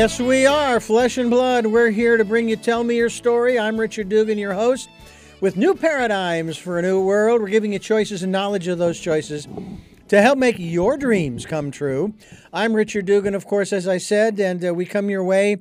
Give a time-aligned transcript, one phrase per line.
[0.00, 0.80] Yes, we are.
[0.80, 1.66] Flesh and blood.
[1.66, 3.58] We're here to bring you Tell Me Your Story.
[3.58, 4.88] I'm Richard Dugan, your host,
[5.42, 7.42] with new paradigms for a new world.
[7.42, 9.46] We're giving you choices and knowledge of those choices
[10.08, 12.14] to help make your dreams come true.
[12.50, 15.58] I'm Richard Dugan, of course, as I said, and uh, we come your way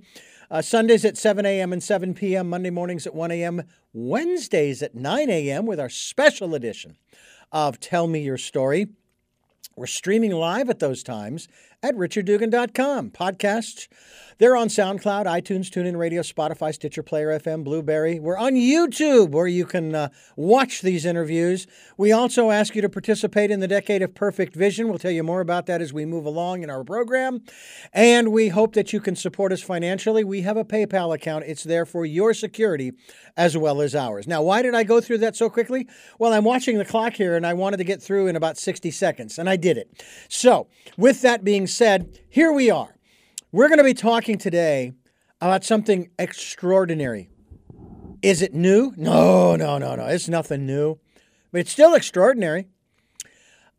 [0.49, 1.73] uh, Sundays at 7 a.m.
[1.73, 5.65] and 7 p.m., Monday mornings at 1 a.m., Wednesdays at 9 a.m.
[5.65, 6.95] with our special edition
[7.51, 8.87] of Tell Me Your Story.
[9.75, 11.47] We're streaming live at those times
[11.81, 13.11] at richarddugan.com.
[13.11, 13.87] Podcasts,
[14.37, 18.19] they're on SoundCloud, iTunes, TuneIn Radio, Spotify, Stitcher Player FM, Blubrry.
[18.19, 21.67] We're on YouTube where you can uh, watch these interviews.
[21.97, 24.87] We also ask you to participate in the Decade of Perfect Vision.
[24.87, 27.43] We'll tell you more about that as we move along in our program.
[27.93, 30.23] And we hope that you can support us financially.
[30.23, 32.93] We have a PayPal account, it's there for your security
[33.35, 34.27] as well as ours.
[34.27, 35.87] Now, why did I go through that so quickly?
[36.17, 38.91] Well, I'm watching the clock here and I wanted to get through in about 60
[38.91, 39.89] seconds, and I did it.
[40.27, 42.97] So, with that being said, here we are.
[43.51, 44.91] We're going to be talking today
[45.39, 47.29] about something extraordinary.
[48.21, 48.93] Is it new?
[48.97, 50.05] No, no, no, no.
[50.07, 50.99] It's nothing new,
[51.51, 52.67] but it's still extraordinary.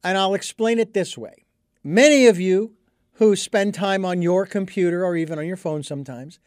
[0.02, 1.44] And I'll explain it this way.
[1.84, 2.74] Many of you
[3.14, 6.38] who spend time on your computer or even on your phone sometimes,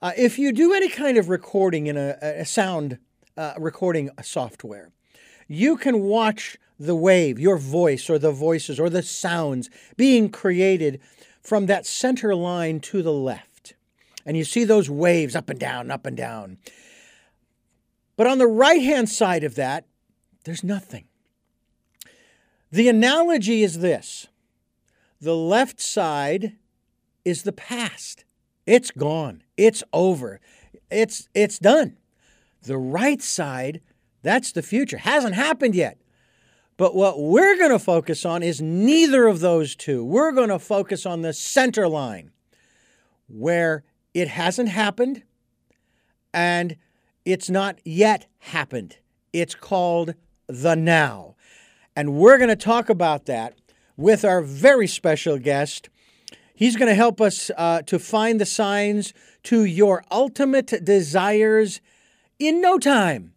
[0.00, 2.98] uh, if you do any kind of recording in a, a sound
[3.36, 4.92] uh, recording software,
[5.48, 11.00] you can watch the wave, your voice or the voices or the sounds being created
[11.40, 13.74] from that center line to the left.
[14.26, 16.58] And you see those waves up and down, up and down.
[18.16, 19.86] But on the right hand side of that,
[20.44, 21.04] there's nothing.
[22.70, 24.28] The analogy is this
[25.20, 26.56] the left side
[27.24, 28.24] is the past.
[28.66, 29.42] It's gone.
[29.56, 30.40] It's over.
[30.90, 31.96] It's it's done.
[32.62, 33.80] The right side,
[34.22, 34.98] that's the future.
[34.98, 35.98] Hasn't happened yet.
[36.76, 40.04] But what we're going to focus on is neither of those two.
[40.04, 42.32] We're going to focus on the center line
[43.28, 45.22] where it hasn't happened
[46.32, 46.76] and
[47.24, 48.98] it's not yet happened.
[49.32, 50.14] It's called
[50.48, 51.36] the now.
[51.96, 53.54] And we're going to talk about that
[53.96, 55.88] with our very special guest.
[56.56, 59.14] He's going to help us uh, to find the signs
[59.44, 61.80] to your ultimate desires
[62.38, 63.32] in no time.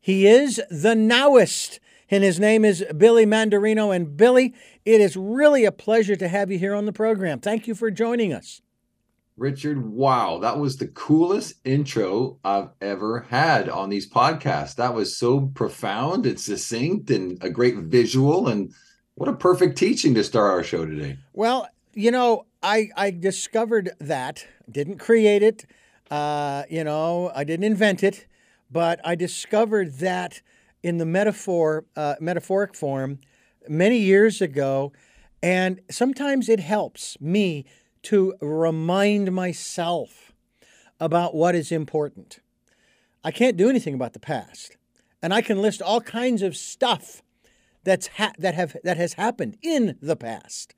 [0.00, 1.78] He is the nowist
[2.10, 3.94] and his name is Billy Mandarino.
[3.94, 7.40] And Billy, it is really a pleasure to have you here on the program.
[7.40, 8.60] Thank you for joining us.
[9.36, 14.76] Richard, wow, that was the coolest intro I've ever had on these podcasts.
[14.76, 18.72] That was so profound, and succinct and a great visual and
[19.14, 21.18] what a perfect teaching to start our show today.
[21.34, 25.66] Well, you know, I I discovered that, didn't create it,
[26.10, 28.26] uh, you know, I didn't invent it,
[28.70, 30.40] but I discovered that
[30.86, 33.18] in the metaphor, uh, metaphoric form
[33.68, 34.92] many years ago.
[35.42, 37.64] And sometimes it helps me
[38.02, 40.32] to remind myself
[41.00, 42.38] about what is important.
[43.24, 44.76] I can't do anything about the past.
[45.20, 47.20] And I can list all kinds of stuff
[47.82, 50.76] that's ha- that have that has happened in the past.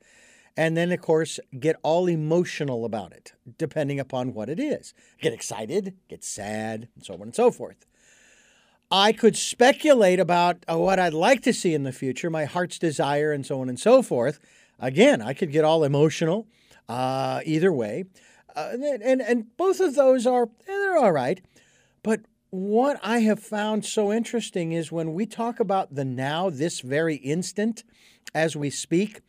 [0.57, 4.95] And then of course get all emotional about it depending upon what it is.
[5.21, 7.85] Get excited, get sad, and so on and so forth.
[8.91, 12.79] I could speculate about uh, what I'd like to see in the future, my heart's
[12.79, 14.39] desire, and so on and so forth.
[14.79, 16.47] Again, I could get all emotional
[16.87, 18.05] uh, either way.
[18.55, 18.71] Uh,
[19.03, 21.39] and, and both of those are, eh, they're all right.
[22.01, 26.79] But what I have found so interesting is when we talk about the now, this
[26.79, 27.83] very instant,
[28.33, 29.21] as we speak,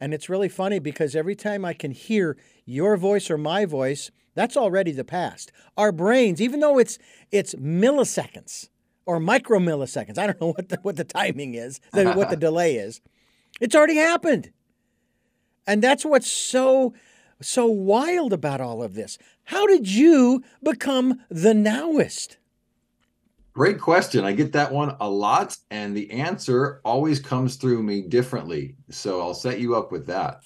[0.00, 4.10] and it's really funny because every time I can hear your voice or my voice,
[4.34, 5.52] that's already the past.
[5.76, 6.98] Our brains, even though it's
[7.30, 8.68] it's milliseconds,
[9.06, 10.18] or micromilliseconds.
[10.18, 13.00] I don't know what the, what the timing is, what the delay is.
[13.60, 14.50] It's already happened.
[15.66, 16.94] And that's what's so
[17.40, 19.18] so wild about all of this.
[19.44, 22.36] How did you become the nowist?
[23.52, 24.24] Great question.
[24.24, 28.76] I get that one a lot, and the answer always comes through me differently.
[28.90, 30.40] So I'll set you up with that.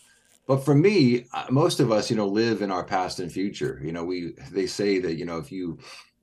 [0.47, 3.81] But for me, uh, most of us, you know, live in our past and future.
[3.83, 5.79] You know, we they say that you know if you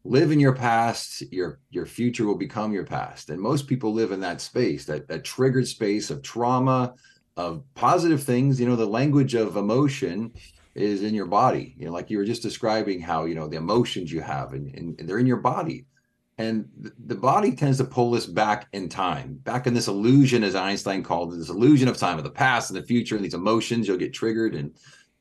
[0.06, 3.30] live in your past your your future will become your past.
[3.32, 6.94] And most people live in that space that that triggered space of trauma
[7.36, 8.60] of positive things.
[8.60, 10.32] You know the language of emotion
[10.76, 11.76] is in your body.
[11.78, 14.74] You know like you were just describing how you know the emotions you have and,
[14.76, 15.86] and, they're in your body.
[16.38, 16.68] And
[17.06, 21.02] the body tends to pull us back in time back in this illusion as einstein
[21.02, 23.88] called it this illusion of time of the past and the future and these emotions
[23.88, 24.76] you'll get triggered and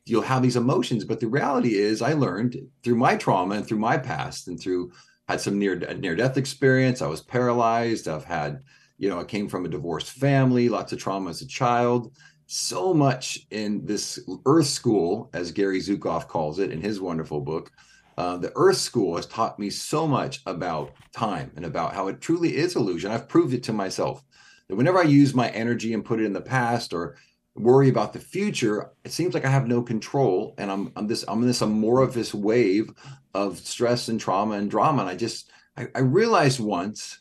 [0.07, 3.79] you'll have these emotions but the reality is i learned through my trauma and through
[3.79, 4.93] my past and through
[5.29, 8.63] had some near near death experience i was paralyzed i've had
[8.99, 12.15] you know i came from a divorced family lots of trauma as a child
[12.47, 17.71] so much in this Earth School, as Gary Zukav calls it in his wonderful book.
[18.17, 22.21] Uh, the Earth School has taught me so much about time and about how it
[22.21, 23.11] truly is illusion.
[23.11, 24.23] I've proved it to myself
[24.69, 27.17] that whenever I use my energy and put it in the past or
[27.57, 31.25] worry about the future, it seems like I have no control, and I'm I'm this
[31.29, 32.91] I'm in this amorphous wave
[33.35, 35.03] of stress and trauma and drama.
[35.03, 37.21] And I just I, I realized once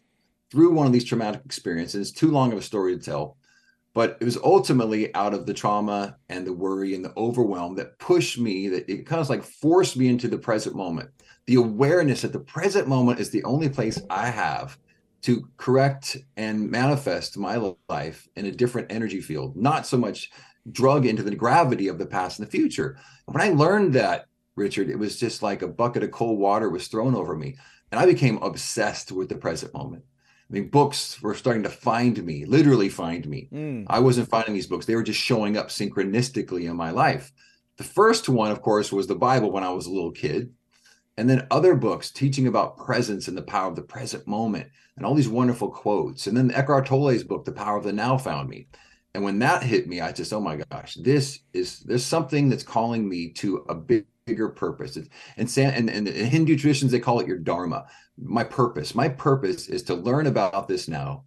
[0.51, 3.37] through one of these traumatic experiences, too long of a story to tell,
[3.93, 7.97] but it was ultimately out of the trauma and the worry and the overwhelm that
[7.99, 11.09] pushed me that it kind of like forced me into the present moment
[11.45, 14.77] the awareness that the present moment is the only place i have
[15.23, 17.55] to correct and manifest my
[17.89, 20.31] life in a different energy field not so much
[20.71, 24.89] drug into the gravity of the past and the future when i learned that richard
[24.89, 27.55] it was just like a bucket of cold water was thrown over me
[27.91, 30.03] and i became obsessed with the present moment
[30.49, 33.49] I mean, books were starting to find me, literally find me.
[33.51, 33.85] Mm.
[33.87, 37.31] I wasn't finding these books, they were just showing up synchronistically in my life.
[37.77, 40.53] The first one, of course, was the Bible when I was a little kid.
[41.17, 44.67] And then other books teaching about presence and the power of the present moment
[44.97, 46.27] and all these wonderful quotes.
[46.27, 48.67] And then Eckhart Tolle's book, The Power of the Now, found me.
[49.13, 52.63] And when that hit me, I just, oh my gosh, this is, there's something that's
[52.63, 54.95] calling me to a big, bigger purpose.
[54.95, 57.85] And, and, and in Hindu traditions, they call it your dharma
[58.17, 58.93] my purpose.
[58.93, 61.23] My purpose is to learn about this now.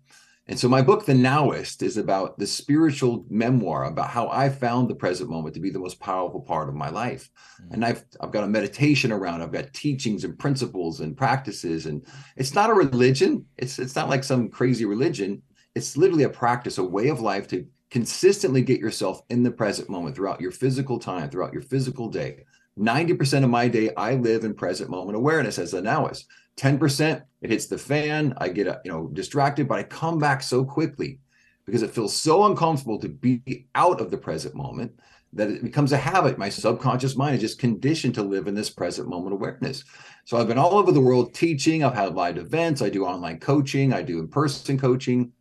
[0.49, 4.89] And so my book, The Nowist, is about the spiritual memoir about how I found
[4.89, 7.29] the present moment to be the most powerful part of my life.
[7.61, 7.75] Mm-hmm.
[7.75, 11.87] And I've I've got a meditation around, I've got teachings and principles and practices.
[11.87, 12.07] And
[12.37, 13.45] it's not a religion.
[13.57, 15.43] It's it's not like some crazy religion.
[15.75, 19.89] It's literally a practice, a way of life to consistently get yourself in the present
[19.89, 22.45] moment throughout your physical time, throughout your physical day.
[22.79, 26.25] 90% of my day, I live in present moment awareness as a nowist.
[26.57, 30.65] 10% it hits the fan i get you know distracted but i come back so
[30.65, 31.19] quickly
[31.67, 34.93] because it feels so uncomfortable to be out of the present moment
[35.33, 36.39] that it becomes a habit.
[36.39, 39.85] My subconscious mind is just conditioned to live in this present moment awareness.
[40.25, 43.39] So i've been all over the world teaching i've had live events i do online
[43.39, 45.33] coaching i do in-person coaching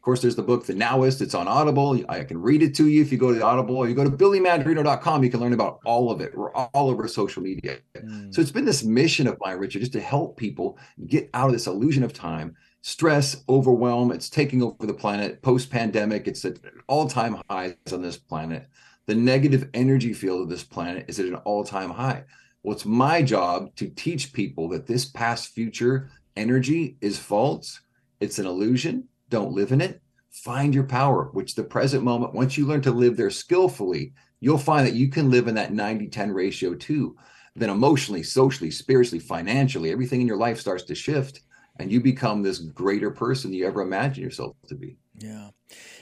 [0.00, 1.20] of course, there's the book, The Nowist.
[1.20, 2.02] It's on Audible.
[2.08, 4.02] I can read it to you if you go to the Audible or you go
[4.02, 5.22] to billymandarino.com.
[5.22, 6.34] You can learn about all of it.
[6.34, 7.80] We're all over social media.
[7.94, 8.34] Mm.
[8.34, 11.52] So it's been this mission of mine, Richard, just to help people get out of
[11.52, 14.10] this illusion of time, stress, overwhelm.
[14.10, 16.26] It's taking over the planet post pandemic.
[16.26, 16.56] It's at
[16.86, 18.70] all time highs on this planet.
[19.04, 22.24] The negative energy field of this planet is at an all time high.
[22.62, 27.82] Well, it's my job to teach people that this past future energy is false,
[28.18, 30.02] it's an illusion don't live in it.
[30.30, 34.58] Find your power, which the present moment, once you learn to live there skillfully, you'll
[34.58, 37.16] find that you can live in that 90 10 ratio too.
[37.56, 41.40] Then emotionally, socially, spiritually, financially, everything in your life starts to shift
[41.80, 44.96] and you become this greater person you ever imagine yourself to be.
[45.18, 45.50] Yeah.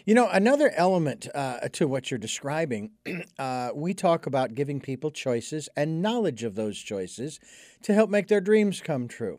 [0.04, 2.90] You know, another element uh, to what you're describing,
[3.38, 7.38] uh, we talk about giving people choices and knowledge of those choices
[7.82, 9.38] to help make their dreams come true.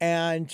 [0.00, 0.52] And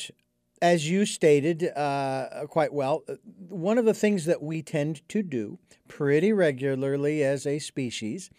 [0.62, 3.14] as you stated uh, quite well, uh,
[3.48, 5.58] one of the things that we tend to do
[5.88, 8.30] pretty regularly as a species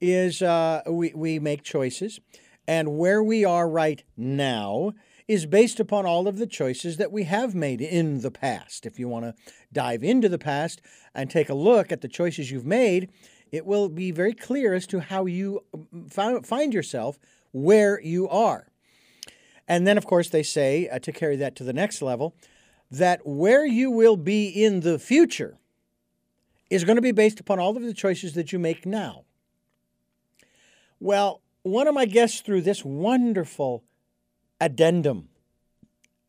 [0.00, 2.20] is uh, we, we make choices.
[2.66, 4.92] And where we are right now
[5.26, 8.84] is based upon all of the choices that we have made in the past.
[8.84, 9.34] If you want to
[9.72, 10.82] dive into the past
[11.14, 13.10] and take a look at the choices you've made,
[13.50, 17.18] it will be very clear as to how you mm, find yourself
[17.52, 18.68] where you are.
[19.66, 22.36] And then, of course, they say, uh, to carry that to the next level,
[22.90, 25.58] that where you will be in the future
[26.70, 29.24] is going to be based upon all of the choices that you make now.
[31.00, 33.84] Well, one of my guests threw this wonderful
[34.60, 35.28] addendum,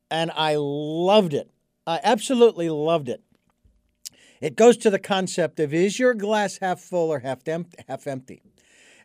[0.10, 1.52] and I loved it.
[1.86, 3.22] I absolutely loved it.
[4.42, 7.40] It goes to the concept of is your glass half full or half,
[7.88, 8.42] half empty?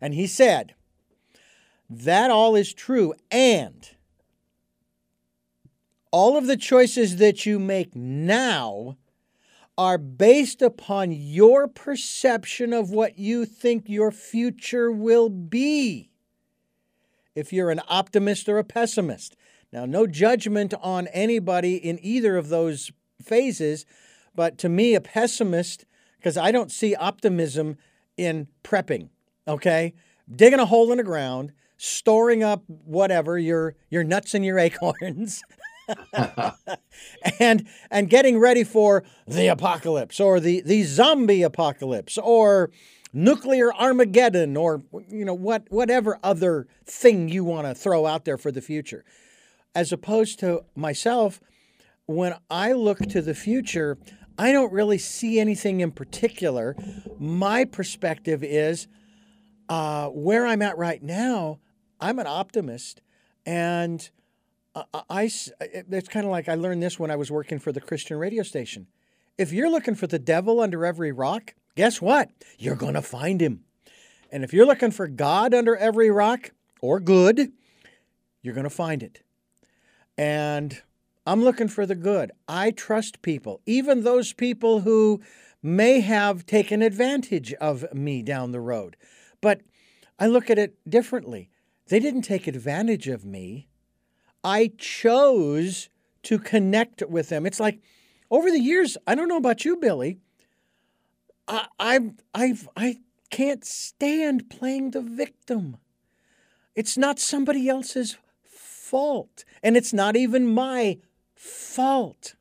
[0.01, 0.75] And he said,
[1.89, 3.91] that all is true, and
[6.11, 8.97] all of the choices that you make now
[9.79, 16.11] are based upon your perception of what you think your future will be.
[17.35, 19.37] If you're an optimist or a pessimist.
[19.73, 22.91] Now, no judgment on anybody in either of those
[23.23, 23.87] phases,
[24.35, 25.87] but to me, a pessimist,
[26.19, 27.79] because I don't see optimism
[28.17, 29.09] in prepping,
[29.47, 29.95] okay?
[30.31, 35.43] Digging a hole in the ground, storing up whatever, your, your nuts and your acorns,
[37.41, 42.71] and and getting ready for the apocalypse or the the zombie apocalypse or
[43.13, 48.39] nuclear armageddon or you know what whatever other thing you want to throw out there
[48.39, 49.05] for the future
[49.75, 51.41] as opposed to myself
[52.07, 53.99] when i look to the future
[54.41, 56.75] I don't really see anything in particular.
[57.19, 58.89] My perspective is
[59.69, 61.59] uh, where I'm at right now,
[62.01, 63.03] I'm an optimist.
[63.45, 64.09] And
[64.75, 67.81] I, I, it's kind of like I learned this when I was working for the
[67.81, 68.87] Christian radio station.
[69.37, 72.31] If you're looking for the devil under every rock, guess what?
[72.59, 73.65] You're going to find him.
[74.31, 76.51] And if you're looking for God under every rock
[76.81, 77.53] or good,
[78.43, 79.23] you're going to find it.
[80.17, 80.83] And
[81.27, 82.31] I'm looking for the good.
[82.49, 85.21] I trust people, even those people who
[85.63, 88.97] may have taken advantage of me down the road.
[89.41, 89.63] But
[90.19, 91.51] I look at it differently.
[91.89, 93.70] They didn't take advantage of me.
[94.43, 95.89] I chose
[96.25, 97.47] to connect with them.
[97.47, 97.81] It's like
[98.31, 100.19] over the years, I don't know about you, Billy.
[101.49, 102.99] I, I, I
[103.31, 105.79] can't stand playing the victim.
[106.77, 110.99] It's not somebody else's fault, and it's not even my
[111.35, 112.35] fault.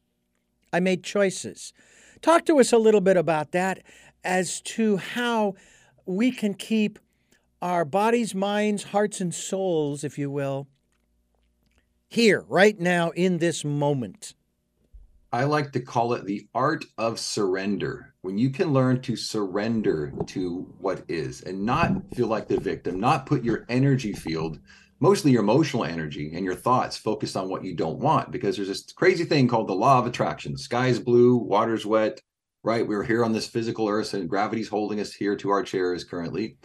[0.72, 1.74] I made choices.
[2.22, 3.82] Talk to us a little bit about that
[4.24, 5.56] as to how
[6.06, 7.00] we can keep
[7.62, 10.68] our bodies, minds, hearts, and souls, if you will,
[12.10, 14.34] here, right now, in this moment?
[15.32, 18.16] I like to call it the art of surrender.
[18.22, 23.00] When you can learn to surrender to what is and not feel like the victim,
[23.00, 24.60] not put your energy field,
[25.00, 28.68] mostly your emotional energy and your thoughts focused on what you don't want, because there's
[28.68, 30.58] this crazy thing called the law of attraction.
[30.58, 32.20] Sky's blue, water's wet,
[32.63, 32.86] right?
[32.86, 36.58] We're here on this physical earth and gravity's holding us here to our chairs currently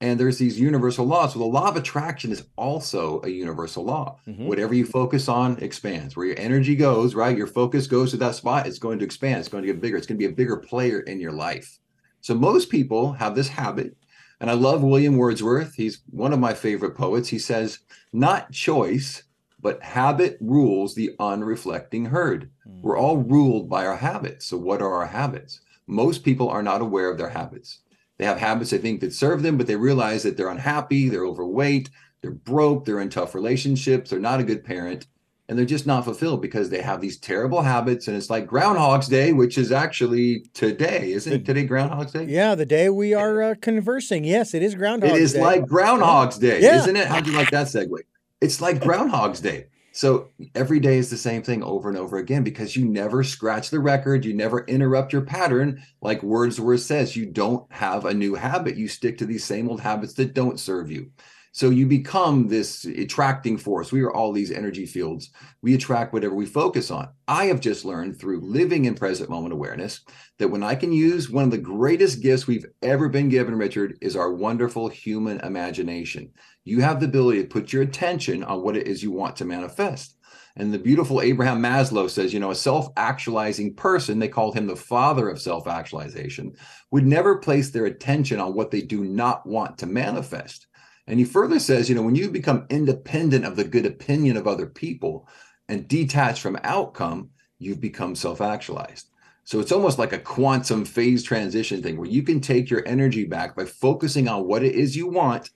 [0.00, 1.34] and there's these universal laws.
[1.34, 4.18] So the law of attraction is also a universal law.
[4.26, 4.46] Mm-hmm.
[4.46, 6.16] Whatever you focus on expands.
[6.16, 7.36] Where your energy goes, right?
[7.36, 9.40] Your focus goes to that spot, it's going to expand.
[9.40, 9.96] It's going to get bigger.
[9.96, 11.78] It's going to be a bigger player in your life.
[12.22, 13.96] So most people have this habit.
[14.40, 15.74] And I love William Wordsworth.
[15.74, 17.28] He's one of my favorite poets.
[17.28, 17.80] He says,
[18.14, 19.24] not choice,
[19.60, 22.50] but habit rules the unreflecting herd.
[22.66, 22.80] Mm-hmm.
[22.80, 24.46] We're all ruled by our habits.
[24.46, 25.60] So what are our habits?
[25.86, 27.80] Most people are not aware of their habits.
[28.20, 31.24] They have habits they think that serve them, but they realize that they're unhappy, they're
[31.24, 31.88] overweight,
[32.20, 35.06] they're broke, they're in tough relationships, they're not a good parent,
[35.48, 38.08] and they're just not fulfilled because they have these terrible habits.
[38.08, 42.26] And it's like Groundhog's Day, which is actually today, isn't it today Groundhog's Day?
[42.26, 44.24] Yeah, the day we are uh, conversing.
[44.24, 45.18] Yes, it is Groundhog's Day.
[45.18, 45.40] It is Day.
[45.40, 46.76] like Groundhog's Day, yeah.
[46.76, 47.06] isn't it?
[47.06, 48.00] How'd you like that segue?
[48.42, 49.68] It's like Groundhog's Day.
[50.00, 53.68] So every day is the same thing over and over again because you never scratch
[53.68, 55.82] the record, you never interrupt your pattern.
[56.00, 58.78] Like Wordsworth says, you don't have a new habit.
[58.78, 61.10] You stick to these same old habits that don't serve you.
[61.52, 63.92] So you become this attracting force.
[63.92, 65.32] We are all these energy fields.
[65.60, 67.10] We attract whatever we focus on.
[67.28, 70.00] I have just learned through living in present moment awareness
[70.38, 73.98] that when I can use one of the greatest gifts we've ever been given, Richard,
[74.00, 76.30] is our wonderful human imagination.
[76.64, 79.44] You have the ability to put your attention on what it is you want to
[79.44, 80.16] manifest.
[80.56, 84.66] And the beautiful Abraham Maslow says, you know, a self actualizing person, they called him
[84.66, 86.54] the father of self actualization,
[86.90, 90.66] would never place their attention on what they do not want to manifest.
[91.06, 94.46] And he further says, you know, when you become independent of the good opinion of
[94.46, 95.28] other people
[95.68, 99.08] and detached from outcome, you've become self actualized.
[99.44, 103.24] So it's almost like a quantum phase transition thing where you can take your energy
[103.24, 105.50] back by focusing on what it is you want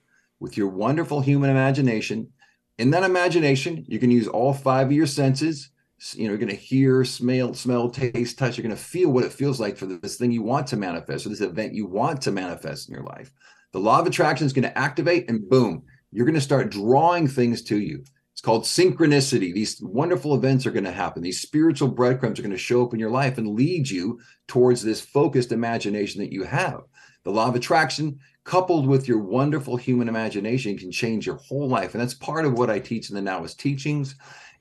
[0.45, 2.31] with your wonderful human imagination.
[2.77, 5.71] In that imagination, you can use all five of your senses.
[6.13, 8.55] You know, you're going to hear, smell, smell, taste, touch.
[8.55, 11.25] You're going to feel what it feels like for this thing you want to manifest
[11.25, 13.31] or this event you want to manifest in your life.
[13.73, 17.27] The law of attraction is going to activate, and boom, you're going to start drawing
[17.27, 18.03] things to you.
[18.33, 19.51] It's called synchronicity.
[19.51, 21.23] These wonderful events are going to happen.
[21.23, 24.83] These spiritual breadcrumbs are going to show up in your life and lead you towards
[24.83, 26.81] this focused imagination that you have.
[27.23, 31.93] The law of attraction, coupled with your wonderful human imagination, can change your whole life.
[31.93, 34.15] And that's part of what I teach in the Nowist teachings.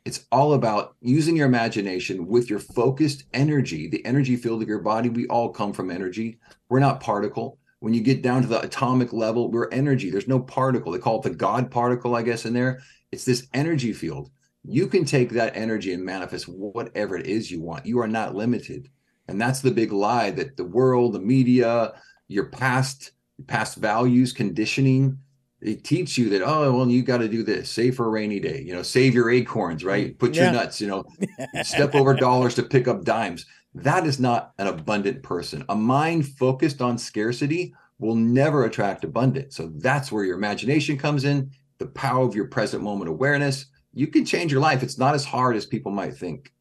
[0.04, 4.80] It's all about using your imagination with your focused energy, the energy field of your
[4.80, 5.08] body.
[5.08, 6.38] We all come from energy.
[6.68, 10.08] We're not particle when you get down to the atomic level, we're energy.
[10.08, 10.90] There's no particle.
[10.90, 12.80] They call it the God particle, I guess, in there.
[13.12, 14.30] It's this energy field.
[14.62, 17.84] You can take that energy and manifest whatever it is you want.
[17.84, 18.88] You are not limited.
[19.28, 21.92] And that's the big lie that the world, the media,
[22.26, 23.12] your past,
[23.46, 25.18] past values, conditioning,
[25.60, 28.38] they teach you that, oh, well, you got to do this, save for a rainy
[28.38, 30.18] day, you know, save your acorns, right?
[30.18, 31.04] Put your nuts, you know,
[31.62, 33.46] step over dollars to pick up dimes.
[33.74, 35.64] That is not an abundant person.
[35.70, 39.56] A mind focused on scarcity will never attract abundance.
[39.56, 43.66] So that's where your imagination comes in, the power of your present moment awareness.
[43.94, 44.82] You can change your life.
[44.82, 46.52] It's not as hard as people might think.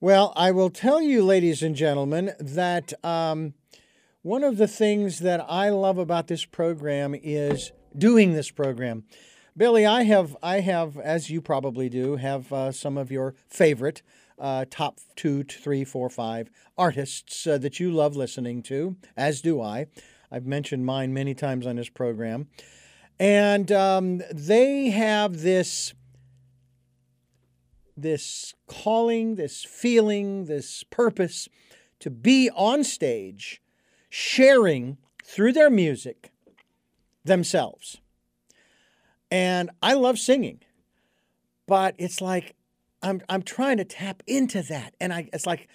[0.00, 3.54] Well, I will tell you, ladies and gentlemen, that um,
[4.22, 9.04] one of the things that I love about this program is doing this program.
[9.56, 14.02] Billy, I have, I have, as you probably do, have uh, some of your favorite
[14.38, 19.60] uh, top two, three, four, five artists uh, that you love listening to, as do
[19.60, 19.86] I.
[20.30, 22.48] I've mentioned mine many times on this program.
[23.18, 25.94] And um, they have this
[27.94, 31.46] this calling, this feeling, this purpose
[32.00, 33.61] to be on stage
[34.14, 36.32] sharing through their music
[37.24, 37.96] themselves.
[39.30, 40.60] And I love singing,
[41.66, 42.54] but it's like
[43.02, 45.66] I'm I'm trying to tap into that and I it's like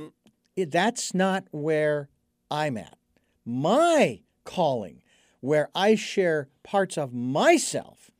[0.00, 0.12] mm,
[0.56, 2.08] that's not where
[2.48, 2.96] I'm at.
[3.44, 5.02] My calling
[5.40, 8.12] where I share parts of myself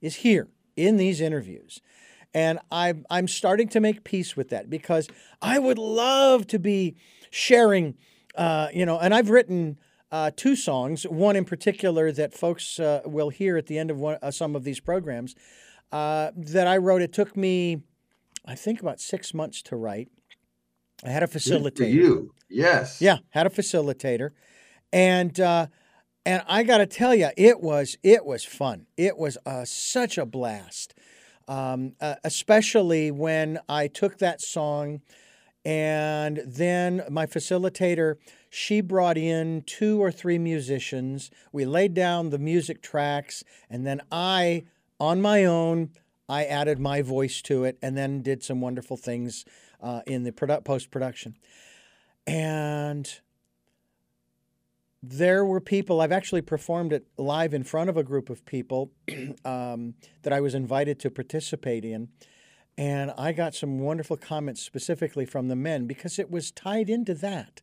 [0.00, 1.80] is here in these interviews.
[2.34, 5.08] And I'm, I'm starting to make peace with that because
[5.40, 6.96] I would love to be
[7.30, 7.94] sharing,
[8.36, 9.78] uh, you know, and I've written
[10.10, 13.98] uh, two songs, one in particular that folks uh, will hear at the end of
[13.98, 15.34] one, uh, some of these programs
[15.92, 17.02] uh, that I wrote.
[17.02, 17.82] It took me,
[18.44, 20.08] I think, about six months to write.
[21.04, 21.92] I had a facilitator.
[21.92, 24.30] you, yes, yeah, had a facilitator,
[24.92, 25.66] and uh,
[26.24, 28.86] and I got to tell you, it was it was fun.
[28.96, 30.94] It was such a blast
[31.48, 35.00] um, uh, especially when I took that song
[35.66, 38.14] and then my facilitator
[38.48, 44.00] she brought in two or three musicians we laid down the music tracks and then
[44.12, 44.62] i
[45.00, 45.90] on my own
[46.28, 49.44] i added my voice to it and then did some wonderful things
[49.82, 51.34] uh, in the produ- post-production
[52.28, 53.20] and
[55.02, 58.90] there were people, I've actually performed it live in front of a group of people
[59.44, 62.08] um, that I was invited to participate in.
[62.78, 67.14] And I got some wonderful comments specifically from the men because it was tied into
[67.14, 67.62] that.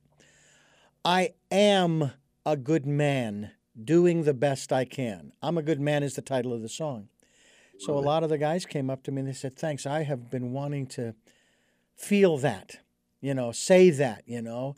[1.05, 2.11] I am
[2.45, 3.51] a good man
[3.83, 5.33] doing the best I can.
[5.41, 7.09] I'm a good man is the title of the song.
[7.79, 10.03] So a lot of the guys came up to me and they said, Thanks, I
[10.03, 11.15] have been wanting to
[11.95, 12.77] feel that,
[13.19, 14.75] you know, say that, you know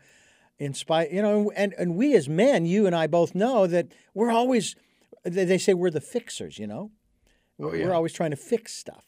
[0.57, 3.87] in spite, you know, and, and we as men, you and I both know that
[4.13, 4.75] we're always,
[5.23, 6.91] they say we're the fixers, you know?
[7.59, 7.85] Oh, yeah.
[7.85, 9.05] We're always trying to fix stuff.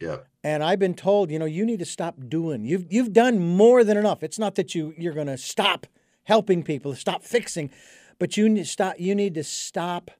[0.00, 0.18] Yeah.
[0.44, 2.64] And I've been told, you know, you need to stop doing.
[2.64, 4.22] You've you've done more than enough.
[4.22, 5.86] It's not that you you're going to stop
[6.24, 7.70] helping people, stop fixing,
[8.18, 10.10] but you need to stop you need to stop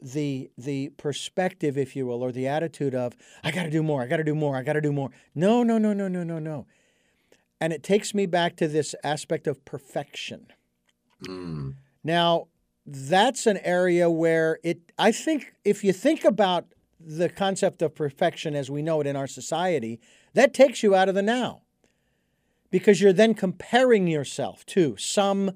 [0.00, 4.02] the the perspective if you will or the attitude of I got to do more.
[4.02, 4.56] I got to do more.
[4.56, 5.10] I got to do more.
[5.34, 6.66] No, no, no, no, no, no, no.
[7.60, 10.48] And it takes me back to this aspect of perfection.
[11.28, 11.74] Mm.
[12.02, 12.48] Now,
[12.84, 16.66] that's an area where it, I think, if you think about
[17.04, 20.00] the concept of perfection as we know it in our society,
[20.34, 21.62] that takes you out of the now
[22.70, 25.52] because you're then comparing yourself to some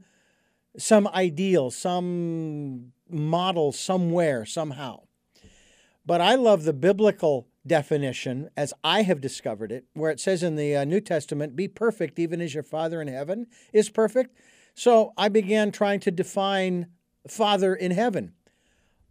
[0.79, 5.01] some ideal, some model somewhere, somehow.
[6.05, 10.57] But I love the biblical definition, as I have discovered it, where it says in
[10.57, 14.37] the uh, New Testament, be perfect even as your Father in heaven is perfect.
[14.75, 16.89] So I began trying to define
[17.27, 18.35] Father in heaven.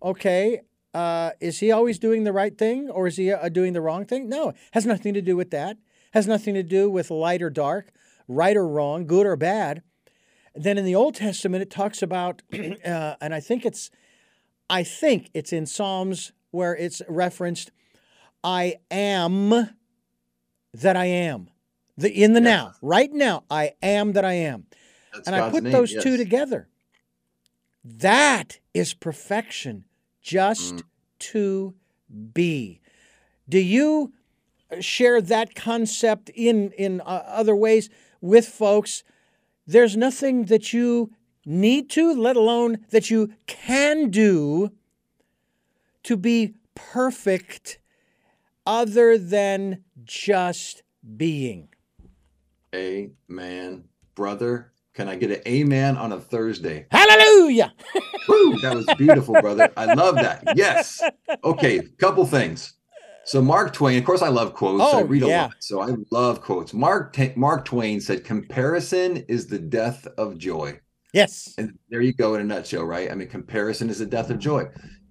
[0.01, 0.61] Okay,
[0.95, 4.05] uh, is he always doing the right thing or is he uh, doing the wrong
[4.05, 4.29] thing?
[4.29, 5.77] No, has nothing to do with that.
[6.13, 7.91] Has nothing to do with light or dark,
[8.29, 9.83] right or wrong, good or bad.
[10.55, 13.91] Then in the Old Testament, it talks about, uh, and I think it's,
[14.69, 17.71] I think it's in Psalms where it's referenced
[18.41, 19.69] I am
[20.73, 21.49] that I am.
[21.97, 24.67] The in the now, right now, I am that I am.
[25.13, 26.03] That's and God's I put name, those yes.
[26.03, 26.69] two together.
[27.83, 29.83] That is perfection,
[30.25, 30.83] just mm.
[31.19, 31.75] to
[32.33, 32.81] be.
[33.47, 34.11] Do you
[34.79, 37.89] share that concept in in uh, other ways
[38.21, 39.03] with folks?
[39.67, 41.11] There's nothing that you
[41.45, 44.71] need to, let alone that you can do
[46.03, 47.77] to be perfect
[48.65, 50.81] other than just
[51.17, 51.69] being.
[52.73, 53.85] Amen.
[54.15, 56.87] Brother, can I get an amen on a Thursday?
[56.89, 57.73] Hallelujah.
[58.27, 59.71] Woo, that was beautiful, brother.
[59.75, 60.43] I love that.
[60.55, 61.01] Yes.
[61.43, 62.73] Okay, couple things.
[63.25, 64.83] So Mark Twain, of course, I love quotes.
[64.83, 65.41] Oh, I read a yeah.
[65.43, 66.73] lot, so I love quotes.
[66.73, 70.79] Mark Mark Twain said, "Comparison is the death of joy."
[71.13, 71.53] Yes.
[71.57, 73.09] And there you go in a nutshell, right?
[73.09, 74.67] I mean, comparison is the death of joy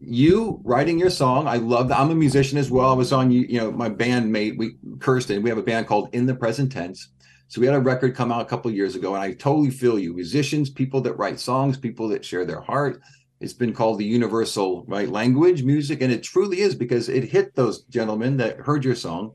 [0.07, 3.31] you writing your song i love that i'm a musician as well i was on
[3.31, 6.71] you you know my bandmate we kirsten we have a band called in the present
[6.71, 7.09] tense
[7.49, 9.99] so we had a record come out a couple years ago and i totally feel
[9.99, 13.01] you musicians people that write songs people that share their heart
[13.41, 17.55] it's been called the universal right language music and it truly is because it hit
[17.55, 19.33] those gentlemen that heard your song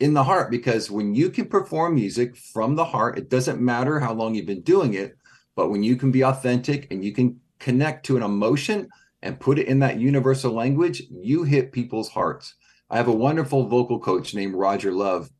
[0.00, 4.00] in the heart because when you can perform music from the heart it doesn't matter
[4.00, 5.16] how long you've been doing it
[5.56, 8.88] but when you can be authentic and you can connect to an emotion
[9.22, 12.54] and put it in that universal language, you hit people's hearts.
[12.88, 15.30] I have a wonderful vocal coach named Roger Love.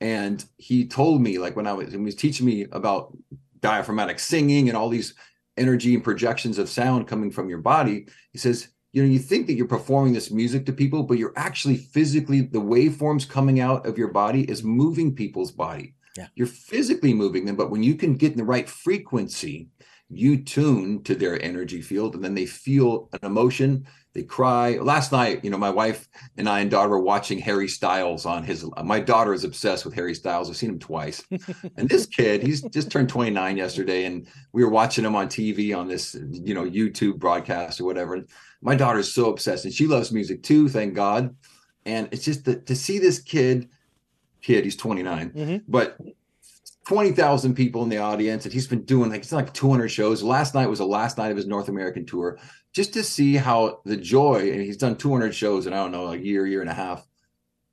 [0.00, 3.16] And he told me, like when I was, he was teaching me about
[3.60, 5.14] diaphragmatic singing and all these
[5.56, 9.46] energy and projections of sound coming from your body, he says, you know, you think
[9.46, 13.86] that you're performing this music to people, but you're actually physically, the waveforms coming out
[13.86, 15.94] of your body is moving people's body.
[16.16, 16.26] Yeah.
[16.34, 19.68] You're physically moving them, but when you can get in the right frequency,
[20.08, 24.76] you tune to their energy field and then they feel an emotion they cry.
[24.78, 28.42] Last night you know my wife and i and daughter were watching harry styles on
[28.42, 30.50] his my daughter is obsessed with harry styles.
[30.50, 31.22] I've seen him twice.
[31.76, 35.76] And this kid he's just turned 29 yesterday and we were watching him on tv
[35.76, 38.14] on this you know youtube broadcast or whatever.
[38.14, 38.28] And
[38.62, 41.34] my daughter's so obsessed and she loves music too thank god.
[41.86, 43.68] And it's just the, to see this kid
[44.42, 45.56] kid he's 29 Mm-hmm.
[45.68, 45.96] but
[46.90, 50.24] 20,000 people in the audience and he's been doing like it's like 200 shows.
[50.24, 52.36] Last night was the last night of his North American tour
[52.74, 56.08] just to see how the joy and he's done 200 shows in I don't know
[56.08, 57.06] a year year and a half.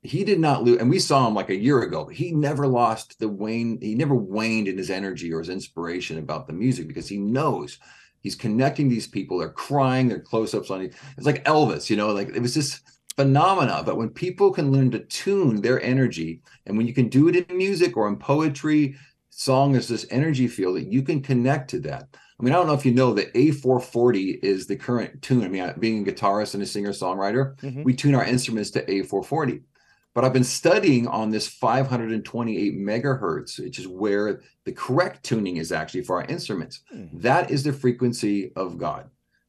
[0.02, 2.06] He did not lose and we saw him like a year ago.
[2.06, 6.46] He never lost the wane he never waned in his energy or his inspiration about
[6.46, 7.80] the music because he knows
[8.20, 10.94] he's connecting these people they're crying they're close-ups on it.
[11.16, 12.82] It's like Elvis, you know, like it was just
[13.16, 17.26] phenomena but when people can learn to tune their energy and when you can do
[17.26, 18.94] it in music or in poetry
[19.38, 22.08] song is this energy field that you can connect to that.
[22.12, 25.44] I mean i don't know if you know that a440 is the current tune.
[25.44, 27.84] I mean being a guitarist and a singer songwriter Mhm.
[27.84, 29.62] we tune our instruments to a440
[30.14, 35.70] but i've been studying on this 528 megahertz which is where the correct tuning is
[35.72, 36.80] actually for our instruments.
[36.90, 37.06] Hmm.
[37.14, 39.04] that is the frequency of god.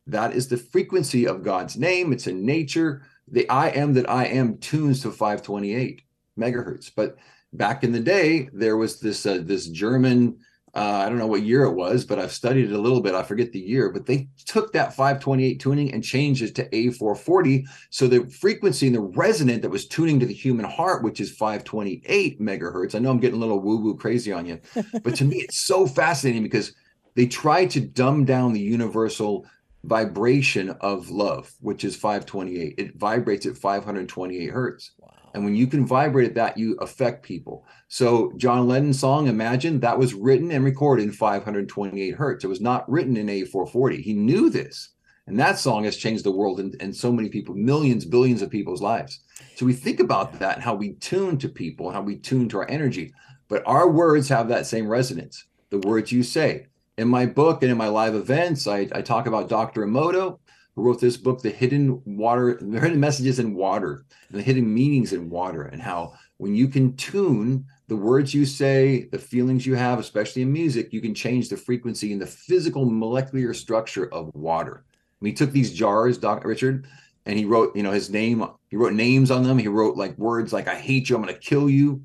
[0.08, 2.12] That is the frequency of god's name.
[2.14, 3.04] It's in nature.
[3.32, 6.02] The I am that I am tunes to 528
[6.40, 6.90] megahertz.
[6.96, 7.18] But
[7.54, 10.40] back in the day, there was this uh, this German.
[10.76, 13.16] Uh, I don't know what year it was, but I've studied it a little bit.
[13.16, 17.66] I forget the year, but they took that 528 tuning and changed it to A440.
[17.90, 21.36] So the frequency and the resonant that was tuning to the human heart, which is
[21.36, 22.94] 528 megahertz.
[22.94, 24.60] I know I'm getting a little woo woo crazy on you,
[25.04, 26.74] but to me, it's so fascinating because
[27.16, 29.48] they tried to dumb down the universal
[29.84, 32.76] vibration of love, which is 528.
[32.78, 34.92] It vibrates at 528 hertz.
[35.00, 35.19] Wow.
[35.40, 37.66] And when you can vibrate at that, you affect people.
[37.88, 42.44] So John Lennon's song, Imagine, that was written and recorded in 528 hertz.
[42.44, 44.02] It was not written in A440.
[44.02, 44.90] He knew this.
[45.28, 48.50] And that song has changed the world and, and so many people, millions, billions of
[48.50, 49.22] people's lives.
[49.56, 52.58] So we think about that, and how we tune to people, how we tune to
[52.58, 53.14] our energy.
[53.48, 55.46] But our words have that same resonance.
[55.70, 56.68] The words you say.
[56.98, 59.86] In my book and in my live events, I, I talk about Dr.
[59.86, 60.40] Emoto,
[60.80, 64.74] who wrote this book, The Hidden Water, The Hidden Messages in Water, and the Hidden
[64.74, 69.66] Meanings in Water, and how when you can tune the words you say, the feelings
[69.66, 74.12] you have, especially in music, you can change the frequency and the physical molecular structure
[74.14, 74.86] of water.
[75.20, 76.48] And he took these jars, Dr.
[76.48, 76.88] Richard,
[77.26, 79.58] and he wrote, you know, his name, he wrote names on them.
[79.58, 82.02] He wrote like words like, I hate you, I'm going to kill you.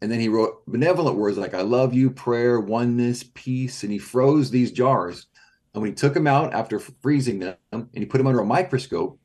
[0.00, 3.84] And then he wrote benevolent words like, I love you, prayer, oneness, peace.
[3.84, 5.28] And he froze these jars.
[5.74, 8.46] And when he took them out after freezing them and he put them under a
[8.46, 9.18] microscope,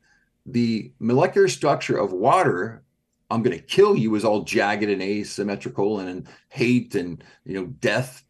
[0.46, 2.82] the molecular structure of water,
[3.30, 7.54] I'm going to kill you, is all jagged and asymmetrical and, and hate and, you
[7.54, 8.24] know, death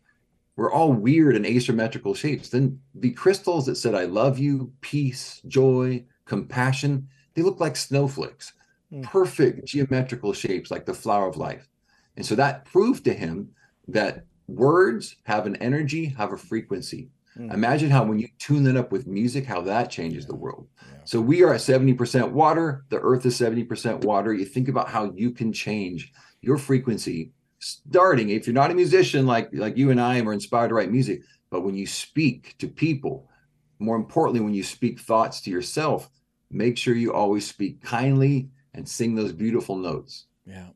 [0.57, 2.49] were all weird and asymmetrical shapes.
[2.49, 8.53] Then the crystals that said, I love you, peace, joy, compassion, they look like snowflakes,
[8.93, 9.03] Mm.
[9.03, 11.69] perfect geometrical shapes like the flower of life.
[12.17, 13.51] And so that proved to him
[13.89, 17.09] that words have an energy, have a frequency.
[17.39, 17.53] Mm.
[17.53, 20.69] Imagine how when you tune that up with music, how that changes the world.
[20.81, 20.99] Yeah.
[21.05, 22.85] So we are at 70% water.
[22.91, 24.33] The earth is 70% water.
[24.33, 29.27] You think about how you can change your frequency starting if you're not a musician
[29.27, 32.55] like like you and I am are inspired to write music, but when you speak
[32.59, 33.29] to people,
[33.79, 36.11] more importantly, when you speak thoughts to yourself,
[36.51, 40.27] make sure you always speak kindly and sing those beautiful notes.
[40.47, 40.69] Yeah.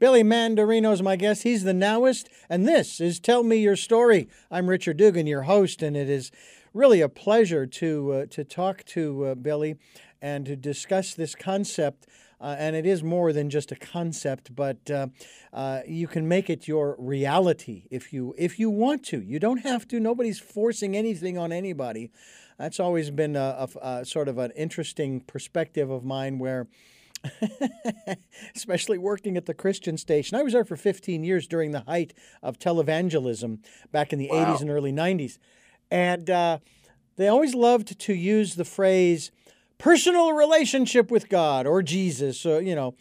[0.00, 1.42] Billy Mandarino is my guest.
[1.42, 4.30] He's the nowist, and this is Tell Me Your Story.
[4.50, 6.32] I'm Richard Dugan, your host, and it is
[6.72, 9.76] really a pleasure to uh, to talk to uh, Billy
[10.22, 12.06] and to discuss this concept.
[12.40, 15.08] Uh, and it is more than just a concept, but uh,
[15.52, 19.20] uh, you can make it your reality if you if you want to.
[19.20, 20.00] You don't have to.
[20.00, 22.10] Nobody's forcing anything on anybody.
[22.58, 26.68] That's always been a, a, a sort of an interesting perspective of mine, where
[28.56, 30.38] especially working at the Christian station.
[30.38, 33.58] I was there for 15 years during the height of televangelism
[33.92, 34.54] back in the Wow.
[34.54, 35.38] 80s and early 90s.
[35.90, 36.58] And uh,
[37.16, 39.30] they always loved to use the phrase
[39.78, 42.94] personal relationship with God or Jesus, uh, you know.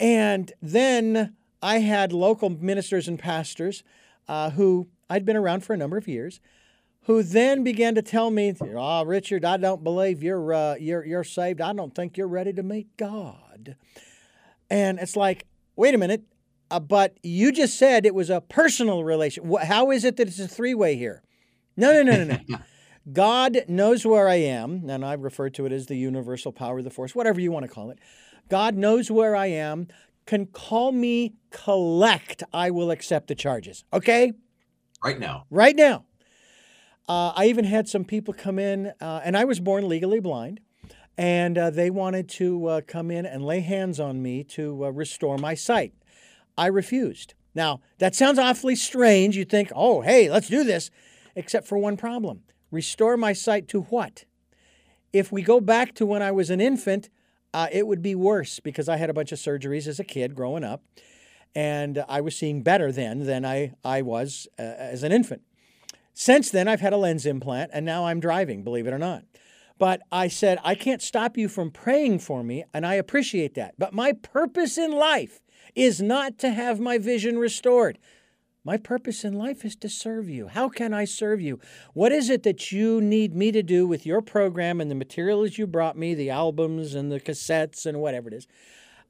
[0.00, 3.82] And then I had local ministers and pastors
[4.28, 6.40] uh, who I'd been around for a number of years
[7.02, 11.24] who then began to tell me, "Oh, Richard, I don't believe you're uh, you're you're
[11.24, 11.60] saved.
[11.62, 13.47] I don't think you're ready to meet God."
[14.70, 16.22] And it's like, wait a minute,
[16.70, 19.50] Uh, but you just said it was a personal relation.
[19.62, 21.22] How is it that it's a three way here?
[21.76, 22.58] No, no, no, no, no.
[23.12, 26.84] God knows where I am, and I refer to it as the universal power of
[26.84, 27.98] the force, whatever you want to call it.
[28.50, 29.88] God knows where I am,
[30.26, 32.42] can call me collect.
[32.52, 33.84] I will accept the charges.
[33.94, 34.32] Okay?
[35.02, 35.46] Right now.
[35.50, 36.04] Right now.
[37.08, 40.60] Uh, I even had some people come in, uh, and I was born legally blind,
[41.18, 44.90] and uh, they wanted to uh, come in and lay hands on me to uh,
[44.90, 45.92] restore my sight.
[46.56, 47.34] I refused.
[47.56, 49.36] Now, that sounds awfully strange.
[49.36, 50.92] You think, oh, hey, let's do this,
[51.34, 52.44] except for one problem.
[52.70, 54.26] Restore my sight to what?
[55.12, 57.08] If we go back to when I was an infant,
[57.52, 60.36] uh, it would be worse because I had a bunch of surgeries as a kid
[60.36, 60.84] growing up,
[61.52, 65.42] and I was seeing better then than I, I was uh, as an infant.
[66.14, 69.24] Since then, I've had a lens implant, and now I'm driving, believe it or not.
[69.78, 73.74] But I said, I can't stop you from praying for me, and I appreciate that.
[73.78, 75.40] But my purpose in life
[75.74, 77.98] is not to have my vision restored.
[78.64, 80.48] My purpose in life is to serve you.
[80.48, 81.60] How can I serve you?
[81.94, 85.56] What is it that you need me to do with your program and the materials
[85.56, 88.48] you brought me, the albums and the cassettes and whatever it is,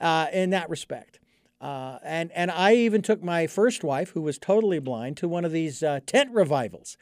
[0.00, 1.18] uh, in that respect?
[1.60, 5.44] Uh, and and I even took my first wife, who was totally blind, to one
[5.44, 6.96] of these uh, tent revivals.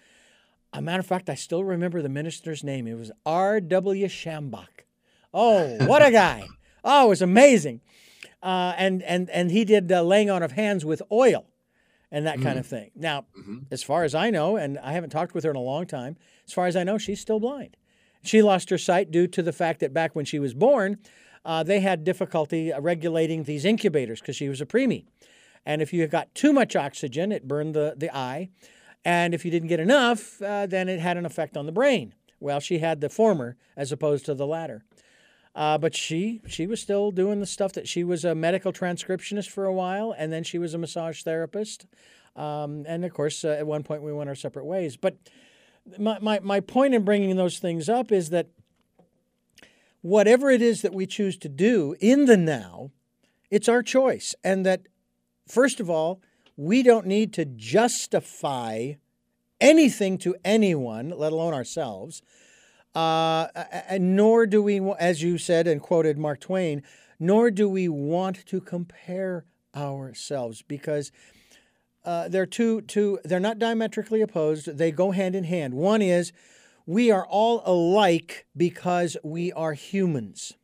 [0.72, 2.86] A matter of fact, I still remember the minister's name.
[2.86, 4.06] It was R.W.
[4.06, 4.84] Schambach.
[5.32, 6.46] Oh, what a guy!
[6.88, 7.80] Oh, it was amazing
[8.46, 11.46] uh, and and and he did uh, laying on of hands with oil
[12.12, 12.92] and that mm kind of thing.
[12.94, 13.58] Now, mm-hmm.
[13.72, 16.16] as far as I know, and I haven't talked with her in a long time,
[16.46, 17.76] as far as I know, she's still blind.
[18.22, 20.98] She lost her sight due to the fact that back when she was born,
[21.44, 25.06] uh, they had difficulty regulating these incubators because she was a preemie.
[25.64, 28.50] And if you got too much oxygen, it burned the, the eye.
[29.06, 32.12] And if you didn't get enough, uh, then it had an effect on the brain.
[32.40, 34.82] Well, she had the former as opposed to the latter.
[35.54, 39.48] Uh, but she she was still doing the stuff that she was a medical transcriptionist
[39.48, 41.86] for a while, and then she was a massage therapist.
[42.34, 44.96] Um, and of course, uh, at one point we went our separate ways.
[44.96, 45.16] But
[45.98, 48.48] my, my, my point in bringing those things up is that
[50.02, 52.90] whatever it is that we choose to do in the now,
[53.52, 54.34] it's our choice.
[54.42, 54.82] And that,
[55.46, 56.20] first of all,
[56.56, 58.94] we don't need to justify
[59.60, 62.22] anything to anyone, let alone ourselves.
[62.94, 63.48] Uh,
[63.88, 66.82] and nor do we, as you said and quoted Mark Twain,
[67.18, 71.12] nor do we want to compare ourselves because
[72.04, 74.78] uh, they're two, two, they're not diametrically opposed.
[74.78, 75.74] They go hand in hand.
[75.74, 76.32] One is
[76.86, 80.54] we are all alike because we are humans.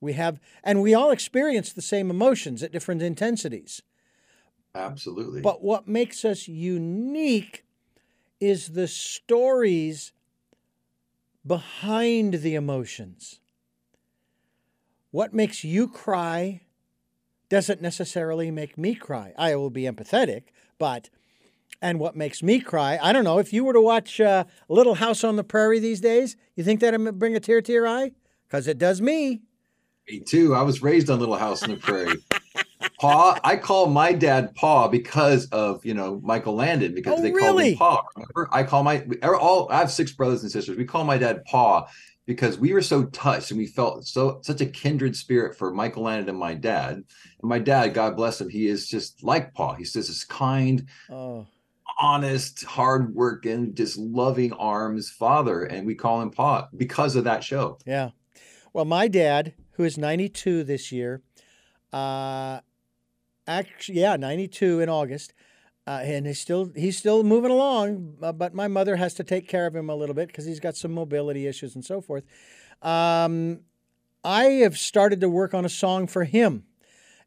[0.00, 3.82] We have, and we all experience the same emotions at different intensities.
[4.74, 5.40] Absolutely.
[5.40, 7.64] But what makes us unique
[8.40, 10.12] is the stories
[11.46, 13.40] behind the emotions.
[15.10, 16.60] What makes you cry
[17.48, 19.32] doesn't necessarily make me cry.
[19.38, 20.44] I will be empathetic,
[20.78, 21.08] but
[21.80, 23.38] and what makes me cry, I don't know.
[23.38, 26.80] If you were to watch uh, Little House on the Prairie these days, you think
[26.80, 28.12] that'd bring a tear to your eye?
[28.46, 29.42] Because it does me.
[30.08, 30.54] Me too.
[30.54, 32.16] I was raised on Little House on the Prairie.
[32.98, 37.30] Pa, I call my dad Pa because of you know Michael Landon because oh, they
[37.30, 37.76] really?
[37.76, 38.04] called him Pa.
[38.16, 39.70] Remember, I call my all.
[39.70, 40.76] I have six brothers and sisters.
[40.76, 41.88] We call my dad Pa
[42.28, 46.02] because we were so touched and we felt so such a kindred spirit for Michael
[46.04, 46.92] Landon and my dad.
[46.94, 47.04] And
[47.40, 49.74] my dad, God bless him, he is just like Pa.
[49.74, 51.46] He's just this kind, oh.
[51.98, 57.78] honest, hardworking, just loving arms father, and we call him Pa because of that show.
[57.86, 58.10] Yeah.
[58.74, 61.22] Well, my dad, who is 92 this year,
[61.94, 62.60] uh,
[63.48, 65.34] actually, yeah, 92 in August.
[65.86, 69.48] Uh, and he's still he's still moving along, uh, but my mother has to take
[69.48, 72.24] care of him a little bit because he's got some mobility issues and so forth.
[72.82, 73.60] Um,
[74.22, 76.64] I have started to work on a song for him,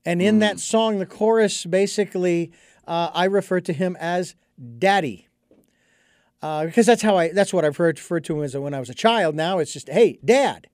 [0.06, 0.40] and in mm.
[0.42, 2.52] that song, the chorus basically
[2.86, 4.36] uh, I refer to him as
[4.78, 5.28] Daddy,
[6.44, 8.80] uh, because that's how I that's what I've heard referred to him as when I
[8.80, 9.34] was a child.
[9.34, 10.68] Now it's just Hey, Dad.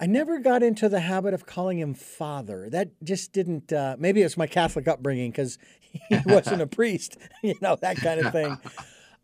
[0.00, 2.70] I never got into the habit of calling him father.
[2.70, 3.70] That just didn't.
[3.70, 8.24] Uh, maybe it's my Catholic upbringing because he wasn't a priest, you know, that kind
[8.24, 8.58] of thing.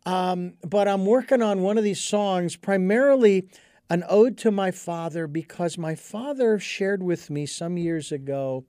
[0.05, 3.49] Um, but I'm working on one of these songs, primarily
[3.89, 8.67] an ode to my father, because my father shared with me some years ago,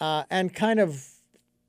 [0.00, 1.04] uh, and kind of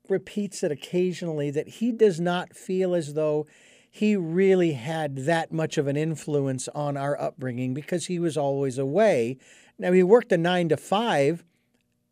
[0.08, 3.46] repeats it occasionally, that he does not feel as though
[3.94, 8.78] he really had that much of an influence on our upbringing because he was always
[8.78, 9.36] away.
[9.78, 11.44] Now, he worked a nine to five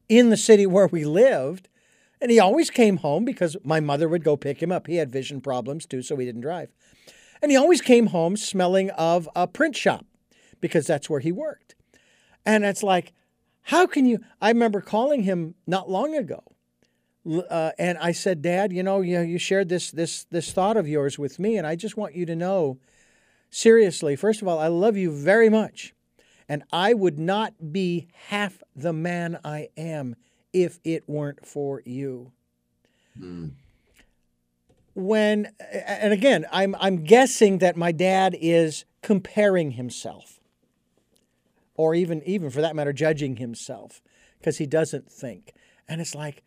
[0.07, 1.71] in the city where we lived,
[2.21, 4.89] and he always came home because my mother would go pick him up.
[4.89, 6.69] He had vision problems too, so he didn't drive.
[7.41, 10.05] And he always came home smelling of a print shop
[10.61, 11.77] because that's where he worked.
[12.45, 13.15] And it's like,
[13.63, 14.19] how can you?
[14.39, 16.43] I remember calling him not long ago
[17.27, 20.89] uh, and I said, Dad, you know, you, you shared this this this thought of
[20.89, 22.79] yours with me, and I just want you to know,
[23.51, 25.95] seriously, first of all, I love you very much,
[26.49, 30.17] and I would not be half the man I am
[30.53, 32.33] if it weren't for you.
[33.19, 33.53] Mm.
[34.95, 40.41] When and again, I'm I'm guessing that my dad is comparing himself,
[41.75, 44.01] or even even for that matter, judging himself
[44.39, 45.53] because he doesn't think,
[45.87, 46.43] and it's like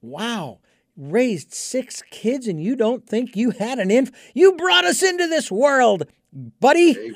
[0.00, 0.60] Wow.
[0.96, 5.26] Raised six kids and you don't think you had an inf you brought us into
[5.26, 7.12] this world, buddy.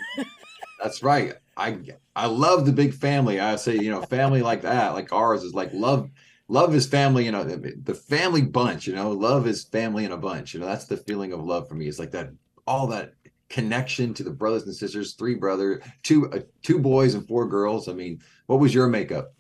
[0.83, 1.35] That's right.
[1.57, 1.79] I
[2.15, 3.41] I love the big family.
[3.41, 6.11] I say, you know, family like that, like ours is like love
[6.49, 10.17] love is family, you know, the family bunch, you know, love is family in a
[10.17, 10.53] bunch.
[10.53, 11.87] You know, that's the feeling of love for me.
[11.87, 12.31] It's like that
[12.67, 13.15] all that
[13.49, 17.89] connection to the brothers and sisters, three brother, two uh, two boys and four girls.
[17.89, 19.35] I mean, what was your makeup?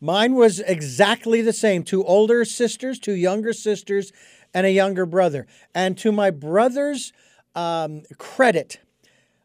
[0.00, 4.12] Mine was exactly the same two older sisters, two younger sisters,
[4.52, 5.46] and a younger brother.
[5.74, 7.12] And to my brother's
[7.54, 8.80] um, credit,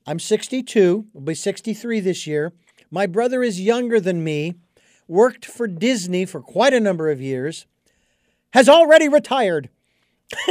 [0.06, 2.54] I'm 62, will be 63 this year.
[2.90, 4.56] My brother is younger than me,
[5.08, 7.66] worked for Disney for quite a number of years,
[8.54, 9.70] has already retired.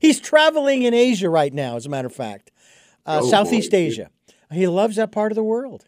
[0.00, 2.50] He's traveling in Asia right now, as a matter of fact,
[3.06, 3.76] uh, oh, Southeast boy.
[3.76, 4.10] Asia.
[4.50, 5.86] He loves that part of the world.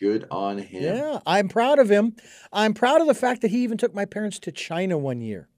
[0.00, 0.82] Good on him.
[0.82, 2.14] Yeah, I'm proud of him.
[2.52, 5.48] I'm proud of the fact that he even took my parents to China one year.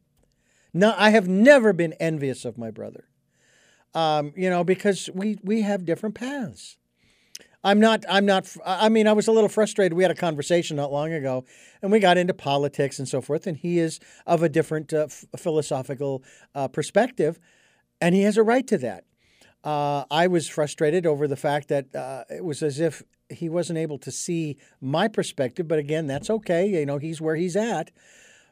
[0.72, 3.04] No, I have never been envious of my brother.
[3.92, 6.78] Um, you know, because we we have different paths.
[7.62, 8.04] I'm not.
[8.08, 8.48] I'm not.
[8.64, 9.92] I mean, I was a little frustrated.
[9.92, 11.44] We had a conversation not long ago,
[11.82, 13.46] and we got into politics and so forth.
[13.46, 16.22] And he is of a different uh, f- philosophical
[16.54, 17.38] uh, perspective,
[18.00, 19.04] and he has a right to that.
[19.62, 23.78] Uh, I was frustrated over the fact that uh, it was as if he wasn't
[23.78, 26.66] able to see my perspective, but again, that's okay.
[26.68, 27.90] You know, he's where he's at.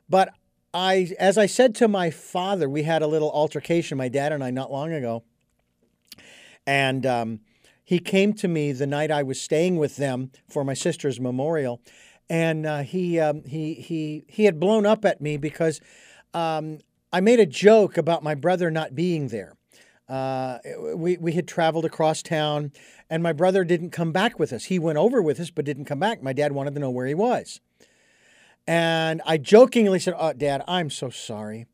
[0.08, 0.32] But
[0.72, 4.44] I, as I said to my father, we had a little altercation, my dad and
[4.44, 5.24] I, not long ago,
[6.66, 7.40] and um,
[7.84, 11.80] he came to me the night I was staying with them for my sister's memorial,
[12.28, 15.80] and uh, he um, he he he had blown up at me because
[16.34, 16.80] um,
[17.12, 19.54] I made a joke about my brother not being there.
[20.08, 20.58] Uh,
[20.94, 22.72] we we had traveled across town
[23.10, 24.64] and my brother didn't come back with us.
[24.64, 26.22] He went over with us, but didn't come back.
[26.22, 27.60] My dad wanted to know where he was.
[28.66, 31.66] And I jokingly said, Oh, Dad, I'm so sorry.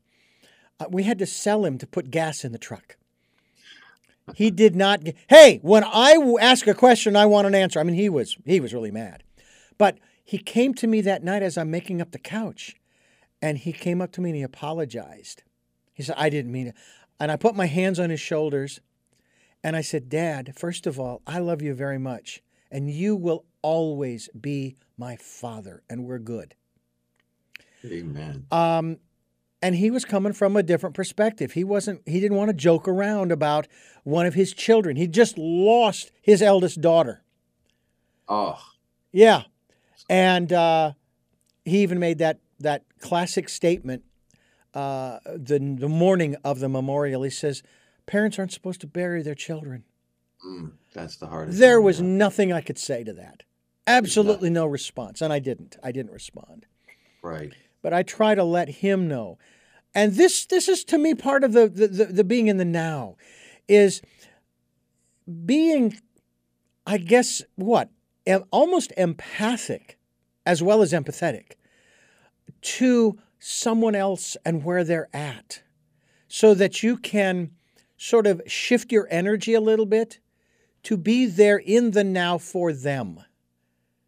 [0.79, 2.95] Uh, we had to sell him to put gas in the truck.
[4.33, 5.03] He did not.
[5.03, 7.79] Get, hey, when I ask a question, I want an answer.
[7.79, 9.23] I mean, he was he was really mad,
[9.77, 12.75] but he came to me that night as I'm making up the couch,
[13.41, 15.43] and he came up to me and he apologized.
[15.93, 16.75] He said, "I didn't mean it,"
[17.19, 18.79] and I put my hands on his shoulders,
[19.65, 23.45] and I said, Dad, first of all, I love you very much, and you will
[23.63, 26.53] always be my father, and we're good.
[27.83, 28.45] Amen.
[28.51, 28.99] Um,
[29.63, 31.53] and he was coming from a different perspective.
[31.53, 32.03] He wasn't.
[32.05, 33.67] He didn't want to joke around about
[34.03, 34.97] one of his children.
[34.97, 37.23] He just lost his eldest daughter.
[38.29, 38.61] Oh.
[39.11, 39.45] Yeah,
[40.07, 40.91] and uh,
[41.63, 44.03] he even made that that classic statement
[44.75, 47.23] uh, the the morning of the memorial.
[47.23, 47.63] He says,
[48.05, 49.83] Parents aren't supposed to bury their children.
[50.45, 51.59] Mm, that's the hardest.
[51.59, 53.43] There was nothing I could say to that.
[53.87, 55.21] Absolutely no response.
[55.21, 55.77] And I didn't.
[55.83, 56.65] I didn't respond.
[57.21, 57.53] Right.
[57.81, 59.37] But I try to let him know.
[59.93, 62.65] And this this is to me part of the the, the, the being in the
[62.65, 63.15] now
[63.67, 64.01] is
[65.45, 65.97] being
[66.85, 67.89] I guess what?
[68.51, 69.97] Almost empathic
[70.45, 71.53] as well as empathetic
[72.61, 75.61] to someone else and where they're at
[76.27, 77.51] so that you can
[77.97, 80.19] sort of shift your energy a little bit
[80.83, 83.19] to be there in the now for them.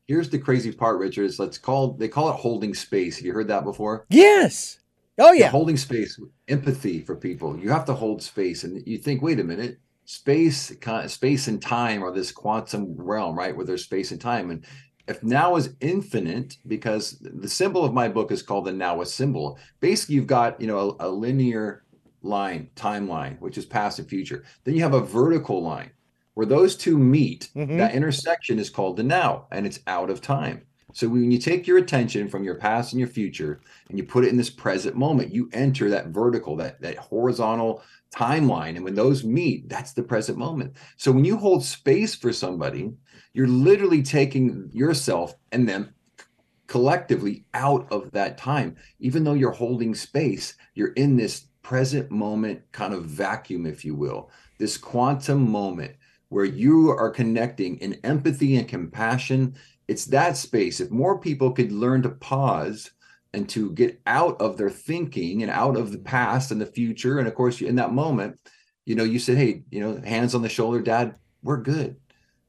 [0.08, 1.26] Here's the crazy part, Richard.
[1.26, 3.18] Is let's call they call it holding space.
[3.18, 4.06] Have you heard that before?
[4.10, 4.80] Yes.
[5.20, 5.50] Oh yeah.
[5.50, 7.58] holding space, empathy for people.
[7.58, 10.72] You have to hold space, and you think, wait a minute, space,
[11.08, 13.56] space and time are this quantum realm, right?
[13.56, 14.64] Where there's space and time, and
[15.08, 19.06] if now is infinite, because the symbol of my book is called the now a
[19.06, 19.58] symbol.
[19.80, 21.84] Basically, you've got you know a, a linear
[22.28, 24.44] line, timeline, which is past and future.
[24.64, 25.92] Then you have a vertical line
[26.34, 27.50] where those two meet.
[27.56, 27.78] Mm-hmm.
[27.78, 30.62] That intersection is called the now, and it's out of time.
[30.94, 34.24] So when you take your attention from your past and your future and you put
[34.24, 37.84] it in this present moment, you enter that vertical, that that horizontal
[38.16, 38.76] timeline.
[38.76, 40.74] And when those meet, that's the present moment.
[40.96, 42.94] So when you hold space for somebody,
[43.34, 45.94] you're literally taking yourself and them
[46.68, 48.76] collectively out of that time.
[49.00, 53.94] Even though you're holding space, you're in this present moment kind of vacuum, if you
[53.94, 55.94] will, this quantum moment
[56.30, 59.54] where you are connecting in empathy and compassion.
[59.90, 60.80] It's that space.
[60.80, 62.92] If more people could learn to pause
[63.34, 67.20] and to get out of their thinking and out of the past and the future.
[67.20, 68.40] And of course, in that moment,
[68.86, 71.98] you know, you said, Hey, you know, hands on the shoulder, dad, we're good.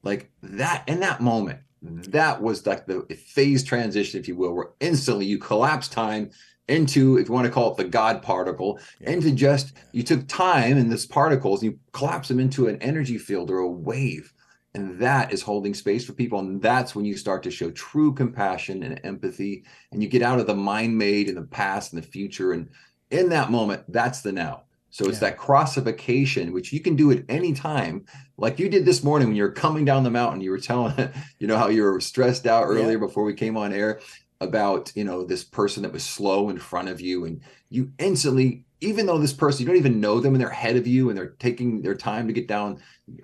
[0.04, 2.02] Like that in that moment, mm-hmm.
[2.12, 6.30] that was like the phase transition, if you will, where instantly you collapse time
[6.68, 9.10] into, if you want to call it the God particle, yeah.
[9.10, 13.18] into just you took time and this particles and you collapse them into an energy
[13.18, 14.32] field or a wave.
[14.74, 16.38] And that is holding space for people.
[16.38, 19.64] And that's when you start to show true compassion and empathy.
[19.90, 22.52] And you get out of the mind made in the past and the future.
[22.52, 22.68] And
[23.10, 24.64] in that moment, that's the now.
[24.90, 25.30] So it's yeah.
[25.30, 28.06] that crossification, which you can do at any time,
[28.36, 30.40] like you did this morning when you're coming down the mountain.
[30.40, 30.94] You were telling,
[31.38, 32.98] you know, how you were stressed out earlier yeah.
[32.98, 34.00] before we came on air
[34.40, 38.64] about, you know, this person that was slow in front of you, and you instantly,
[38.80, 41.18] even though this person you don't even know them and they're ahead of you and
[41.18, 42.80] they're taking their time to get down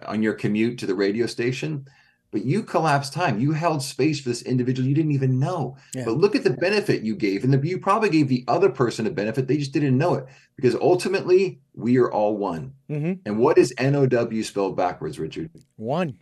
[0.07, 1.87] on your commute to the radio station,
[2.35, 3.39] but you collapsed time.
[3.39, 5.77] You held space for this individual you didn't even know.
[5.95, 6.05] Yeah.
[6.05, 7.45] But look at the benefit you gave.
[7.45, 9.47] And the, you probably gave the other person a benefit.
[9.47, 12.75] They just didn't know it because ultimately we are all one.
[12.91, 13.21] Mm-hmm.
[13.25, 15.49] And what is NOW spelled backwards, Richard?
[15.77, 16.19] One.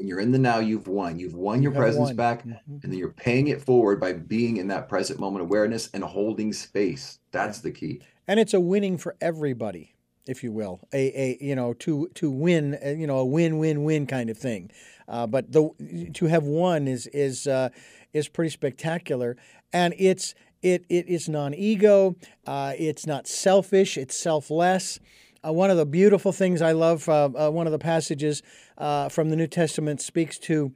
[0.00, 1.18] When you're in the now, you've won.
[1.18, 2.16] You've won your you presence won.
[2.16, 2.38] back.
[2.40, 2.72] Mm-hmm.
[2.82, 6.54] And then you're paying it forward by being in that present moment awareness and holding
[6.54, 7.18] space.
[7.32, 7.62] That's yeah.
[7.64, 8.00] the key.
[8.26, 9.94] And it's a winning for everybody
[10.26, 13.58] if you will, a, a you know to to win, uh, you know, a win
[13.58, 14.70] win win kind of thing.
[15.08, 15.68] Uh, but the
[16.14, 17.68] to have won is is uh,
[18.12, 19.36] is pretty spectacular,
[19.72, 22.16] and it's it it is non ego.
[22.46, 23.98] Uh, it's not selfish.
[23.98, 25.00] It's selfless.
[25.46, 28.42] Uh, one of the beautiful things I love, uh, one of the passages
[28.76, 30.72] from the New Testament speaks to.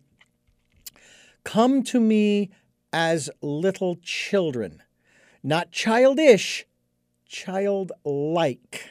[1.45, 2.51] Come to me
[2.93, 4.83] as little children,
[5.43, 6.65] not childish,
[7.27, 8.89] childlike.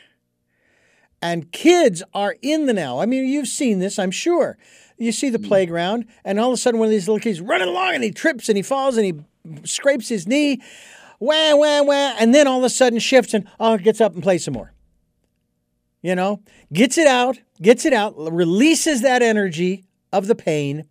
[1.21, 2.99] And kids are in the now.
[2.99, 4.57] I mean, you've seen this, I'm sure.
[4.97, 5.47] You see the mm.
[5.47, 8.11] playground, and all of a sudden, one of these little kids running along, and he
[8.11, 10.61] trips and he falls and he scrapes his knee,
[11.19, 14.21] wah, wah, wah, and then all of a sudden shifts and oh, gets up and
[14.21, 14.72] plays some more.
[16.04, 16.41] You know,
[16.72, 20.84] gets it out, gets it out, releases that energy of the pain,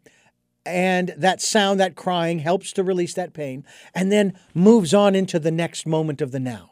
[0.65, 5.39] and that sound, that crying helps to release that pain, and then moves on into
[5.39, 6.71] the next moment of the now.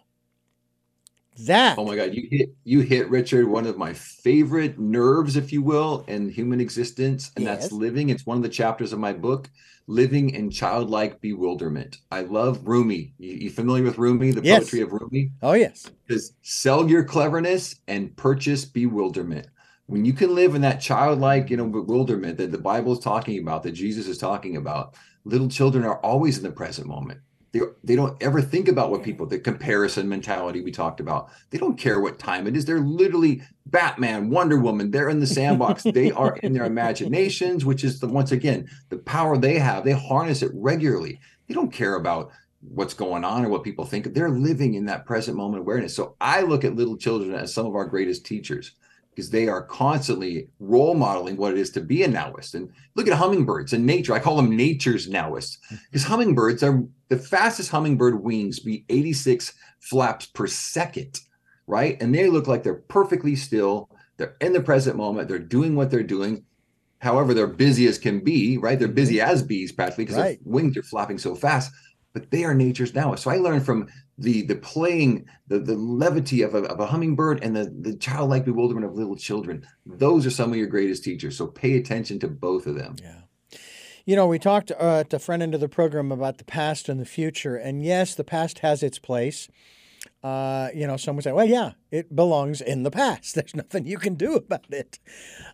[1.46, 1.78] That.
[1.78, 5.62] Oh my God, you hit you hit Richard one of my favorite nerves, if you
[5.62, 7.60] will, in human existence, and yes.
[7.60, 8.08] that's living.
[8.08, 9.48] It's one of the chapters of my book,
[9.90, 11.98] Living in Childlike Bewilderment.
[12.12, 13.12] I love Rumi.
[13.18, 14.60] You, you familiar with Rumi, the yes.
[14.60, 15.32] poetry of Rumi?
[15.42, 15.90] Oh yes.
[16.06, 19.48] Because sell your cleverness and purchase bewilderment.
[19.86, 23.40] When you can live in that childlike, you know, bewilderment that the Bible is talking
[23.40, 27.18] about, that Jesus is talking about, little children are always in the present moment
[27.52, 31.30] they, they don't ever think about what people the comparison mentality we talked about.
[31.50, 32.64] They don't care what time it is.
[32.64, 34.90] They're literally batman wonder woman.
[34.90, 35.82] They're in the sandbox.
[35.82, 39.84] They are in their imaginations which is the once again the power they have.
[39.84, 41.20] They harness it regularly.
[41.48, 42.30] They don't care about
[42.60, 44.12] what's going on or what people think.
[44.12, 45.94] They're living in that present moment awareness.
[45.94, 48.72] So i look at little children as some of our greatest teachers
[49.10, 52.54] because they are constantly role modeling what it is to be a nowist.
[52.54, 54.14] And look at hummingbirds and nature.
[54.14, 55.58] I call them nature's nowists
[55.90, 56.10] because hmm.
[56.10, 61.20] hummingbirds are the fastest hummingbird wings be 86 flaps per second,
[61.66, 62.00] right?
[62.00, 63.90] And they look like they're perfectly still.
[64.16, 65.28] They're in the present moment.
[65.28, 66.44] They're doing what they're doing.
[67.00, 68.78] However, they're busy as can be, right?
[68.78, 70.44] They're busy as bees practically because right.
[70.44, 71.72] their wings are flapping so fast.
[72.12, 73.14] But they are nature's now.
[73.14, 73.88] So I learned from
[74.20, 78.44] the the playing, the the levity of a, of a hummingbird and the the childlike
[78.44, 79.66] bewilderment of little children.
[79.86, 81.36] Those are some of your greatest teachers.
[81.36, 82.96] So pay attention to both of them.
[83.02, 83.22] Yeah.
[84.06, 86.88] You know, we talked uh, at the front end of the program about the past
[86.88, 89.48] and the future, and yes, the past has its place.
[90.22, 93.34] Uh, you know, some would say, well, yeah, it belongs in the past.
[93.36, 94.98] There's nothing you can do about it.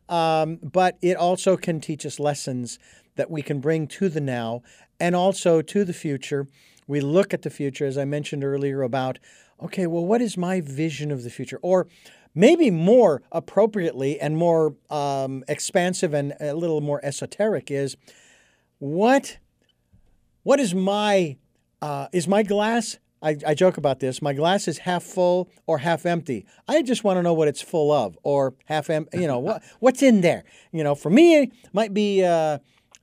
[0.08, 2.78] Um, but it also can teach us lessons
[3.16, 4.62] that we can bring to the now
[4.98, 6.46] and also to the future
[6.86, 9.18] we look at the future, as I mentioned earlier, about,
[9.62, 11.58] okay, well, what is my vision of the future?
[11.62, 11.86] Or
[12.36, 17.96] maybe more appropriately and more um, expansive and a little more esoteric is
[18.78, 19.38] what
[20.42, 21.36] what is my
[21.82, 25.78] uh, is my glass I, I, joke about this my glass is half full or
[25.78, 29.26] half empty i just want to know what it's full of or half empty you
[29.26, 32.60] know what what's in there you know for me it might be uh, a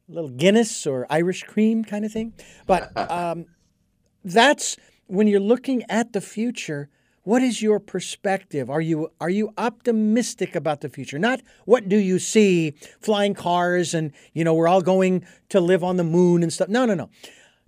[0.08, 2.34] little guinness or irish cream kind of thing
[2.68, 3.48] but um,
[4.24, 6.90] that's when you're looking at the future
[7.24, 8.70] what is your perspective?
[8.70, 11.18] Are you are you optimistic about the future?
[11.18, 15.84] Not what do you see flying cars and you know we're all going to live
[15.84, 16.68] on the moon and stuff.
[16.68, 17.10] No no no.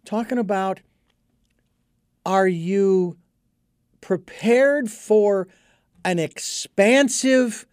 [0.04, 0.82] Talking about
[2.26, 3.18] are you
[4.02, 5.48] prepared for
[6.04, 7.66] an expansive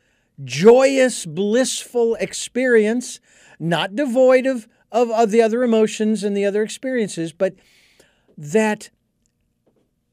[0.45, 3.21] joyous blissful experience
[3.59, 7.55] not devoid of, of, of the other emotions and the other experiences but
[8.37, 8.91] that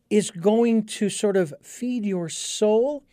[0.09, 3.03] is going to sort of feed your soul?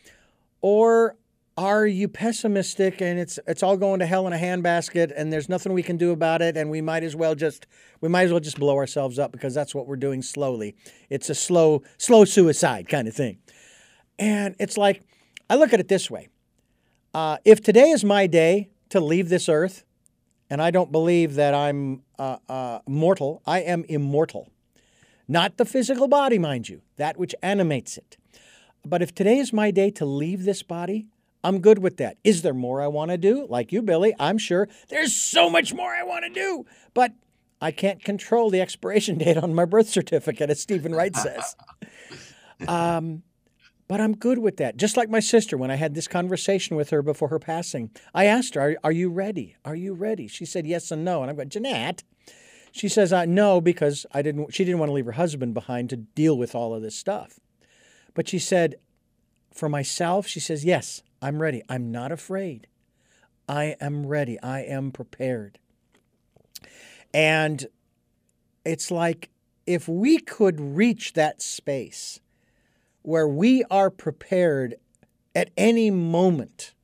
[0.61, 1.17] Or
[1.59, 5.49] are you pessimistic and it's it's all going to hell in a handbasket and there's
[5.49, 7.67] nothing we can do about it and we might as well just
[8.03, 10.75] we might as well just blow ourselves up because that's what we're doing slowly.
[11.09, 13.39] It's a slow slow suicide kind of thing.
[14.19, 15.03] And it's like
[15.49, 16.29] I look at it this way.
[17.15, 19.85] Uh, if today is my day to leave this earth,
[20.51, 24.51] and I don't believe that I'm uh, uh, mortal, I am immortal.
[25.29, 28.17] Not the physical body, mind you, that which animates it.
[28.85, 31.07] But if today is my day to leave this body,
[31.43, 32.19] I'm good with that.
[32.25, 33.47] Is there more I want to do?
[33.49, 37.13] Like you, Billy, I'm sure there's so much more I want to do, but
[37.61, 41.57] I can't control the expiration date on my birth certificate, as Steven Wright says.
[42.67, 43.23] Um,
[43.87, 44.79] but I'm good with that.
[44.79, 48.25] Just like my sister, when I had this conversation with her before her passing, I
[48.25, 49.57] asked her, Are, are you ready?
[49.63, 50.27] Are you ready?
[50.27, 51.21] She said yes and no.
[51.21, 52.03] And I'm going, Jeanette.
[52.77, 55.97] She says, No, because I didn't, she didn't want to leave her husband behind to
[55.97, 57.41] deal with all of this stuff.
[58.13, 58.75] But she said,
[59.51, 61.63] For myself, she says, Yes, I'm ready.
[61.71, 62.67] I'm not afraid.
[63.49, 64.39] I am ready.
[64.43, 65.59] I am prepared.
[67.15, 67.67] And
[68.67, 69.31] it's like
[69.67, 72.21] if we could reach that space
[73.01, 74.75] where we are prepared
[75.35, 76.75] at any moment,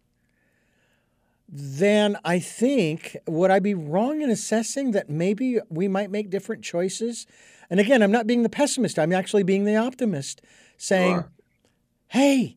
[1.55, 6.64] then I think, would I be wrong in assessing that maybe we might make different
[6.64, 7.26] choices?
[7.68, 10.40] And again, I'm not being the pessimist, I'm actually being the optimist,
[10.78, 11.30] saying, sure.
[12.09, 12.57] hey,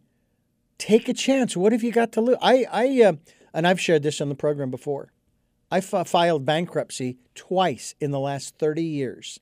[0.77, 1.57] take a chance.
[1.57, 2.37] What have you got to lose?
[2.41, 3.13] I, I, uh,
[3.53, 5.11] and I've shared this on the program before.
[5.69, 9.41] I f- filed bankruptcy twice in the last 30 years.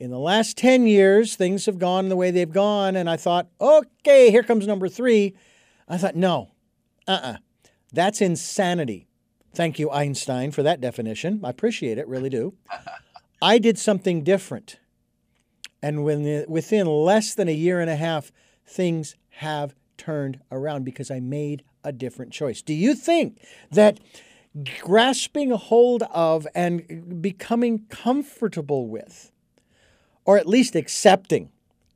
[0.00, 3.48] In the last 10 years, things have gone the way they've gone, and I thought,
[3.60, 5.36] okay, here comes number three.
[5.88, 6.50] I thought, no,
[7.06, 7.36] uh uh-uh.
[7.92, 9.06] That's insanity.
[9.54, 11.40] Thank you, Einstein, for that definition.
[11.42, 12.54] I appreciate it, really do.
[13.40, 14.78] I did something different.
[15.82, 18.32] And when within less than a year and a half,
[18.66, 22.62] things have turned around because I made a different choice.
[22.62, 24.00] Do you think that
[24.80, 29.30] grasping hold of and becoming comfortable with,
[30.24, 31.50] or at least accepting,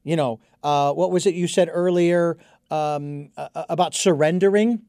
[0.04, 2.38] you know, uh, what was it you said earlier
[2.70, 4.82] um, uh, about surrendering?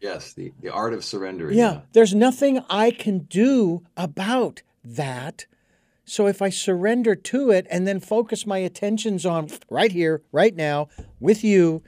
[0.00, 1.56] Yes, the, the art of surrendering.
[1.56, 5.46] Yeah, yeah, there's nothing I can do about that.
[6.04, 10.54] So if I surrender to it and then focus my attentions on right here, right
[10.54, 10.88] now,
[11.20, 11.82] with you,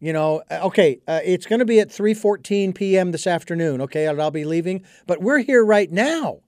[0.00, 3.12] you know, uh, okay, uh, it's going to be at 3:14 p.m.
[3.12, 3.82] this afternoon.
[3.82, 6.40] Okay, I'll, I'll be leaving, but we're here right now.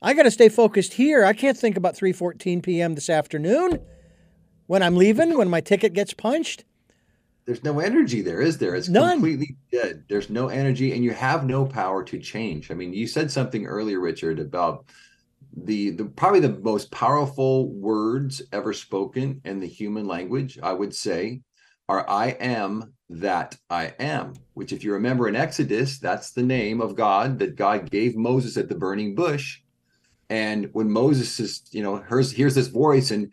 [0.00, 1.24] I got to stay focused here.
[1.24, 2.94] I can't think about 3:14 p.m.
[2.94, 3.80] this afternoon
[4.66, 6.64] when I'm leaving, when my ticket gets punched.
[7.44, 8.74] There's no energy there, is there?
[8.74, 9.14] It's None.
[9.14, 10.04] completely dead.
[10.08, 12.70] There's no energy, and you have no power to change.
[12.70, 14.86] I mean, you said something earlier, Richard, about
[15.56, 20.58] the, the probably the most powerful words ever spoken in the human language.
[20.62, 21.42] I would say
[21.88, 26.80] are I am that I am, which, if you remember in Exodus, that's the name
[26.80, 29.60] of God that God gave Moses at the burning bush.
[30.30, 33.30] And when Moses is, you know, hears, hears this voice and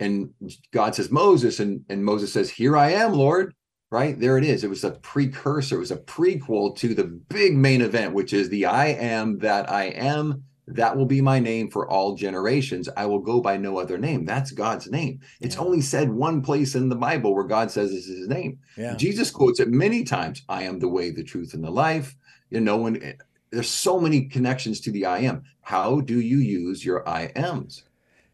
[0.00, 0.30] and
[0.72, 3.54] God says, Moses, and, and Moses says, Here I am, Lord.
[3.90, 4.64] Right there it is.
[4.64, 8.50] It was a precursor, it was a prequel to the big main event, which is
[8.50, 12.88] the I am that I am that will be my name for all generations.
[12.96, 14.24] I will go by no other name.
[14.24, 15.20] That's God's name.
[15.40, 15.62] It's yeah.
[15.62, 18.58] only said one place in the Bible where God says this is his name.
[18.76, 18.94] Yeah.
[18.94, 20.42] Jesus quotes it many times.
[20.48, 22.16] I am the way, the truth, and the life.
[22.50, 23.12] You know, when eh,
[23.50, 25.44] there's so many connections to the I am.
[25.62, 27.84] How do you use your I ams?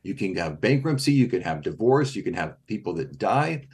[0.05, 3.66] You can have bankruptcy, you can have divorce, you can have people that die.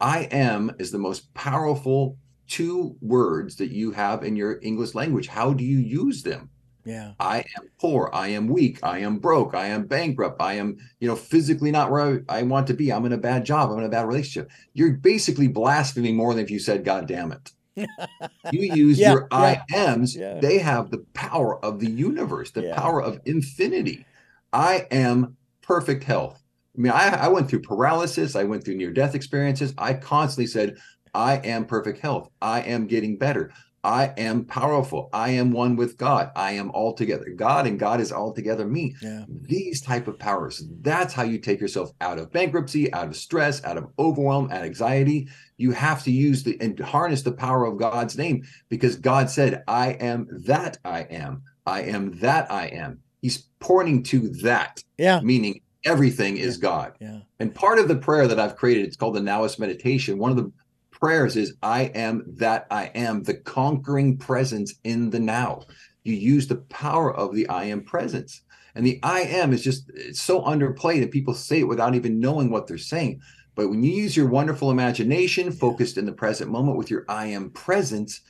[0.00, 2.16] I am is the most powerful
[2.46, 5.26] two words that you have in your English language.
[5.26, 6.50] How do you use them?
[6.84, 7.12] Yeah.
[7.20, 8.08] I am poor.
[8.12, 8.78] I am weak.
[8.82, 9.54] I am broke.
[9.54, 10.40] I am bankrupt.
[10.40, 12.92] I am, you know, physically not where I, I want to be.
[12.92, 13.70] I'm in a bad job.
[13.70, 14.50] I'm in a bad relationship.
[14.72, 17.52] You're basically blaspheming more than if you said, God damn it.
[18.52, 19.38] you use yeah, your yeah.
[19.38, 20.16] I ams.
[20.16, 20.40] Yeah.
[20.40, 24.04] They have the power of the universe, the power of infinity.
[24.52, 25.36] I am
[25.68, 26.42] perfect health.
[26.76, 28.34] I mean, I, I went through paralysis.
[28.34, 29.74] I went through near death experiences.
[29.76, 30.78] I constantly said,
[31.14, 32.30] I am perfect health.
[32.40, 33.52] I am getting better.
[33.84, 35.08] I am powerful.
[35.12, 36.30] I am one with God.
[36.34, 38.96] I am altogether God and God is altogether me.
[39.00, 39.24] Yeah.
[39.28, 40.64] These type of powers.
[40.80, 44.60] That's how you take yourself out of bankruptcy, out of stress, out of overwhelm, out
[44.60, 45.28] of anxiety.
[45.58, 49.62] You have to use the and harness the power of God's name because God said,
[49.68, 51.42] I am that I am.
[51.66, 53.00] I am that I am.
[53.22, 54.82] He's pointing to that.
[54.96, 55.20] Yeah.
[55.20, 56.94] Meaning everything is God.
[57.00, 57.20] Yeah.
[57.40, 60.18] And part of the prayer that I've created, it's called the Nowist meditation.
[60.18, 60.52] One of the
[60.90, 65.62] prayers is I am that I am, the conquering presence in the now.
[66.04, 68.42] you use the power of the I am presence.
[68.74, 72.20] And the I am is just it's so underplayed that people say it without even
[72.20, 73.20] knowing what they're saying.
[73.54, 77.26] But when you use your wonderful imagination focused in the present moment with your I
[77.26, 78.20] am presence,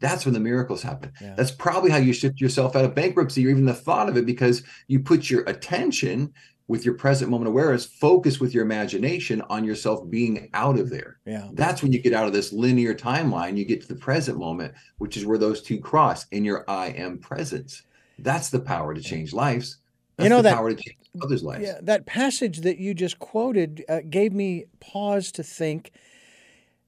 [0.00, 1.12] that's when the miracles happen.
[1.20, 1.34] Yeah.
[1.36, 4.26] That's probably how you shift yourself out of bankruptcy or even the thought of it
[4.26, 6.32] because you put your attention
[6.68, 11.18] with your present moment awareness, focus with your imagination on yourself being out of there.
[11.24, 11.48] Yeah.
[11.54, 14.74] That's when you get out of this linear timeline, you get to the present moment,
[14.98, 17.82] which is where those two cross in your I am presence.
[18.18, 19.78] That's the power to change lives.
[20.16, 21.64] That's you know the that, power to change others' lives.
[21.64, 25.92] Yeah, that passage that you just quoted uh, gave me pause to think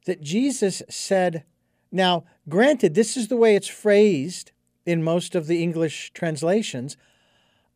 [0.07, 1.45] that Jesus said,
[1.93, 4.53] now, granted, this is the way it's phrased
[4.87, 6.97] in most of the English translations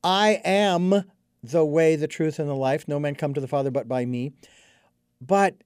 [0.02, 1.04] I am
[1.42, 2.86] the way, the truth, and the life.
[2.86, 4.32] No man come to the Father but by me.
[5.20, 5.56] But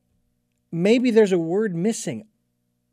[0.71, 2.25] maybe there's a word missing.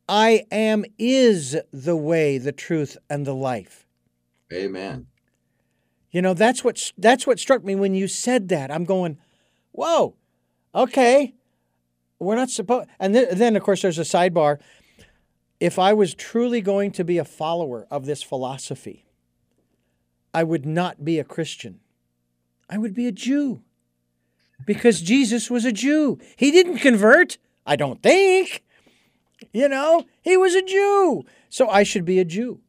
[0.09, 3.85] I am is the way, the truth, and the life.
[4.51, 5.07] Amen.
[6.11, 8.71] You know, that's what that's what struck me when you said that.
[8.71, 9.17] I'm going,
[9.71, 10.15] whoa,
[10.73, 11.33] okay.
[12.19, 14.59] We're not supposed and th- then of course there's a sidebar.
[15.59, 19.05] If I was truly going to be a follower of this philosophy,
[20.33, 21.79] I would not be a Christian.
[22.69, 23.61] I would be a Jew
[24.65, 26.19] because Jesus was a Jew.
[26.35, 28.63] He didn't convert, I don't think.
[29.53, 31.23] You know, he was a Jew.
[31.49, 32.59] So I should be a Jew.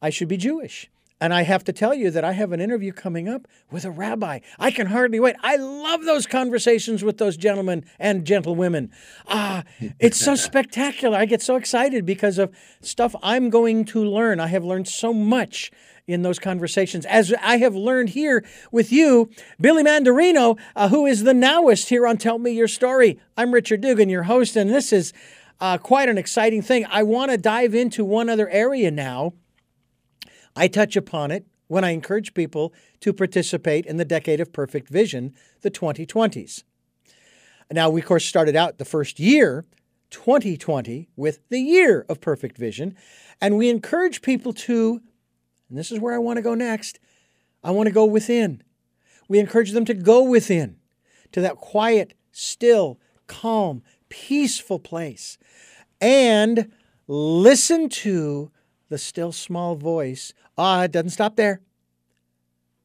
[0.00, 0.90] I should be Jewish.
[1.22, 3.92] And I have to tell you that I have an interview coming up with a
[3.92, 4.40] rabbi.
[4.58, 5.36] I can hardly wait.
[5.40, 8.90] I love those conversations with those gentlemen and gentlewomen.
[9.28, 9.62] Ah,
[10.00, 11.16] it's so spectacular.
[11.16, 14.40] I get so excited because of stuff I'm going to learn.
[14.40, 15.70] I have learned so much
[16.08, 21.22] in those conversations, as I have learned here with you, Billy Mandarino, uh, who is
[21.22, 23.20] the nowist here on Tell Me Your Story.
[23.36, 25.12] I'm Richard Dugan, your host, and this is
[25.60, 26.84] uh, quite an exciting thing.
[26.90, 29.34] I want to dive into one other area now.
[30.56, 34.88] I touch upon it when I encourage people to participate in the Decade of Perfect
[34.88, 36.64] Vision, the 2020s.
[37.70, 39.64] Now, we, of course, started out the first year
[40.10, 42.94] 2020 with the year of perfect vision.
[43.40, 45.00] And we encourage people to
[45.72, 47.00] and this is where I want to go next.
[47.64, 48.62] I want to go within.
[49.26, 50.76] We encourage them to go within,
[51.32, 55.38] to that quiet, still, calm, peaceful place,
[55.98, 56.70] and
[57.08, 58.50] listen to
[58.92, 60.34] the still small voice.
[60.58, 61.62] Ah, it doesn't stop there.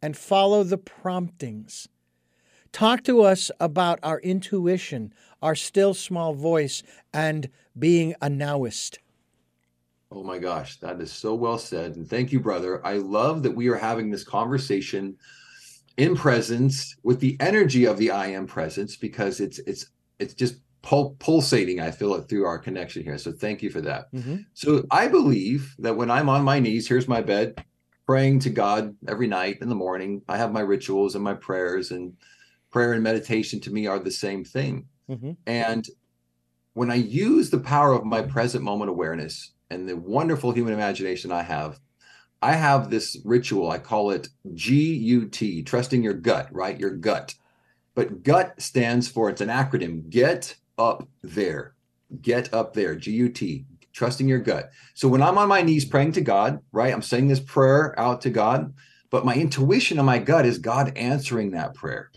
[0.02, 1.90] And follow the promptings.
[2.72, 6.82] Talk to us about our intuition, our still small voice,
[7.14, 9.00] and being a nowist.
[10.10, 11.98] Oh my gosh, that is so well said.
[11.98, 12.86] And thank you, brother.
[12.88, 15.18] I love that we are having this conversation
[15.98, 19.88] in presence with the energy of the I am presence because it's it's
[20.20, 20.56] it's just
[20.88, 21.82] pul- pulsating.
[21.82, 23.18] I feel it through our connection here.
[23.18, 24.12] So thank you for that.
[24.14, 24.38] Mm-hmm.
[24.54, 27.62] So I believe that when I'm on my knees, here's my bed,
[28.06, 30.22] praying to God every night in the morning.
[30.30, 32.14] I have my rituals and my prayers, and
[32.72, 34.88] prayer and meditation to me are the same thing.
[35.10, 35.34] Mm-hmm.
[35.46, 35.86] And
[36.74, 41.34] when I use the power of my present moment awareness and the wonderful human imagination
[41.34, 41.82] I have,
[42.42, 43.70] I have this ritual.
[43.72, 46.80] I call it GUT, trusting your gut, right?
[46.80, 47.36] Your gut.
[47.94, 51.74] But gut stands for, it's an acronym, get up there.
[52.22, 53.42] Get up there, GUT,
[53.94, 54.70] trusting your gut.
[54.94, 56.94] So when I'm on my knees praying to God, right?
[56.94, 58.74] I'm saying this prayer out to God,
[59.10, 62.12] but my intuition and my gut is God answering that prayer.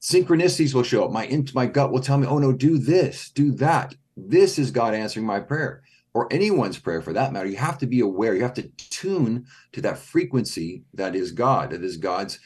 [0.00, 1.10] Synchronicities will show up.
[1.10, 3.94] My, my gut will tell me, oh no, do this, do that.
[4.16, 5.82] This is God answering my prayer
[6.14, 9.46] or anyone's prayer for that matter, you have to be aware, you have to tune
[9.72, 12.38] to that frequency that is God, that is God's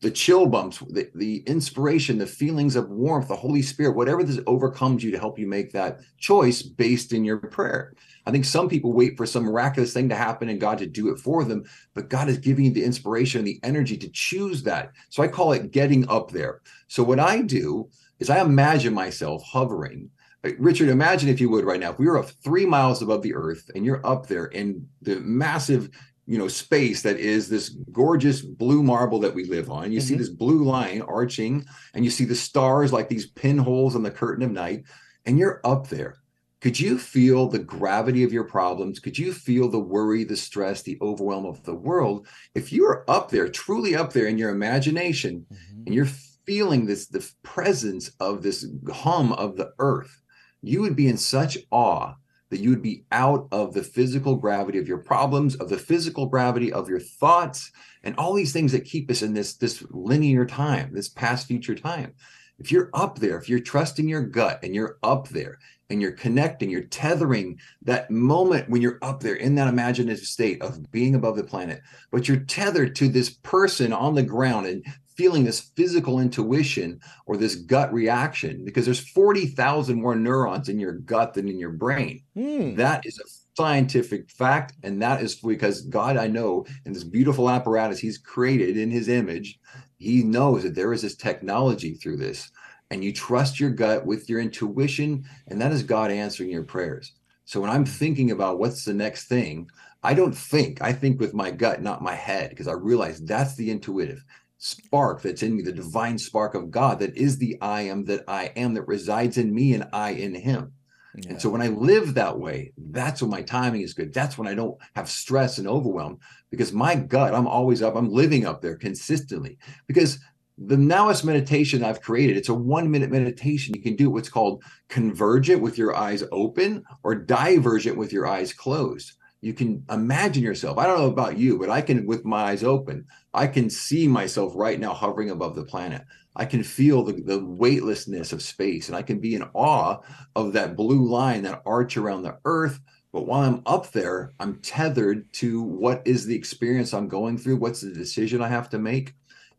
[0.00, 4.40] the chill bumps, the, the inspiration, the feelings of warmth, the Holy Spirit, whatever this
[4.46, 7.94] overcomes you to help you make that choice based in your prayer.
[8.24, 11.10] I think some people wait for some miraculous thing to happen and God to do
[11.10, 14.62] it for them, but God is giving you the inspiration and the energy to choose
[14.62, 14.92] that.
[15.10, 16.62] So I call it getting up there.
[16.88, 20.10] So what I do is I imagine myself hovering
[20.58, 23.34] Richard, imagine if you would right now, if we were up three miles above the
[23.34, 25.90] earth and you're up there in the massive,
[26.26, 29.90] you know, space that is this gorgeous blue marble that we live on.
[29.90, 30.08] You mm-hmm.
[30.08, 31.64] see this blue line arching
[31.94, 34.84] and you see the stars like these pinholes on the curtain of night,
[35.26, 36.16] and you're up there.
[36.60, 39.00] Could you feel the gravity of your problems?
[39.00, 42.26] Could you feel the worry, the stress, the overwhelm of the world?
[42.54, 45.82] If you are up there, truly up there in your imagination, mm-hmm.
[45.86, 46.06] and you're
[46.44, 50.20] feeling this the presence of this hum of the earth
[50.62, 52.14] you would be in such awe
[52.50, 56.26] that you would be out of the physical gravity of your problems, of the physical
[56.26, 57.70] gravity of your thoughts,
[58.02, 61.74] and all these things that keep us in this, this linear time, this past future
[61.74, 62.12] time.
[62.58, 66.12] if you're up there, if you're trusting your gut and you're up there and you're
[66.12, 71.14] connecting, you're tethering that moment when you're up there in that imaginative state of being
[71.14, 71.80] above the planet,
[72.12, 74.84] but you're tethered to this person on the ground and
[75.20, 80.94] feeling this physical intuition or this gut reaction because there's 40,000 more neurons in your
[80.94, 82.22] gut than in your brain.
[82.34, 82.74] Hmm.
[82.76, 84.72] That is a scientific fact.
[84.82, 89.08] And that is because God, I know, in this beautiful apparatus he's created in his
[89.10, 89.60] image,
[89.98, 92.50] he knows that there is this technology through this
[92.90, 97.12] and you trust your gut with your intuition, and that is God answering your prayers.
[97.44, 99.68] So when I'm thinking about what's the next thing,
[100.02, 103.54] I don't think, I think with my gut, not my head, because I realize that's
[103.56, 104.24] the intuitive
[104.60, 108.22] spark that's in me, the divine spark of God that is the I am that
[108.28, 110.72] I am that resides in me and I in him.
[111.16, 111.30] Yeah.
[111.30, 114.12] And so when I live that way, that's when my timing is good.
[114.12, 116.18] That's when I don't have stress and overwhelm
[116.50, 119.58] because my gut, I'm always up, I'm living up there consistently.
[119.88, 120.20] Because
[120.58, 123.74] the nowist meditation I've created, it's a one minute meditation.
[123.74, 128.52] You can do what's called convergent with your eyes open or divergent with your eyes
[128.52, 129.12] closed.
[129.40, 130.76] You can imagine yourself.
[130.76, 134.06] I don't know about you, but I can, with my eyes open, I can see
[134.06, 136.02] myself right now hovering above the planet.
[136.36, 139.98] I can feel the, the weightlessness of space and I can be in awe
[140.36, 142.80] of that blue line, that arch around the earth.
[143.12, 147.56] But while I'm up there, I'm tethered to what is the experience I'm going through,
[147.56, 149.14] what's the decision I have to make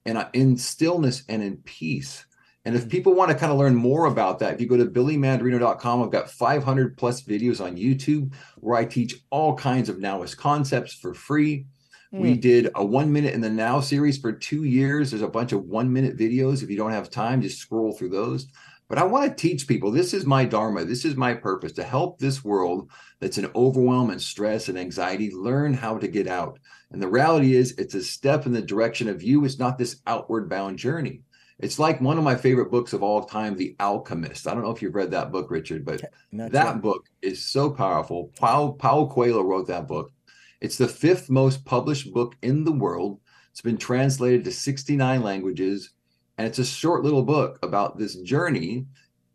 [0.06, 2.26] and I, in stillness and in peace.
[2.64, 4.86] And if people want to kind of learn more about that, if you go to
[4.86, 10.38] billymandarino.com, I've got 500 plus videos on YouTube where I teach all kinds of Nowist
[10.38, 11.66] concepts for free.
[12.14, 12.20] Mm.
[12.20, 15.10] We did a one minute in the now series for two years.
[15.10, 16.62] There's a bunch of one minute videos.
[16.62, 18.48] If you don't have time, just scroll through those.
[18.92, 21.84] But I want to teach people this is my Dharma, this is my purpose to
[21.84, 22.92] help this world
[23.22, 26.60] that's in overwhelm and stress and anxiety learn how to get out.
[26.92, 29.46] And the reality is, it's a step in the direction of you.
[29.46, 31.22] It's not this outward bound journey.
[31.62, 34.48] It's like one of my favorite books of all time, The Alchemist.
[34.48, 36.02] I don't know if you've read that book, Richard, but
[36.32, 36.82] not that true.
[36.82, 38.32] book is so powerful.
[38.40, 40.12] Paulo, Paulo Coelho wrote that book.
[40.60, 43.20] It's the fifth most published book in the world.
[43.52, 45.92] It's been translated to 69 languages.
[46.38, 48.88] And it's a short little book about this journey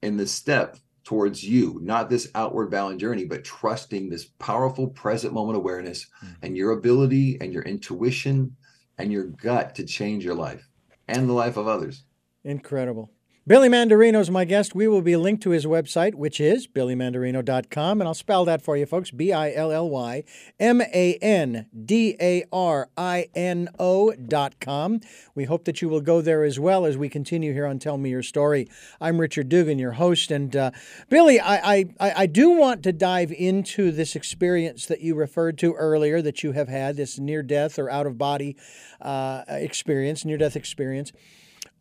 [0.02, 5.32] and the step towards you, not this outward bound journey, but trusting this powerful present
[5.32, 6.34] moment awareness mm-hmm.
[6.42, 8.56] and your ability and your intuition
[8.98, 10.68] and your gut to change your life
[11.06, 12.02] and the life of others.
[12.46, 13.10] Incredible.
[13.48, 14.74] Billy Mandarino is my guest.
[14.74, 18.00] We will be linked to his website, which is billymandarino.com.
[18.00, 20.22] And I'll spell that for you, folks B I L L Y
[20.60, 25.00] M A N D A R I N O.com.
[25.34, 27.98] We hope that you will go there as well as we continue here on Tell
[27.98, 28.68] Me Your Story.
[29.00, 30.30] I'm Richard Dugan, your host.
[30.30, 30.70] And uh,
[31.08, 35.72] Billy, I, I, I do want to dive into this experience that you referred to
[35.74, 38.56] earlier that you have had, this near death or out of body
[39.00, 41.12] uh, experience, near death experience.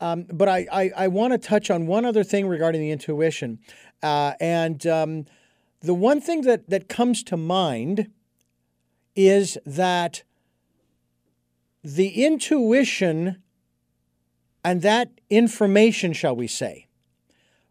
[0.02, 3.60] Um, but I, I, I want to touch on one other thing regarding the intuition.
[4.04, 5.26] Uh, and um,
[5.82, 8.10] the one thing that, that comes to mind
[9.16, 10.24] is that
[11.84, 13.42] the intuition
[14.64, 16.88] and that information, shall we say,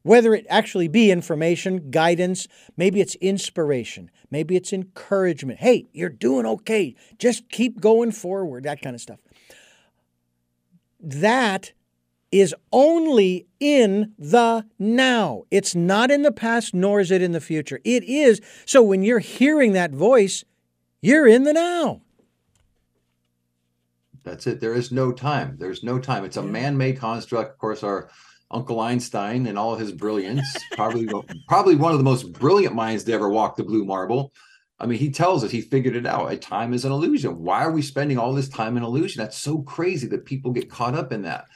[0.03, 2.47] whether it actually be information, guidance,
[2.77, 5.59] maybe it's inspiration, maybe it's encouragement.
[5.61, 6.95] Hey, you're doing okay.
[7.18, 9.18] Just keep going forward, that kind of stuff.
[11.01, 11.72] That
[12.35, 15.45] is only in the now.
[15.53, 17.80] It's not in the past, nor is it in the future.
[17.85, 18.41] It is.
[18.66, 20.45] So when you're hearing that voice,
[21.01, 22.01] you're in the now.
[24.24, 24.61] That's it.
[24.61, 25.57] There is no time.
[25.61, 26.24] There's no time.
[26.24, 27.53] It's a man made construct.
[27.53, 28.11] Of course, our
[28.51, 31.09] Uncle Einstein and all his brilliance, probably,
[31.47, 34.32] probably one of the most brilliant minds to ever walk the blue marble.
[34.80, 36.41] I mean, he tells us he figured it out.
[36.41, 37.45] Time is an illusion.
[37.45, 39.22] Why are we spending all this time in illusion?
[39.22, 41.47] That's so crazy that people get caught up in that.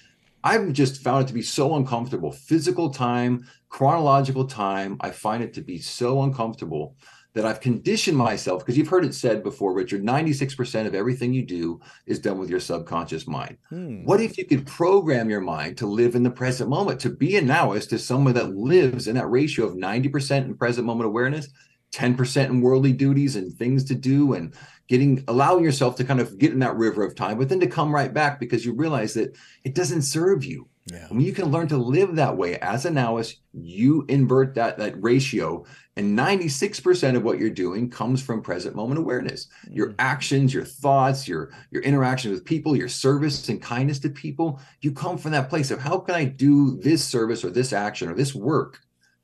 [0.49, 2.33] I've just found it to be so uncomfortable.
[2.33, 6.97] Physical time, chronological time, I find it to be so uncomfortable
[7.35, 11.45] that I've conditioned myself because you've heard it said before, Richard 96% of everything you
[11.45, 13.59] do is done with your subconscious mind.
[13.69, 14.05] Hmm.
[14.05, 17.37] What if you could program your mind to live in the present moment, to be
[17.37, 21.49] a nowist, to someone that lives in that ratio of 90% in present moment awareness,
[21.93, 24.55] 10% in worldly duties and things to do and
[24.89, 27.67] getting allowing yourself to kind of get in that river of time but then to
[27.67, 31.07] come right back because you realize that it doesn't serve you yeah.
[31.09, 35.01] when you can learn to live that way as a nowist you invert that that
[35.03, 35.65] ratio
[35.97, 39.75] and 96% of what you're doing comes from present moment awareness mm-hmm.
[39.77, 44.61] your actions your thoughts your your interaction with people your service and kindness to people
[44.81, 48.09] you come from that place of how can i do this service or this action
[48.09, 48.81] or this work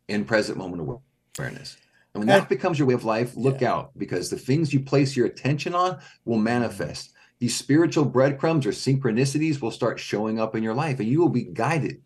[0.09, 1.01] in present moment
[1.39, 1.77] awareness
[2.15, 3.73] and when that becomes your way of life, look yeah.
[3.73, 7.13] out because the things you place your attention on will manifest.
[7.41, 11.29] These spiritual breadcrumbs or synchronicities will start showing up in your life and you will
[11.29, 12.01] be guided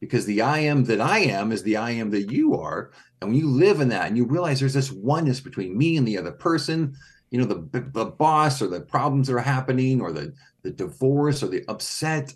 [0.00, 2.90] because the I am that I am is the I am that you are.
[3.20, 6.06] And when you live in that and you realize there's this oneness between me and
[6.06, 6.94] the other person,
[7.30, 11.42] you know, the, the boss or the problems that are happening or the, the divorce
[11.42, 12.34] or the upset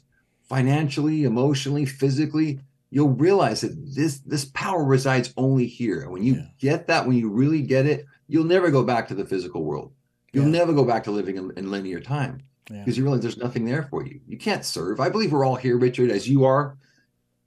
[0.48, 2.58] financially, emotionally, physically,
[2.90, 6.02] you'll realize that this this power resides only here.
[6.02, 6.46] And when you yeah.
[6.58, 9.92] get that, when you really get it, you'll never go back to the physical world.
[10.32, 10.58] You'll yeah.
[10.58, 12.78] never go back to living in, in linear time yeah.
[12.78, 14.20] because you realize there's nothing there for you.
[14.26, 15.00] You can't serve.
[15.00, 16.76] I believe we're all here, Richard, as you are,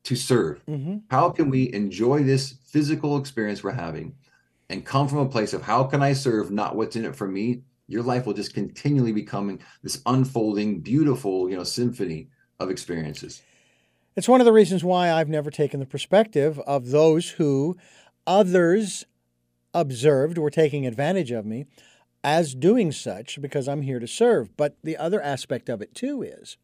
[0.04, 0.66] to serve.
[0.66, 0.98] Mm-hmm.
[1.10, 4.16] How can we enjoy this physical experience we're having
[4.70, 7.28] and come from a place of how can I serve, not what's in it for
[7.28, 7.62] me?
[7.88, 12.30] Your life will just continually becoming this unfolding, beautiful, you know, symphony
[12.60, 13.42] of experiences.
[14.14, 17.78] It's one of the reasons why I've never taken the perspective of those who
[18.28, 19.06] others
[19.74, 21.66] observed were taking advantage of me
[22.22, 24.56] as doing such because I'm here to serve.
[24.58, 26.58] But the other aspect of it too is,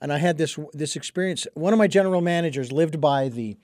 [0.00, 1.48] and I had this this experience.
[1.54, 3.56] One of my general managers lived by the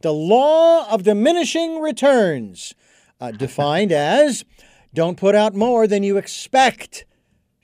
[0.00, 2.74] the law of diminishing returns,
[3.20, 4.44] uh, defined as
[4.92, 7.04] don't put out more than you expect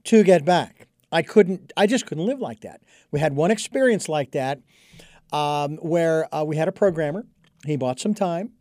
[0.05, 0.87] to get back.
[1.11, 1.73] I couldn't.
[1.77, 2.81] I just couldn't live like that.
[3.11, 4.61] We had one experience like that
[5.35, 7.27] um, where uh, we had a programmer.
[7.67, 8.53] He bought some time,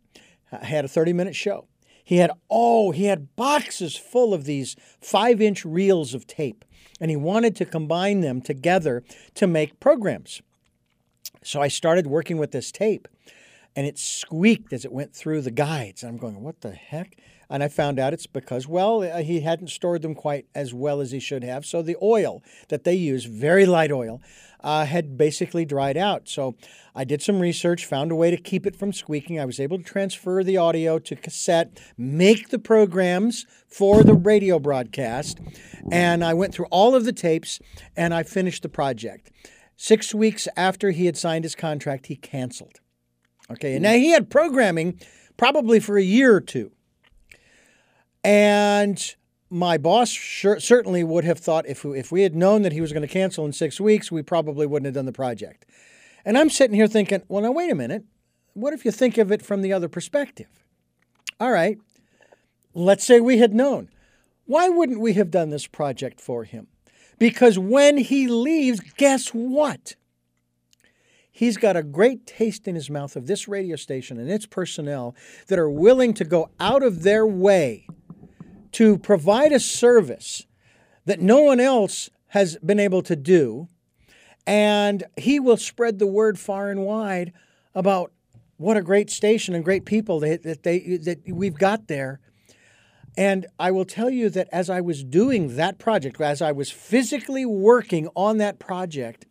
[0.50, 1.68] had a 30 minute show.
[2.04, 6.64] He had, oh, he had boxes full of these five inch reels of tape,
[7.00, 9.04] and he wanted to combine them together
[9.34, 10.42] to make programs.
[11.42, 13.06] So I started working with this tape,
[13.76, 16.02] and it squeaked as it went through the guides.
[16.02, 17.16] And I'm going, what the heck?
[17.48, 21.00] And I found out it's because, well, uh, he hadn't stored them quite as well
[21.00, 21.64] as he should have.
[21.64, 24.20] So the oil that they use, very light oil,
[24.64, 26.26] uh, had basically dried out.
[26.26, 26.56] So
[26.94, 29.38] I did some research, found a way to keep it from squeaking.
[29.38, 34.58] I was able to transfer the audio to cassette, make the programs for the radio
[34.58, 35.38] broadcast,
[35.92, 37.60] and I went through all of the tapes
[37.94, 39.30] and I finished the project.
[39.76, 42.80] Six weeks after he had signed his contract, he canceled.
[43.50, 44.98] Okay, and now he had programming
[45.36, 46.72] probably for a year or two.
[48.22, 49.14] And
[49.54, 52.80] my boss sure, certainly would have thought if we, if we had known that he
[52.80, 55.64] was going to cancel in six weeks, we probably wouldn't have done the project.
[56.24, 58.04] And I'm sitting here thinking, well, now wait a minute.
[58.54, 60.64] What if you think of it from the other perspective?
[61.38, 61.78] All right,
[62.74, 63.90] let's say we had known.
[64.44, 66.66] Why wouldn't we have done this project for him?
[67.18, 69.94] Because when he leaves, guess what?
[71.30, 75.14] He's got a great taste in his mouth of this radio station and its personnel
[75.46, 77.86] that are willing to go out of their way
[78.74, 80.46] to provide a service
[81.06, 83.68] that no one else has been able to do.
[84.46, 87.32] And he will spread the word far and wide
[87.74, 88.12] about
[88.56, 92.20] what a great station and great people that, that, they, that we've got there.
[93.16, 96.70] And I will tell you that as I was doing that project, as I was
[96.70, 99.26] physically working on that project,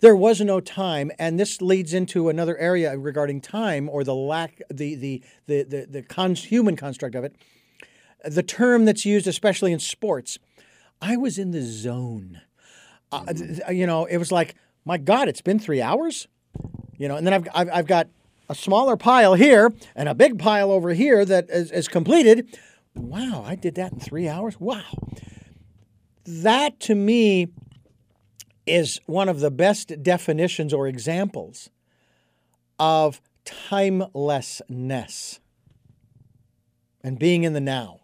[0.00, 4.60] there was no time, and this leads into another area regarding time or the lack,
[4.68, 7.34] the the the the, the con- human construct of it
[8.24, 10.38] the term that's used, especially in sports.
[11.00, 12.40] I was in the zone.
[13.12, 13.32] Uh,
[13.70, 14.54] you know, it was like,
[14.84, 16.26] my God, it's been three hours.
[16.96, 18.08] You know, and then I've, I've, I've got
[18.48, 22.58] a smaller pile here and a big pile over here that is, is completed.
[22.94, 24.60] Wow, I did that in three hours.
[24.60, 24.82] Wow.
[26.24, 27.48] That to me
[28.66, 31.70] is one of the best definitions or examples
[32.78, 35.40] of timelessness
[37.02, 38.00] and being in the now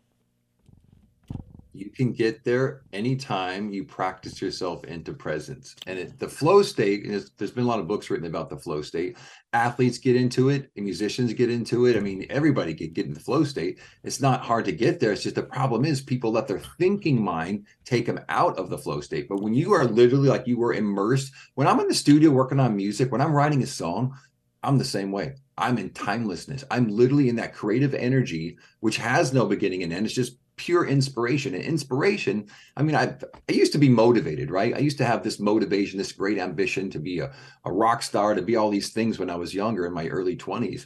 [1.72, 5.76] you can get there anytime you practice yourself into presence.
[5.86, 8.82] And it, the flow state there's been a lot of books written about the flow
[8.82, 9.16] state.
[9.52, 11.96] Athletes get into it musicians get into it.
[11.96, 13.78] I mean everybody can get into the flow state.
[14.02, 15.12] It's not hard to get there.
[15.12, 18.78] It's just the problem is people let their thinking mind take them out of the
[18.78, 19.28] flow state.
[19.28, 22.60] But when you are literally like you were immersed when i'm in the studio working
[22.60, 24.14] on music when i'm writing a song
[24.62, 25.34] i'm the same way.
[25.56, 26.64] I'm in timelessness.
[26.70, 30.06] I'm literally in that creative energy which has no beginning and end.
[30.06, 31.54] It's just pure inspiration.
[31.54, 32.46] And inspiration,
[32.76, 33.14] I mean, I
[33.48, 34.74] I used to be motivated, right?
[34.74, 37.32] I used to have this motivation, this great ambition to be a,
[37.64, 40.36] a rock star, to be all these things when I was younger in my early
[40.36, 40.84] 20s.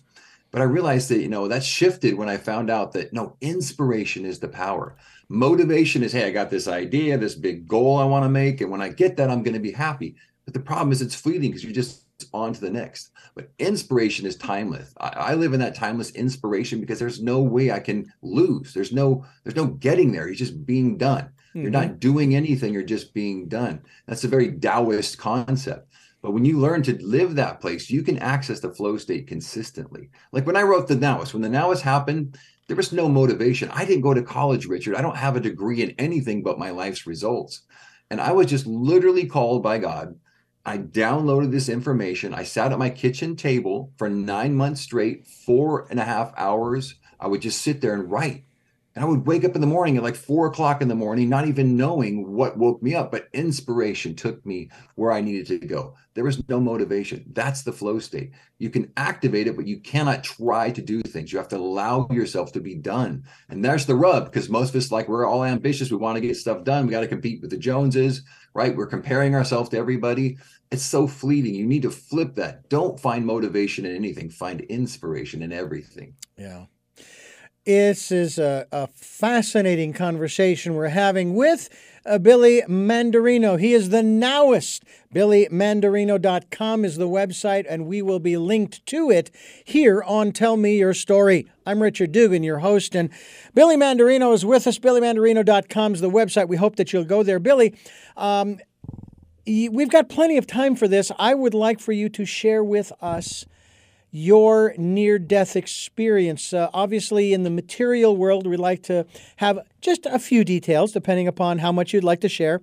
[0.53, 4.25] But I realized that, you know, that shifted when I found out that no, inspiration
[4.25, 4.97] is the power.
[5.29, 8.61] Motivation is, hey, I got this idea, this big goal I want to make.
[8.61, 10.15] And when I get that, I'm going to be happy.
[10.45, 13.11] But the problem is it's fleeting because you're just on to the next.
[13.35, 14.95] But inspiration is timeless.
[14.99, 18.73] I, I, live in that timeless inspiration because there's no way I can lose.
[18.73, 20.27] There's no there's no getting there.
[20.27, 21.25] You're just being done.
[21.25, 21.63] Mm-hmm.
[21.63, 22.73] You're not doing anything.
[22.73, 23.83] You're just being done.
[24.07, 25.89] That's a very Taoist concept.
[26.23, 30.09] But when you learn to live that place, you can access the flow state consistently.
[30.33, 33.69] Like when I wrote the Nowist, when the Nowist happened, there was no motivation.
[33.71, 34.95] I didn't go to college, Richard.
[34.95, 37.63] I don't have a degree in anything but my life's results.
[38.11, 40.15] And I was just literally called by God
[40.67, 42.33] I downloaded this information.
[42.33, 46.95] I sat at my kitchen table for nine months straight, four and a half hours.
[47.21, 48.45] I would just sit there and write.
[48.95, 51.29] And I would wake up in the morning at like four o'clock in the morning,
[51.29, 55.67] not even knowing what woke me up, but inspiration took me where I needed to
[55.67, 55.97] go.
[56.15, 57.25] There was no motivation.
[57.33, 58.31] That's the flow state.
[58.59, 61.33] You can activate it, but you cannot try to do things.
[61.33, 63.25] You have to allow yourself to be done.
[63.49, 65.91] And there's the rub because most of us, like, we're all ambitious.
[65.91, 66.87] We want to get stuff done.
[66.87, 68.23] We got to compete with the Joneses,
[68.55, 68.75] right?
[68.75, 70.39] We're comparing ourselves to everybody.
[70.71, 71.55] It's so fleeting.
[71.55, 72.69] You need to flip that.
[72.69, 76.15] Don't find motivation in anything, find inspiration in everything.
[76.37, 76.67] Yeah.
[77.67, 81.69] This is a, a fascinating conversation we're having with
[82.07, 83.59] uh, Billy Mandarino.
[83.59, 84.83] He is the nowist.
[85.15, 89.31] BillyMandarino.com is the website, and we will be linked to it
[89.65, 91.51] here on Tell Me Your Story.
[91.67, 93.11] I'm Richard Dugan, your host, and
[93.55, 94.79] Billy Mandarino is with us.
[94.79, 96.49] BillyMandarino.com is the website.
[96.49, 97.39] We hope that you'll go there.
[97.39, 97.75] Billy,
[98.17, 98.59] um,
[99.47, 101.11] we've got plenty of time for this.
[101.19, 103.47] I would like for you to share with us
[104.17, 106.53] your near death experience.
[106.53, 109.05] Uh, obviously, in the material world, we like to
[109.39, 112.63] have just a few details, depending upon how much you'd like to share.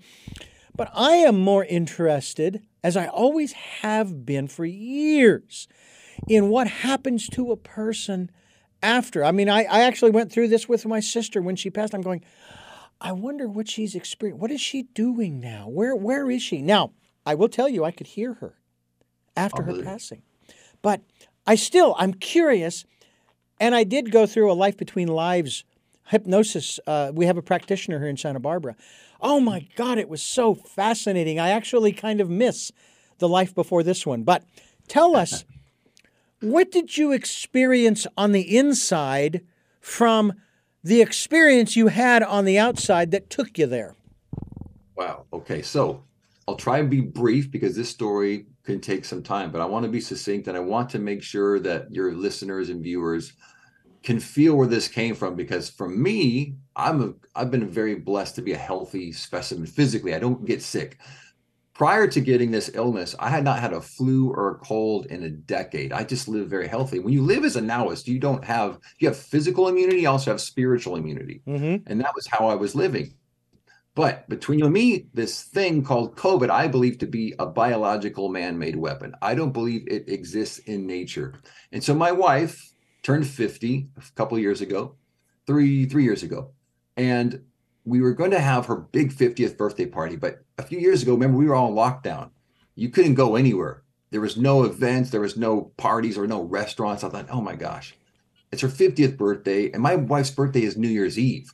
[0.78, 5.68] But I am more interested, as I always have been for years,
[6.26, 8.32] in what happens to a person
[8.82, 9.22] after.
[9.22, 11.94] I mean, I, I actually went through this with my sister when she passed.
[11.94, 12.24] I'm going,
[13.02, 14.40] I wonder what she's experiencing.
[14.40, 15.68] What is she doing now?
[15.68, 16.62] Where where is she?
[16.62, 16.94] Now,
[17.26, 18.56] I will tell you, I could hear her
[19.36, 20.22] after her passing.
[20.82, 21.02] But
[21.46, 22.86] I still, I'm curious,
[23.60, 25.64] and I did go through a life between lives
[26.08, 26.80] hypnosis.
[26.86, 28.76] Uh, we have a practitioner here in Santa Barbara.
[29.22, 31.40] Oh my God, it was so fascinating.
[31.40, 32.72] I actually kind of miss
[33.20, 34.24] the life before this one.
[34.24, 34.44] But
[34.88, 35.46] tell us,
[36.42, 39.42] what did you experience on the inside
[39.80, 40.34] from
[40.84, 43.96] the experience you had on the outside that took you there?
[44.96, 45.26] Wow.
[45.32, 45.62] Okay.
[45.62, 46.04] So
[46.48, 49.86] I'll try and be brief because this story can take some time, but I want
[49.86, 53.34] to be succinct and I want to make sure that your listeners and viewers
[54.04, 58.36] can feel where this came from because for me, I'm a I've been very blessed
[58.36, 60.16] to be a healthy specimen physically.
[60.16, 61.00] I don't get sick.
[61.74, 65.24] Prior to getting this illness, I had not had a flu or a cold in
[65.24, 65.94] a decade.
[65.94, 67.00] I just live very healthy.
[67.00, 70.32] When you live as a nowist, you don't have you have physical immunity, you also
[70.32, 71.42] have spiritual immunity.
[71.48, 71.90] Mm-hmm.
[71.90, 73.14] And that was how I was living.
[73.94, 78.30] But between you and me, this thing called COVID, I believe to be a biological
[78.30, 79.16] man made weapon.
[79.22, 81.42] I don't believe it exists in nature.
[81.74, 82.74] And so my wife
[83.04, 84.96] turned 50 a couple years ago,
[85.46, 86.52] three, three years ago.
[86.96, 87.44] And
[87.84, 90.16] we were going to have her big 50th birthday party.
[90.16, 92.30] But a few years ago, remember, we were all in lockdown.
[92.76, 93.84] You couldn't go anywhere.
[94.12, 97.04] There was no events, there was no parties or no restaurants.
[97.04, 97.96] I thought, oh my gosh,
[98.52, 99.72] it's her 50th birthday.
[99.72, 101.54] And my wife's birthday is New Year's Eve.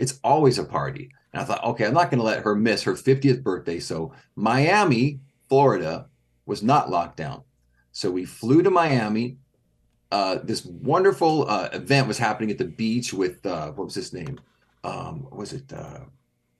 [0.00, 1.10] It's always a party.
[1.32, 3.78] And I thought, okay, I'm not going to let her miss her 50th birthday.
[3.78, 6.06] So Miami, Florida
[6.46, 7.42] was not locked down.
[7.92, 9.36] So we flew to Miami.
[10.10, 14.12] Uh, this wonderful uh, event was happening at the beach with uh, what was his
[14.12, 14.40] name?
[14.82, 16.00] Um, was it uh,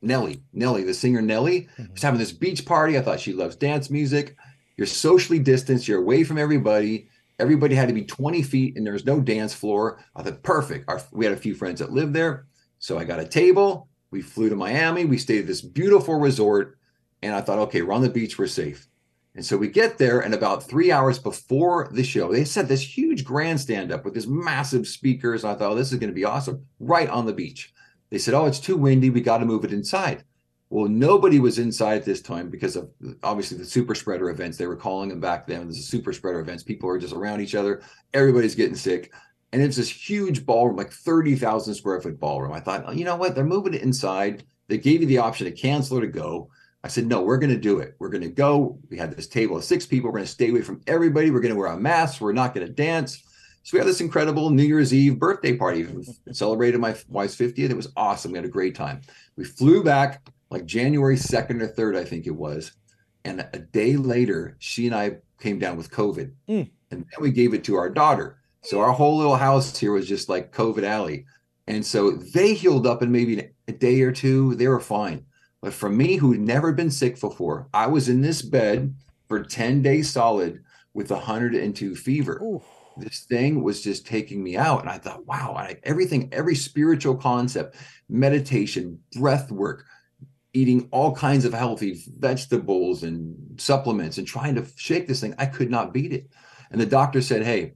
[0.03, 0.43] Nelly?
[0.53, 1.93] Nelly, the singer Nelly, mm-hmm.
[1.93, 2.97] was having this beach party.
[2.97, 4.37] I thought she loves dance music.
[4.77, 5.89] You're socially distanced.
[5.89, 7.09] You're away from everybody.
[7.41, 9.99] Everybody had to be 20 feet, and there was no dance floor.
[10.15, 10.89] I thought, perfect.
[10.89, 12.47] Our, we had a few friends that lived there,
[12.81, 13.89] so I got a table.
[14.11, 15.05] We flew to Miami.
[15.05, 16.77] We stayed at this beautiful resort.
[17.23, 18.39] And I thought, okay, we're on the beach.
[18.39, 18.89] We're safe.
[19.37, 22.83] And so we get there, and about three hours before the show, they set this
[22.83, 25.45] huge grandstand up with this massive speakers.
[25.45, 27.73] And I thought, oh, this is going to be awesome, right on the beach.
[28.11, 29.11] They said, oh, it's too windy.
[29.11, 30.25] We got to move it inside.
[30.69, 32.91] Well, nobody was inside this time because of
[33.23, 34.57] obviously the super spreader events.
[34.57, 35.63] They were calling them back then.
[35.63, 36.63] There's a super spreader events.
[36.63, 37.83] People are just around each other.
[38.15, 39.13] Everybody's getting sick
[39.53, 42.53] and it's this huge ballroom, like 30,000 square foot ballroom.
[42.53, 43.35] I thought, oh, you know what?
[43.35, 44.45] They're moving it inside.
[44.69, 46.51] They gave you the option to cancel or to go.
[46.83, 47.95] I said, no, we're going to do it.
[47.99, 48.79] We're going to go.
[48.89, 50.09] We had this table of six people.
[50.09, 51.31] We're going to stay away from everybody.
[51.31, 52.21] We're going to wear a mask.
[52.21, 53.23] We're not going to dance.
[53.65, 55.85] So we had this incredible New Year's Eve birthday party.
[55.85, 57.59] We celebrated my wife's 50th.
[57.71, 58.33] It was awesome.
[58.33, 59.03] We had a great time.
[59.37, 62.73] We flew back like January 2nd or 3rd, I think it was.
[63.25, 66.33] And a day later, she and I came down with COVID.
[66.49, 66.71] Mm.
[66.91, 68.40] And then we gave it to our daughter.
[68.63, 71.27] So our whole little house here was just like COVID alley.
[71.67, 74.55] And so they healed up in maybe a day or two.
[74.55, 75.25] They were fine.
[75.63, 78.95] But for me, who'd never been sick before, I was in this bed
[79.29, 80.63] for 10 days solid
[80.95, 82.41] with 102 fever.
[82.43, 82.63] Ooh.
[82.97, 84.81] This thing was just taking me out.
[84.81, 87.77] And I thought, wow, I, everything, every spiritual concept,
[88.09, 89.85] meditation, breath work,
[90.53, 95.47] eating all kinds of healthy vegetables and supplements and trying to shake this thing, I
[95.47, 96.31] could not beat it.
[96.71, 97.75] And the doctor said, hey,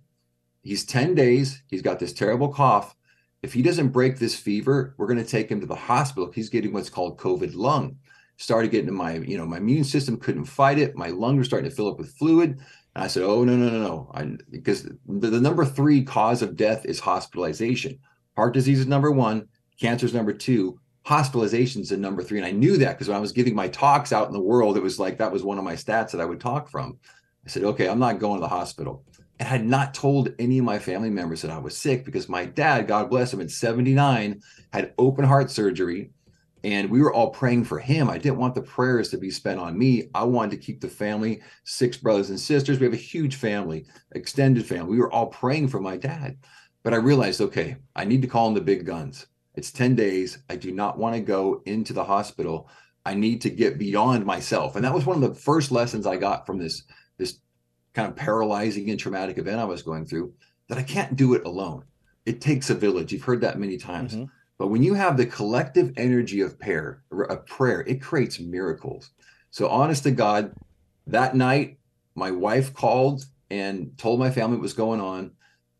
[0.64, 1.62] He's 10 days.
[1.68, 2.96] He's got this terrible cough.
[3.42, 6.32] If he doesn't break this fever, we're going to take him to the hospital.
[6.34, 7.98] He's getting what's called COVID lung.
[8.38, 10.96] started getting my, you know, my immune system couldn't fight it.
[10.96, 12.58] My lungs were starting to fill up with fluid.
[12.94, 14.10] And I said, oh, no, no, no, no.
[14.14, 17.98] I, because the, the number three cause of death is hospitalization.
[18.34, 19.46] Heart disease is number one,
[19.78, 22.38] cancer is number two, hospitalizations is number three.
[22.38, 24.78] And I knew that because when I was giving my talks out in the world,
[24.78, 26.98] it was like that was one of my stats that I would talk from.
[27.44, 29.04] I said, okay, I'm not going to the hospital.
[29.40, 32.44] And had not told any of my family members that I was sick because my
[32.44, 34.40] dad, God bless him, at 79,
[34.72, 36.10] had open heart surgery.
[36.62, 38.08] And we were all praying for him.
[38.08, 40.08] I didn't want the prayers to be spent on me.
[40.14, 42.78] I wanted to keep the family, six brothers and sisters.
[42.78, 44.92] We have a huge family, extended family.
[44.92, 46.38] We were all praying for my dad.
[46.82, 49.26] But I realized, okay, I need to call in the big guns.
[49.56, 50.38] It's 10 days.
[50.48, 52.68] I do not want to go into the hospital.
[53.06, 54.76] I need to get beyond myself.
[54.76, 56.82] And that was one of the first lessons I got from this
[57.16, 57.38] this
[57.94, 60.32] kind of paralyzing and traumatic event I was going through
[60.68, 61.84] that I can't do it alone.
[62.26, 63.12] It takes a village.
[63.12, 64.14] You've heard that many times.
[64.14, 64.24] Mm-hmm.
[64.58, 69.10] But when you have the collective energy of prayer, of prayer, it creates miracles.
[69.50, 70.54] So honest to God,
[71.06, 71.78] that night
[72.14, 75.32] my wife called and told my family what was going on.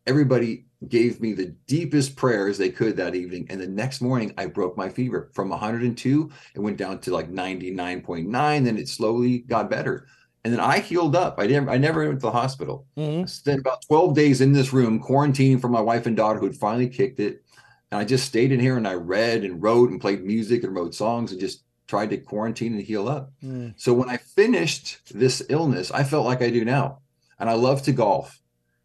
[0.05, 3.47] Everybody gave me the deepest prayers they could that evening.
[3.49, 6.31] And the next morning, I broke my fever from 102.
[6.53, 8.29] It went down to like 99.9.
[8.63, 10.05] Then it slowly got better.
[10.45, 11.39] And then I healed up.
[11.39, 11.69] I didn't.
[11.69, 12.85] I never went to the hospital.
[12.95, 13.23] Mm-hmm.
[13.23, 16.45] I spent about 12 days in this room quarantining for my wife and daughter who
[16.45, 17.43] had finally kicked it.
[17.91, 20.75] And I just stayed in here and I read and wrote and played music and
[20.75, 23.31] wrote songs and just tried to quarantine and heal up.
[23.43, 23.73] Mm.
[23.75, 26.99] So when I finished this illness, I felt like I do now.
[27.39, 28.39] And I love to golf.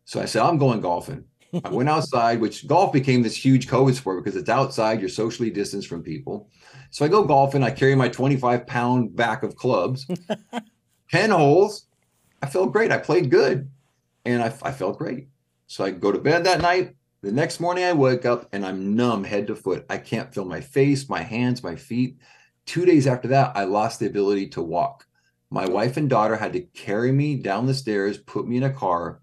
[0.07, 1.25] So I said, I'm going golfing.
[1.63, 5.51] I went outside, which golf became this huge COVID sport because it's outside, you're socially
[5.51, 6.49] distanced from people.
[6.91, 10.07] So I go golfing, I carry my 25 pound back of clubs.
[11.11, 11.87] 10 holes.
[12.43, 12.93] I felt great.
[12.93, 13.71] I played good
[14.25, 15.29] and I, I felt great.
[15.67, 16.97] So I go to bed that night.
[17.23, 19.85] The next morning, I wake up and I'm numb head to foot.
[19.91, 22.19] I can't feel my face, my hands, my feet.
[22.65, 25.07] Two days after that, I lost the ability to walk.
[25.51, 28.73] My wife and daughter had to carry me down the stairs, put me in a
[28.73, 29.21] car,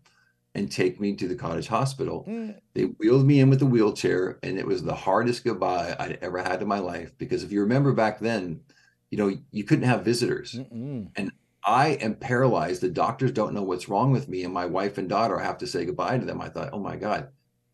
[0.54, 2.26] and take me to the cottage hospital.
[2.28, 2.56] Mm.
[2.74, 6.40] They wheeled me in with a wheelchair, and it was the hardest goodbye I'd ever
[6.40, 7.18] had in my life.
[7.18, 8.62] Because if you remember back then,
[9.10, 10.54] you know, you couldn't have visitors.
[10.54, 11.10] Mm-mm.
[11.16, 11.32] And
[11.68, 12.82] I am paralyzed.
[12.82, 15.68] The doctors don't know what's wrong with me, and my wife and daughter have to
[15.68, 16.40] say goodbye to them.
[16.40, 17.28] I thought, oh my God,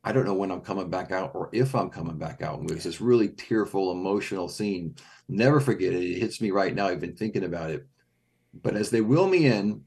[0.04, 2.60] I don't know when I'm coming back out or if I'm coming back out.
[2.60, 4.96] And it was this really tearful, emotional scene.
[5.30, 6.02] Never forget it.
[6.02, 6.88] It hits me right now.
[6.88, 7.86] I've been thinking about it.
[8.64, 9.84] But as they wheel me in,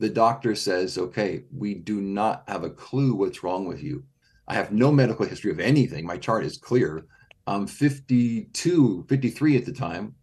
[0.00, 4.02] the doctor says, okay, we do not have a clue what's wrong with you.
[4.48, 6.04] I have no medical history of anything.
[6.04, 7.06] My chart is clear.
[7.46, 10.16] I'm 52, 53 at the time.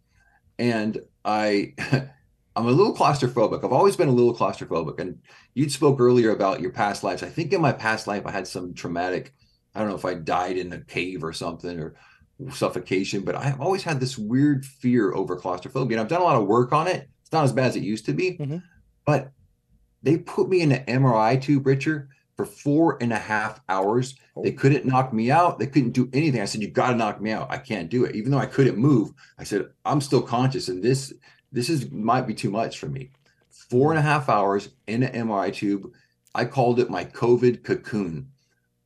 [0.58, 1.74] And I
[2.54, 3.64] I'm a little claustrophobic.
[3.64, 5.00] I've always been a little claustrophobic.
[5.00, 5.18] And
[5.54, 7.22] you spoke earlier about your past lives.
[7.22, 9.34] I think in my past life, I had some traumatic,
[9.74, 11.94] I don't know if I died in a cave or something or
[12.50, 15.96] suffocation, but I've always had this weird fear over claustrophobia.
[15.96, 17.08] And I've done a lot of work on it.
[17.22, 18.36] It's not as bad as it used to be.
[18.36, 18.58] Mm-hmm.
[19.06, 19.30] But
[20.02, 24.16] they put me in an MRI tube, Richard, for four and a half hours.
[24.36, 24.42] Oh.
[24.42, 25.58] They couldn't knock me out.
[25.58, 26.40] They couldn't do anything.
[26.40, 27.50] I said, You got to knock me out.
[27.50, 28.16] I can't do it.
[28.16, 30.68] Even though I couldn't move, I said, I'm still conscious.
[30.68, 31.12] And this
[31.52, 33.10] this is might be too much for me.
[33.50, 35.92] Four and a half hours in an MRI tube.
[36.34, 38.28] I called it my COVID cocoon.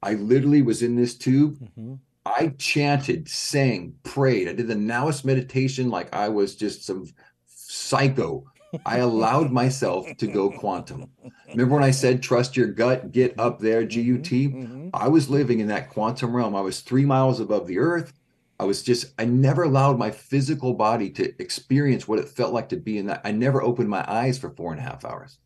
[0.02, 1.58] I literally was in this tube.
[1.58, 1.94] Mm-hmm.
[2.24, 4.48] I chanted, sang, prayed.
[4.48, 7.06] I did the nowist meditation like I was just some
[7.46, 8.44] psycho.
[8.84, 11.10] I allowed myself to go quantum.
[11.48, 13.92] Remember when I said, trust your gut, get up there, GUT?
[13.92, 14.62] Mm-hmm.
[14.62, 14.88] mm-hmm.
[14.92, 16.56] I was living in that quantum realm.
[16.56, 18.12] I was three miles above the earth.
[18.58, 22.70] I was just, I never allowed my physical body to experience what it felt like
[22.70, 23.20] to be in that.
[23.24, 25.38] I never opened my eyes for four and a half hours.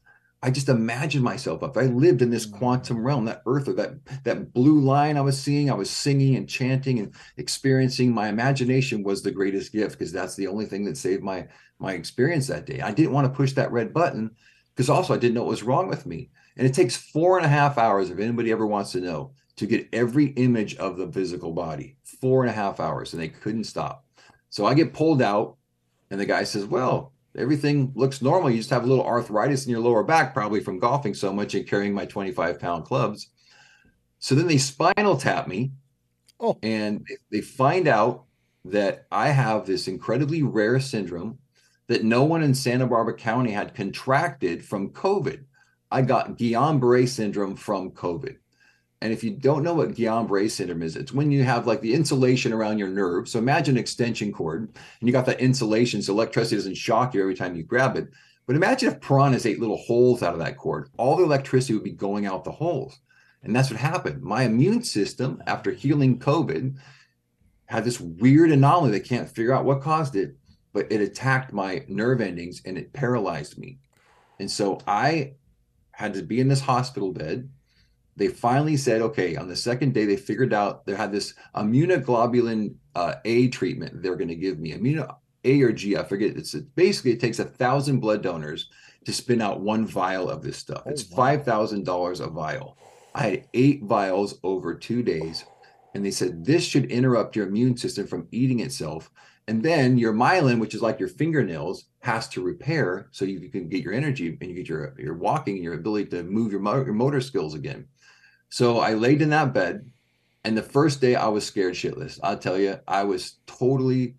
[0.43, 2.53] I just imagined myself if I lived in this mm.
[2.53, 6.35] quantum realm, that earth or that that blue line I was seeing, I was singing
[6.35, 8.15] and chanting and experiencing.
[8.15, 11.93] My imagination was the greatest gift because that's the only thing that saved my my
[11.93, 12.81] experience that day.
[12.81, 14.31] I didn't want to push that red button
[14.75, 16.31] because also I didn't know what was wrong with me.
[16.57, 19.67] And it takes four and a half hours if anybody ever wants to know to
[19.67, 23.65] get every image of the physical body, four and a half hours, and they couldn't
[23.65, 24.07] stop.
[24.49, 25.59] So I get pulled out,
[26.11, 28.51] and the guy says, Well, everything looks normal.
[28.51, 31.55] You just have a little arthritis in your lower back, probably from golfing so much
[31.55, 33.29] and carrying my 25 pound clubs.
[34.19, 35.73] So then they spinal tap me,
[36.41, 36.57] oh.
[36.63, 38.25] and they find out
[38.65, 41.37] that I have this incredibly rare syndrome
[41.89, 45.45] that no one in Santa Barbara County had contracted from COVID.
[45.91, 48.37] I got Guillain Barre syndrome from COVID.
[49.03, 51.95] And if you don't know what Guillain-Barré syndrome is, it's when you have like the
[51.95, 53.29] insulation around your nerve.
[53.29, 54.69] So imagine an extension cord
[55.01, 58.09] and you got that insulation so electricity doesn't shock you every time you grab it.
[58.47, 60.91] But imagine if piranhas ate little holes out of that cord.
[60.99, 62.99] All the electricity would be going out the holes.
[63.43, 64.23] And that's what happened.
[64.23, 66.77] My immune system, after healing COVID,
[67.67, 70.37] had this weird anomaly they can't figure out what caused it.
[70.73, 73.79] but it attacked my nerve endings and it paralyzed me.
[74.39, 75.35] And so I
[75.93, 77.51] had to be in this hospital bed.
[78.21, 82.75] They finally said, okay, on the second day, they figured out they had this immunoglobulin
[82.95, 84.75] uh, A treatment they're going to give me.
[84.75, 86.37] Immuno A or G, I forget.
[86.37, 88.69] It's basically it takes a thousand blood donors
[89.07, 90.83] to spin out one vial of this stuff.
[90.85, 91.17] Oh, it's wow.
[91.17, 92.77] five thousand dollars a vial.
[93.15, 95.47] I had eight vials over two days,
[95.95, 99.11] and they said this should interrupt your immune system from eating itself
[99.51, 103.69] and then your myelin, which is like your fingernails, has to repair so you can
[103.69, 106.61] get your energy and you get your your walking and your ability to move your
[106.61, 107.89] motor, your motor skills again.
[108.51, 109.91] So I laid in that bed,
[110.45, 112.21] and the first day I was scared shitless.
[112.23, 114.17] I'll tell you, I was totally.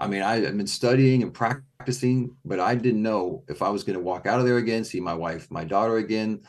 [0.00, 3.82] I mean, I, had been studying and practicing, but I didn't know if I was
[3.82, 6.42] going to walk out of there again, see my wife, my daughter again.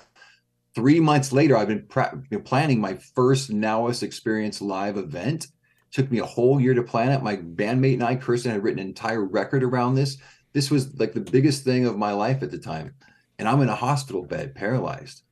[0.75, 5.47] Three months later, I've been planning my first Nowist Experience live event
[5.91, 7.23] Took me a whole year to plan it.
[7.23, 10.17] My bandmate and I, Kirsten, had written an entire record around this.
[10.53, 12.93] This was like the biggest thing of my life at the time.
[13.39, 15.23] And I'm in a hospital bed, paralyzed.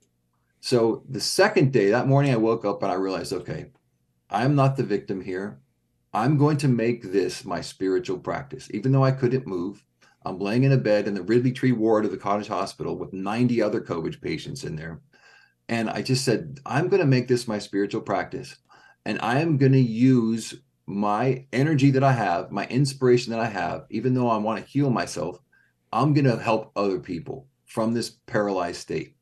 [0.67, 3.67] So the second day, that morning, I woke up and I realized, okay,
[4.29, 5.61] I'm not the victim here.
[6.13, 8.69] I'm going to make this my spiritual practice.
[8.73, 9.85] Even though I couldn't move,
[10.25, 13.13] I'm laying in a bed in the Ridley Tree ward of the Cottage Hospital with
[13.13, 14.99] 90 other COVID patients in there.
[15.69, 18.57] And I just said, I'm going to make this my spiritual practice
[19.05, 20.53] and I am going to use
[20.85, 24.69] my energy that I have, my inspiration that I have, even though I want to
[24.69, 25.39] heal myself,
[25.93, 29.16] I'm going to help other people from this paralyzed state.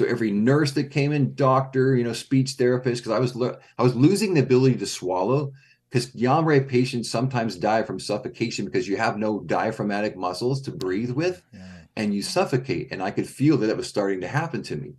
[0.00, 3.58] So every nurse that came in, doctor, you know, speech therapist, because I was lo-
[3.76, 5.52] I was losing the ability to swallow.
[5.90, 11.10] Because Guillain-Barré patients sometimes die from suffocation because you have no diaphragmatic muscles to breathe
[11.10, 11.66] with, yeah.
[11.96, 12.88] and you suffocate.
[12.90, 14.94] And I could feel that it was starting to happen to me.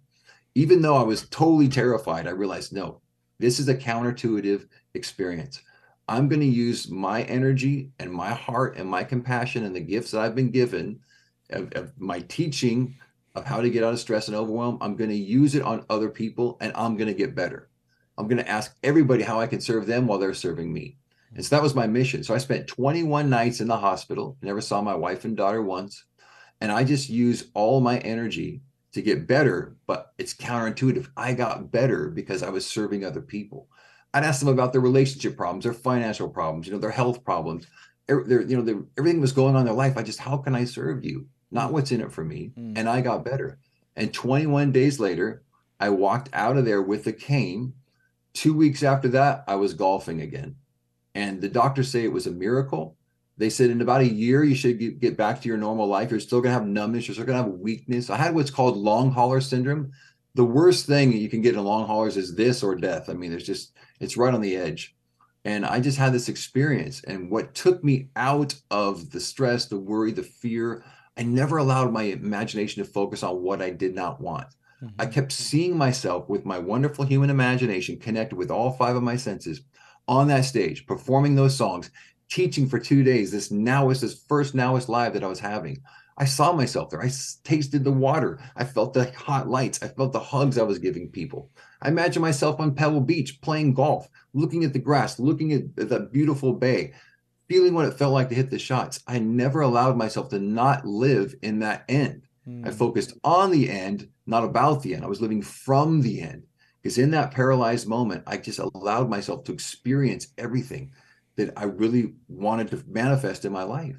[0.53, 3.01] Even though I was totally terrified, I realized no,
[3.39, 5.63] this is a counterintuitive experience.
[6.07, 10.11] I'm going to use my energy and my heart and my compassion and the gifts
[10.11, 10.99] that I've been given
[11.49, 12.97] of, of my teaching
[13.35, 14.77] of how to get out of stress and overwhelm.
[14.81, 17.69] I'm going to use it on other people and I'm going to get better.
[18.17, 20.97] I'm going to ask everybody how I can serve them while they're serving me.
[21.33, 22.23] And so that was my mission.
[22.23, 26.03] So I spent 21 nights in the hospital, never saw my wife and daughter once.
[26.59, 28.61] And I just used all my energy
[28.93, 31.07] to get better, but it's counterintuitive.
[31.15, 33.69] I got better because I was serving other people.
[34.13, 37.65] I'd ask them about their relationship problems, their financial problems, you know, their health problems.
[38.07, 39.95] Their, you know, their, everything was going on in their life.
[39.95, 41.27] I just, how can I serve you?
[41.51, 42.51] Not what's in it for me.
[42.57, 42.77] Mm.
[42.77, 43.59] And I got better.
[43.95, 45.43] And 21 days later,
[45.79, 47.73] I walked out of there with a cane.
[48.33, 50.55] Two weeks after that, I was golfing again.
[51.13, 52.95] And the doctors say it was a miracle.
[53.37, 56.11] They said in about a year, you should get, get back to your normal life.
[56.11, 57.07] You're still going to have numbness.
[57.07, 58.09] You're still going to have weakness.
[58.09, 59.91] I had what's called long hauler syndrome.
[60.35, 63.09] The worst thing you can get in long haulers is this or death.
[63.09, 64.95] I mean, there's just, it's right on the edge.
[65.43, 67.03] And I just had this experience.
[67.03, 70.83] And what took me out of the stress, the worry, the fear,
[71.21, 74.47] I never allowed my imagination to focus on what I did not want.
[74.81, 74.99] Mm-hmm.
[74.99, 79.17] I kept seeing myself with my wonderful human imagination connected with all five of my
[79.17, 79.61] senses
[80.07, 81.91] on that stage, performing those songs,
[82.27, 83.31] teaching for two days.
[83.31, 85.83] This Nowist, this first Nowist live that I was having.
[86.17, 87.03] I saw myself there.
[87.03, 87.11] I
[87.43, 88.39] tasted the water.
[88.55, 89.83] I felt the hot lights.
[89.83, 91.51] I felt the hugs I was giving people.
[91.83, 96.09] I imagine myself on Pebble Beach playing golf, looking at the grass, looking at the
[96.11, 96.93] beautiful bay,
[97.51, 99.03] feeling what it felt like to hit the shots.
[99.07, 102.21] I never allowed myself to not live in that end.
[102.47, 102.65] Mm.
[102.65, 102.77] I hmm.
[102.77, 105.03] focused on the end, not about the end.
[105.03, 106.43] I was living from the end
[106.81, 110.93] because in that paralyzed moment, I just allowed myself to experience everything
[111.35, 113.97] that I really wanted to manifest in my life.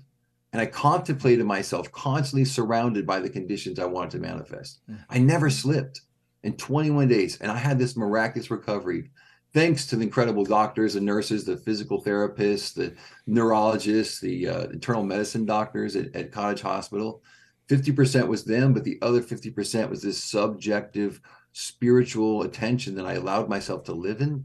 [0.55, 4.81] And I contemplated myself constantly surrounded by the conditions I wanted to manifest.
[4.91, 5.05] Mm.
[5.11, 6.01] I never slipped
[6.43, 7.39] in 21 days.
[7.39, 9.11] And I had this miraculous recovery
[9.55, 12.95] thanks to the incredible doctors and nurses, the physical therapists, the
[13.27, 17.23] neurologists, the uh, internal medicine doctors at, at Cottage Hospital.
[17.69, 21.21] 50% was them, but the other 50% was this subjective
[21.53, 24.45] spiritual attention that I allowed myself to live in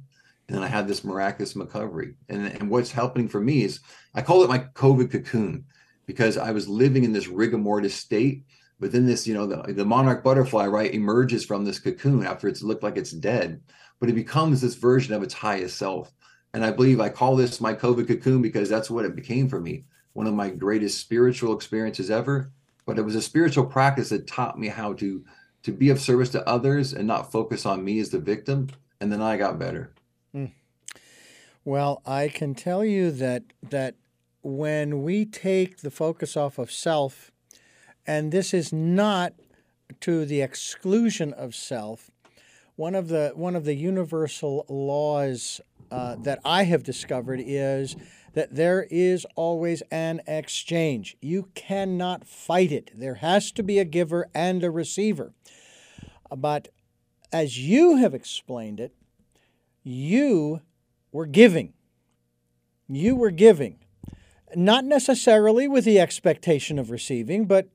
[0.50, 2.14] and I had this miraculous recovery.
[2.30, 3.80] And, and what's happening for me is
[4.14, 5.66] I call it my COVID cocoon
[6.06, 8.46] because I was living in this rigor mortis state.
[8.80, 12.48] But then this, you know, the, the monarch butterfly, right, emerges from this cocoon after
[12.48, 13.60] it's looked like it's dead,
[14.00, 16.14] but it becomes this version of its highest self.
[16.54, 19.60] And I believe I call this my COVID cocoon because that's what it became for
[19.60, 19.86] me.
[20.14, 22.52] One of my greatest spiritual experiences ever.
[22.86, 25.24] But it was a spiritual practice that taught me how to
[25.64, 28.70] to be of service to others and not focus on me as the victim.
[29.02, 29.92] And then I got better.
[30.34, 30.52] Mm.
[31.66, 33.96] Well, I can tell you that that
[34.42, 37.32] when we take the focus off of self,
[38.06, 39.34] and this is not
[40.00, 42.10] to the exclusion of self,
[42.78, 45.60] one of the one of the universal laws
[45.92, 47.98] uh, that I have discovered is
[48.34, 51.18] that there is always an exchange.
[51.20, 52.92] You cannot fight it.
[52.94, 55.34] There has to be a giver and a receiver.
[56.36, 56.70] But
[57.34, 58.94] as you have explained it,
[59.84, 60.62] you
[61.12, 61.74] were giving.
[62.88, 63.80] You were giving.
[64.56, 67.70] Not necessarily with the expectation of receiving, but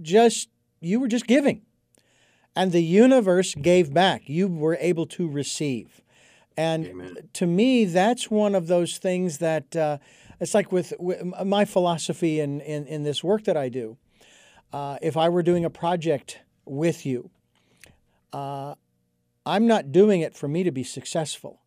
[0.00, 0.48] just
[0.80, 1.62] you were just giving.
[2.56, 4.28] And the universe gave back.
[4.28, 6.00] You were able to receive.
[6.56, 7.16] And Amen.
[7.32, 9.98] to me, that's one of those things that uh,
[10.40, 13.96] it's like with, with, my philosophy in, in, in, this work that I do.
[14.72, 17.30] Uh, if I were doing a project with you,
[18.32, 18.74] uh,
[19.46, 21.60] I'm not doing it for me to be successful.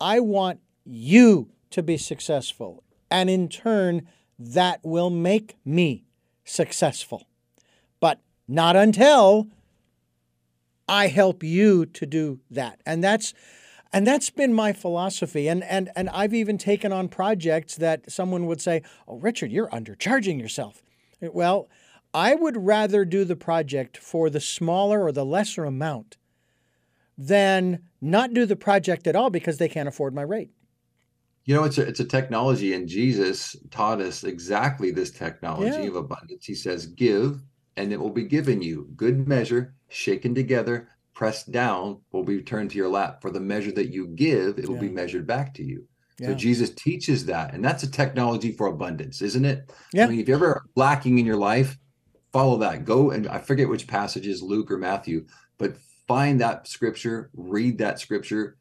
[0.00, 2.82] I want you to be successful.
[3.10, 4.06] And in turn,
[4.38, 6.04] that will make me
[6.44, 7.26] successful.
[8.00, 9.48] But not until
[10.88, 12.80] I help you to do that.
[12.86, 13.34] And that's
[13.92, 15.48] and that's been my philosophy.
[15.48, 19.68] And and and I've even taken on projects that someone would say, "Oh, Richard, you're
[19.68, 20.82] undercharging yourself."
[21.20, 21.68] Well,
[22.14, 26.16] I would rather do the project for the smaller or the lesser amount
[27.16, 30.50] than not do the project at all because they can't afford my rate.
[31.44, 35.88] You know, it's a it's a technology, and Jesus taught us exactly this technology yeah.
[35.88, 36.44] of abundance.
[36.44, 37.40] He says, "Give,
[37.76, 38.90] and it will be given you.
[38.96, 43.20] Good measure, shaken together, pressed down, will be returned to your lap.
[43.20, 44.82] For the measure that you give, it will yeah.
[44.82, 45.86] be measured back to you."
[46.18, 46.28] Yeah.
[46.28, 49.70] So Jesus teaches that, and that's a technology for abundance, isn't it?
[49.92, 50.06] Yeah.
[50.06, 51.78] I mean, if you're ever lacking in your life,
[52.32, 52.84] follow that.
[52.84, 55.26] Go and I forget which passages, Luke or Matthew,
[55.58, 55.76] but
[56.08, 58.56] find that scripture, read that scripture,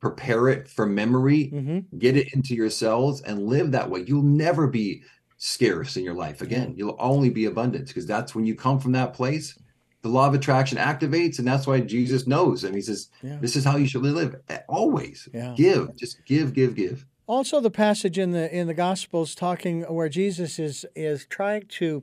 [0.00, 1.98] prepare it for memory, mm-hmm.
[1.98, 4.04] get it into your cells, and live that way.
[4.06, 5.02] You'll never be
[5.36, 6.70] scarce in your life again.
[6.70, 6.74] Yeah.
[6.78, 9.56] You'll only be abundance because that's when you come from that place.
[10.02, 12.64] The law of attraction activates, and that's why Jesus knows.
[12.64, 13.38] And he says, yeah.
[13.40, 14.34] This is how you should live
[14.68, 15.28] always.
[15.32, 15.54] Yeah.
[15.56, 17.06] Give, just give, give, give.
[17.26, 22.02] Also, the passage in the in the Gospels talking where Jesus is is trying to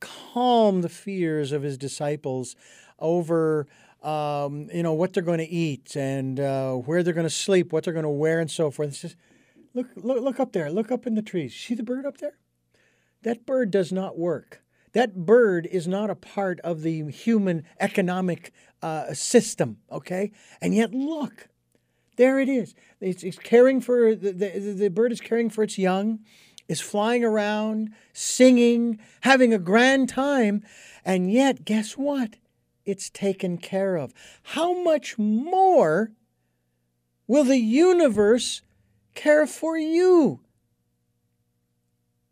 [0.00, 2.54] calm the fears of his disciples
[3.00, 3.66] over
[4.04, 7.72] um, you know, what they're going to eat and uh, where they're going to sleep,
[7.72, 8.90] what they're going to wear, and so forth.
[8.90, 9.16] He says,
[9.72, 10.70] look, look, look up there.
[10.70, 11.54] Look up in the trees.
[11.54, 12.36] See the bird up there?
[13.22, 14.60] That bird does not work.
[14.94, 18.52] That bird is not a part of the human economic
[18.82, 20.32] uh, system, okay?
[20.60, 21.48] And yet, look,
[22.16, 22.74] there it is.
[23.00, 26.20] It's, it's caring for, the, the, the bird is caring for its young,
[26.68, 30.64] is flying around, singing, having a grand time.
[31.04, 32.36] And yet, guess what?
[32.84, 34.12] it's taken care of.
[34.42, 36.12] How much more
[37.26, 38.62] will the universe
[39.14, 40.40] care for you?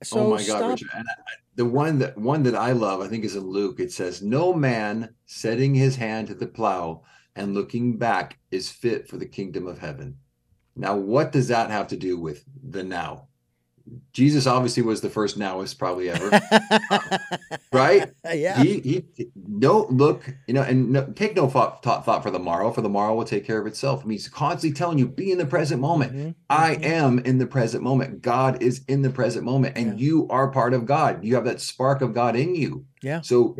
[0.02, 0.90] So oh my God, Richard.
[0.94, 1.06] And
[1.54, 3.78] the one that one that I love, I think, is in Luke.
[3.78, 7.02] It says, "No man setting his hand to the plow
[7.34, 10.18] and looking back is fit for the kingdom of heaven."
[10.74, 13.28] Now, what does that have to do with the now?
[14.12, 16.30] Jesus obviously was the first nowist probably ever,
[17.72, 18.12] right?
[18.24, 18.62] Yeah.
[18.62, 18.80] He,
[19.16, 19.26] he
[19.58, 22.80] don't look, you know, and no, take no thought, thought, thought for the morrow, for
[22.80, 24.02] the morrow will take care of itself.
[24.02, 26.12] I mean, he's constantly telling you, be in the present moment.
[26.12, 26.30] Mm-hmm.
[26.50, 26.84] I mm-hmm.
[26.84, 28.22] am in the present moment.
[28.22, 30.06] God is in the present moment, and yeah.
[30.06, 31.24] you are part of God.
[31.24, 32.84] You have that spark of God in you.
[33.02, 33.20] Yeah.
[33.22, 33.56] So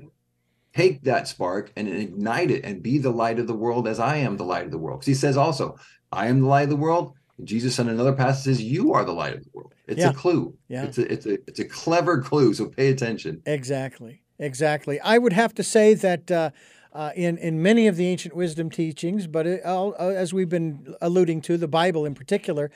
[0.75, 4.17] take that spark and ignite it and be the light of the world as I
[4.19, 5.01] am the light of the world.
[5.01, 5.79] Because he says also,
[6.11, 9.13] I am the light of the world Jesus in another passage says, "You are the
[9.13, 10.11] light of the world." It's yeah.
[10.11, 10.57] a clue.
[10.69, 10.85] Yeah.
[10.85, 12.55] It's a it's a it's a clever clue.
[12.55, 13.43] So pay attention.
[13.47, 14.23] Exactly.
[14.39, 15.01] Exactly.
[15.01, 16.31] I would have to say that.
[16.31, 16.51] Uh,
[16.95, 20.95] uh, in in many of the ancient wisdom teachings, but it, uh, as we've been
[21.01, 22.71] alluding to, the Bible in particular,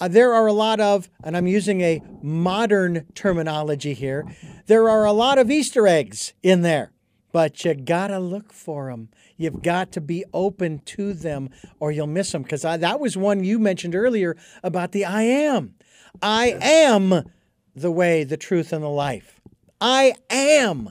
[0.00, 4.24] uh, there are a lot of, and I'm using a modern terminology here,
[4.64, 6.92] there are a lot of Easter eggs in there,
[7.32, 9.10] but you gotta look for them.
[9.40, 12.42] You've got to be open to them or you'll miss them.
[12.42, 15.76] Because that was one you mentioned earlier about the I am.
[16.22, 17.30] I am
[17.74, 19.40] the way, the truth, and the life.
[19.80, 20.90] I am.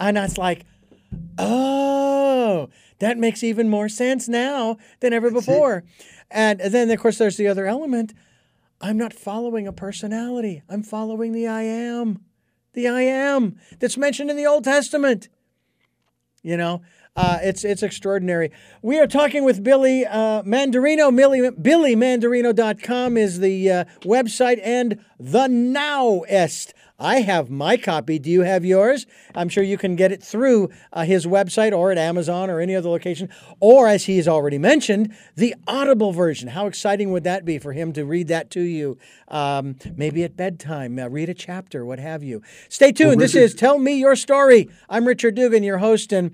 [0.00, 0.64] And it's like,
[1.38, 2.68] oh,
[2.98, 5.84] that makes even more sense now than ever before.
[6.30, 8.14] And then, of course, there's the other element.
[8.80, 12.24] I'm not following a personality, I'm following the I am.
[12.72, 15.28] The I am that's mentioned in the Old Testament.
[16.42, 16.82] You know,
[17.16, 18.50] uh, it's it's extraordinary.
[18.82, 21.14] We are talking with Billy uh, Mandarino.
[21.14, 26.72] Billy, BillyMandarino.com is the uh, website and the Nowist.
[26.98, 28.18] I have my copy.
[28.18, 29.06] Do you have yours?
[29.34, 32.74] I'm sure you can get it through uh, his website or at Amazon or any
[32.74, 33.28] other location.
[33.58, 36.48] Or, as he has already mentioned, the Audible version.
[36.48, 38.96] How exciting would that be for him to read that to you?
[39.26, 42.42] Um, maybe at bedtime, uh, read a chapter, what have you.
[42.68, 43.10] Stay tuned.
[43.10, 44.70] Well, this is Tell Me Your Story.
[44.88, 46.30] I'm Richard Dugan, your host, and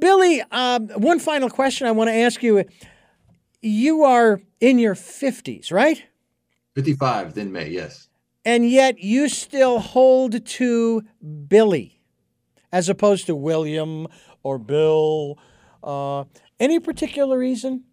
[0.00, 2.64] Billy, um, one final question I want to ask you.
[3.62, 6.02] You are in your 50s, right?
[6.74, 8.08] 55 in May, yes.
[8.44, 11.02] And yet you still hold to
[11.46, 12.00] Billy
[12.72, 14.06] as opposed to William
[14.42, 15.38] or Bill.
[15.82, 16.24] Uh,
[16.58, 17.84] any particular reason?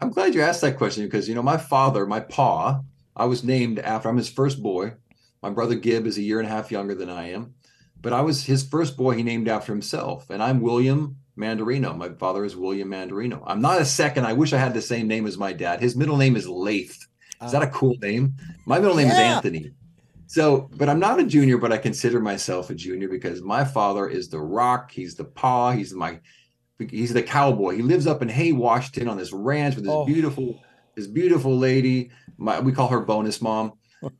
[0.00, 2.82] I'm glad you asked that question because, you know, my father, my pa,
[3.14, 4.94] I was named after, I'm his first boy.
[5.42, 7.54] My brother Gib is a year and a half younger than I am,
[8.00, 10.30] but I was his first boy he named after himself.
[10.30, 11.96] And I'm William Mandarino.
[11.96, 13.42] My father is William Mandarino.
[13.46, 14.26] I'm not a second.
[14.26, 15.80] I wish I had the same name as my dad.
[15.80, 17.06] His middle name is Lath.
[17.44, 17.70] Is that a ah.
[17.70, 18.34] cool name?
[18.66, 19.14] My middle name yeah.
[19.14, 19.72] is Anthony.
[20.26, 24.08] So, but I'm not a junior, but I consider myself a junior because my father
[24.08, 24.90] is the rock.
[24.90, 25.72] He's the paw.
[25.72, 26.20] He's my,
[26.78, 27.76] he's the cowboy.
[27.76, 30.06] He lives up in Hay, Washington on this ranch with this oh.
[30.06, 30.62] beautiful,
[30.94, 32.10] this beautiful lady.
[32.38, 33.74] My, we call her bonus mom.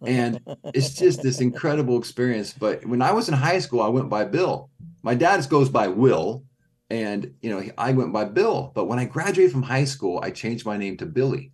[0.06, 0.40] And
[0.74, 2.52] it's just this incredible experience.
[2.52, 4.70] But when I was in high school, I went by Bill.
[5.02, 6.44] My dad goes by Will.
[6.92, 8.70] And, you know, I went by Bill.
[8.74, 11.50] But when I graduated from high school, I changed my name to Billy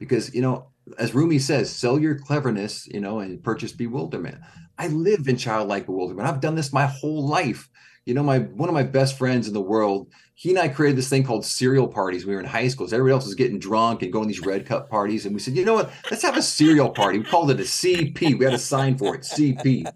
[0.00, 4.38] because, you know, as Rumi says, sell your cleverness, you know, and purchase bewilderment.
[4.78, 6.26] I live in childlike bewilderment.
[6.26, 7.68] I've done this my whole life.
[8.04, 10.98] You know, my one of my best friends in the world, he and I created
[10.98, 12.26] this thing called cereal parties.
[12.26, 12.88] We were in high school.
[12.88, 15.24] So everybody else was getting drunk and going to these red cup parties.
[15.24, 15.92] And we said, you know what?
[16.10, 17.18] Let's have a cereal party.
[17.18, 18.38] We called it a CP.
[18.38, 19.86] We had a sign for it, CP.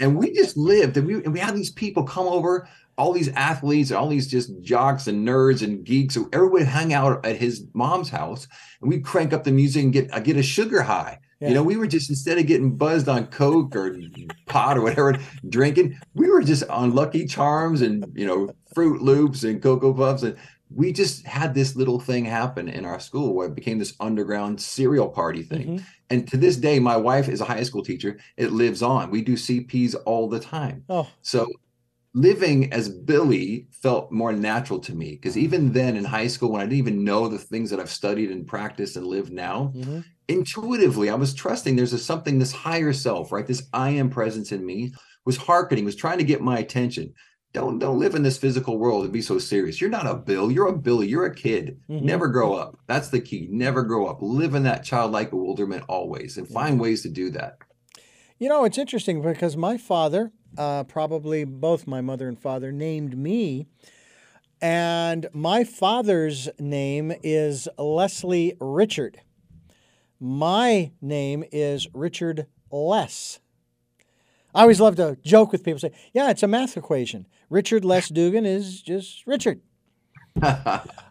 [0.00, 2.66] And we just lived and we and we had these people come over
[2.98, 6.14] all these athletes, all these just jocks and nerds and geeks.
[6.14, 8.46] So everybody hang out at his mom's house,
[8.80, 11.18] and we'd crank up the music and get uh, get a sugar high.
[11.40, 11.48] Yeah.
[11.48, 13.98] You know, we were just instead of getting buzzed on coke or
[14.46, 19.42] pot or whatever, drinking, we were just on Lucky Charms and you know Froot Loops
[19.42, 20.36] and Cocoa Puffs, and
[20.74, 24.60] we just had this little thing happen in our school where it became this underground
[24.60, 25.66] cereal party thing.
[25.66, 25.84] Mm-hmm.
[26.10, 28.18] And to this day, my wife is a high school teacher.
[28.36, 29.10] It lives on.
[29.10, 30.84] We do CPs all the time.
[30.88, 31.08] Oh.
[31.22, 31.46] So
[32.14, 36.60] living as Billy felt more natural to me because even then in high school, when
[36.60, 40.00] I didn't even know the things that I've studied and practiced and live now, mm-hmm.
[40.28, 43.46] intuitively I was trusting there's a something, this higher self, right?
[43.46, 44.92] This I am presence in me
[45.24, 47.14] was hearkening, was trying to get my attention.
[47.52, 49.80] Don't don't live in this physical world and be so serious.
[49.80, 50.50] You're not a Bill.
[50.50, 51.06] You're a Billy.
[51.06, 51.78] You're a kid.
[51.88, 52.06] Mm-hmm.
[52.06, 52.78] Never grow up.
[52.86, 53.46] That's the key.
[53.50, 54.22] Never grow up.
[54.22, 57.58] Live in that childlike bewilderment always, and find ways to do that.
[58.38, 63.16] You know, it's interesting because my father, uh, probably both my mother and father, named
[63.16, 63.66] me.
[64.60, 69.20] And my father's name is Leslie Richard.
[70.20, 73.40] My name is Richard Less.
[74.54, 77.26] I always love to joke with people say, yeah, it's a math equation.
[77.50, 79.62] Richard Less Dugan is just Richard.
[80.36, 80.46] it's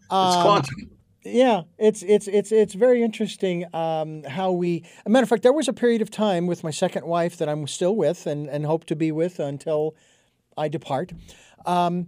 [0.09, 0.91] um, quantum
[1.23, 4.83] yeah, it's it's it's it's very interesting um, how we.
[5.05, 7.47] A matter of fact, there was a period of time with my second wife that
[7.47, 9.95] I'm still with and and hope to be with until
[10.57, 11.11] I depart.
[11.65, 12.07] Um,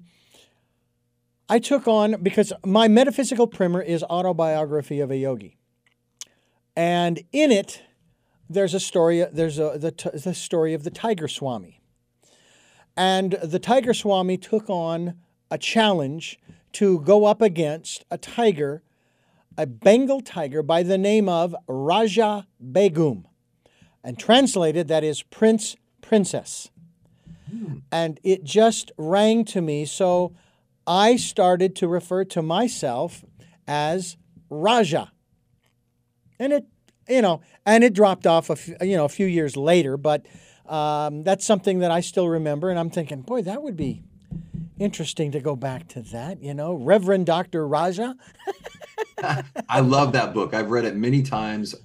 [1.47, 5.57] I took on because my metaphysical primer is autobiography of a yogi,
[6.75, 7.83] and in it,
[8.49, 9.23] there's a story.
[9.31, 11.81] There's a the the story of the Tiger Swami,
[12.97, 15.15] and the Tiger Swami took on
[15.51, 16.39] a challenge
[16.71, 18.81] to go up against a tiger
[19.57, 23.27] a Bengal tiger by the name of Raja Begum.
[24.03, 26.69] And translated, that is Prince, Princess.
[27.91, 29.85] And it just rang to me.
[29.85, 30.35] So
[30.87, 33.23] I started to refer to myself
[33.67, 34.17] as
[34.49, 35.11] Raja.
[36.39, 36.65] And it,
[37.07, 40.25] you know, and it dropped off a few, you know, a few years later, but
[40.65, 42.69] um, that's something that I still remember.
[42.69, 44.03] And I'm thinking, boy, that would be
[44.79, 47.67] interesting to go back to that, you know, Reverend Dr.
[47.67, 48.15] Raja.
[49.69, 50.53] I love that book.
[50.53, 51.75] I've read it many times.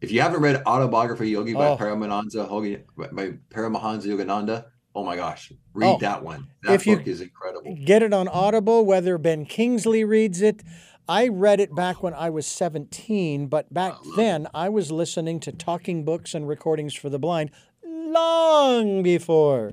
[0.00, 1.76] If you haven't read Autobiography Yogi by oh.
[1.76, 5.98] Paramahansa Hogi, by Paramahansa Yogananda, oh my gosh, read oh.
[6.00, 6.48] that one.
[6.62, 7.76] That if book is incredible.
[7.84, 10.62] Get it on Audible, whether Ben Kingsley reads it.
[11.08, 14.50] I read it back when I was 17, but back then it.
[14.54, 17.50] I was listening to talking books and recordings for the blind
[17.84, 19.72] long before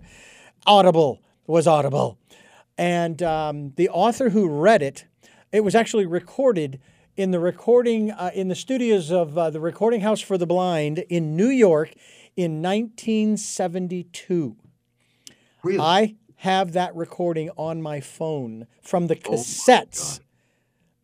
[0.65, 2.17] Audible was Audible.
[2.77, 5.05] And um, the author who read it,
[5.51, 6.79] it was actually recorded
[7.17, 10.99] in the recording uh, in the studios of uh, the Recording House for the Blind
[11.09, 11.93] in New York
[12.35, 14.55] in 1972.
[15.63, 15.79] Really?
[15.79, 20.23] I have that recording on my phone from the oh cassettes oh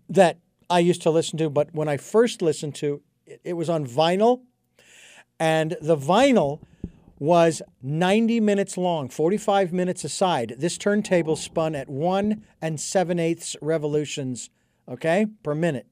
[0.10, 0.40] that
[0.70, 1.50] I used to listen to.
[1.50, 4.42] But when I first listened to it, it was on vinyl,
[5.40, 6.62] and the vinyl
[7.20, 10.56] was 90 minutes long, 45 minutes aside.
[10.58, 14.50] This turntable spun at one and seven eighths revolutions,
[14.88, 15.88] okay, per minute.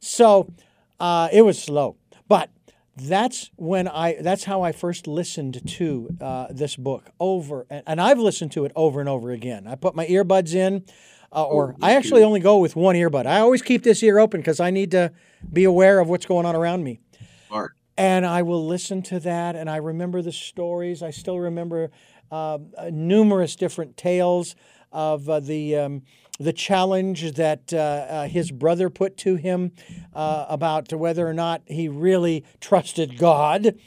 [0.00, 0.52] So
[1.00, 1.96] uh, it was slow,
[2.28, 2.50] but
[2.96, 4.16] that's when I.
[4.20, 8.64] That's how I first listened to uh, this book over, and, and I've listened to
[8.64, 9.66] it over and over again.
[9.66, 10.84] I put my earbuds in.
[11.32, 13.26] uh, or me I actually only go with one earbud.
[13.26, 15.12] I always keep this ear open because I need to
[15.52, 17.00] be aware of what's going on around me.
[17.48, 17.72] Smart.
[17.98, 21.02] And I will listen to that, and I remember the stories.
[21.02, 21.90] I still remember
[22.30, 24.54] uh, uh, numerous different tales
[24.92, 26.02] of uh, the um,
[26.38, 29.72] the challenge that uh, uh, his brother put to him
[30.14, 33.78] uh, about whether or not he really trusted God.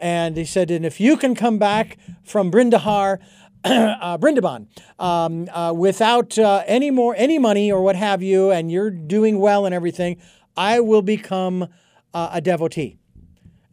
[0.00, 3.18] And he said, "And if you can come back from Brindahar."
[3.64, 4.68] uh, Brindaban,
[5.00, 9.66] um, uh, without any more any money or what have you, and you're doing well
[9.66, 10.16] and everything,
[10.56, 11.66] I will become
[12.14, 12.97] a devotee.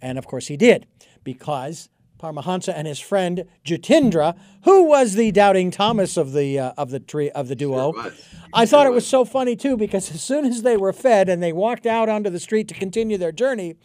[0.01, 0.85] And of course, he did,
[1.23, 1.89] because
[2.19, 6.99] Paramahansa and his friend Jitendra, who was the doubting Thomas of the uh, of the
[6.99, 8.13] tree of the duo, was.
[8.53, 11.30] I thought Sure it was so funny too, because as soon as they were fed
[11.30, 13.76] and they walked out onto the street to continue their journey,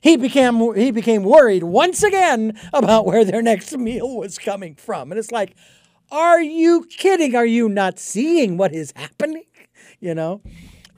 [0.00, 5.12] he became he became worried once again about where their next meal was coming from.
[5.12, 5.54] And it's like,
[6.10, 7.34] are you kidding?
[7.34, 9.44] Are you not seeing what is happening?
[10.00, 10.42] You know,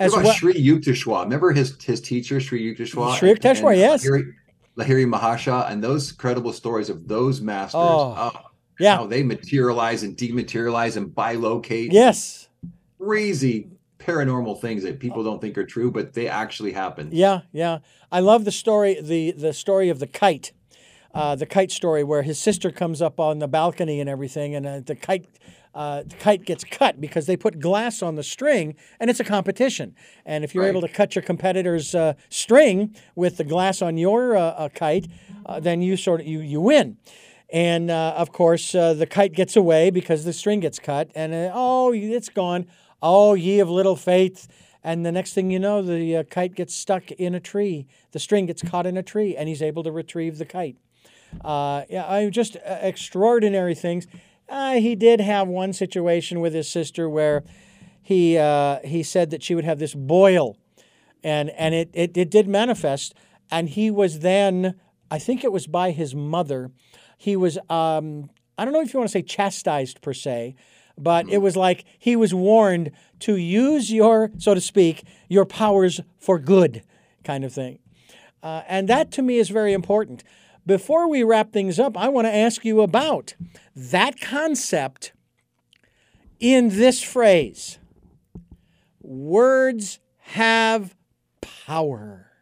[0.00, 0.34] as What about well.
[0.34, 1.24] Sri Yukteswar?
[1.24, 3.16] Remember his his teacher, Sri Yukteswar?
[3.16, 4.06] Sri Yukteswar, yes.
[4.78, 7.80] Lahiri Mahasaya, and those credible stories of those masters.
[7.80, 8.40] Oh, Oh,
[8.78, 8.96] yeah.
[8.96, 11.92] How they materialize and dematerialize and bilocate.
[11.92, 12.48] Yes.
[13.00, 13.68] Crazy
[13.98, 17.08] paranormal things that people don't think are true, but they actually happen.
[17.12, 17.78] Yeah, yeah.
[18.12, 20.52] I love the story the the story of the kite,
[21.12, 24.66] uh, the kite story where his sister comes up on the balcony and everything, and
[24.66, 25.26] uh, the kite.
[25.78, 29.24] Uh, the kite gets cut because they put glass on the string and it's a
[29.24, 29.94] competition.
[30.26, 30.70] And if you're Right.
[30.70, 35.06] able to cut your competitor's uh, string with the glass on your uh, uh, kite,
[35.46, 36.96] uh, then you sort of you you win.
[37.50, 41.32] And uh, of course, uh, the kite gets away because the string gets cut, and
[41.32, 42.66] uh, oh, it's gone.
[43.00, 44.48] Oh, ye of little faith!
[44.82, 47.86] And the next thing you know, the uh, kite gets stuck in a tree.
[48.10, 50.76] The string gets caught in a tree, and he's able to retrieve the kite.
[51.44, 54.06] Uh, yeah, I just uh, extraordinary things.
[54.48, 57.44] Uh, he did have one situation with his sister where
[58.02, 60.56] he uh, he said that she would have this boil,
[61.22, 63.14] and and it, it it did manifest.
[63.50, 64.78] And he was then,
[65.10, 66.70] I think it was by his mother,
[67.16, 70.56] he was um, I don't know if you want to say chastised per se,
[70.98, 76.00] but it was like he was warned to use your, so to speak, your powers
[76.18, 76.82] for good,
[77.22, 77.78] kind of thing.
[78.42, 80.24] Uh, and that to me is very important.
[80.68, 83.34] Before we wrap things up, I want to ask you about
[83.74, 85.14] that concept
[86.40, 87.78] in this phrase
[89.00, 90.94] words have
[91.40, 92.32] power.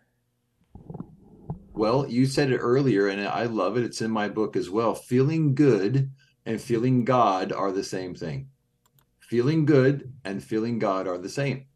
[1.72, 3.84] Well, you said it earlier, and I love it.
[3.84, 4.96] It's in my book as well.
[4.96, 6.10] Feeling good
[6.44, 8.48] and feeling God are the same thing.
[9.20, 11.66] Feeling good and feeling God are the same.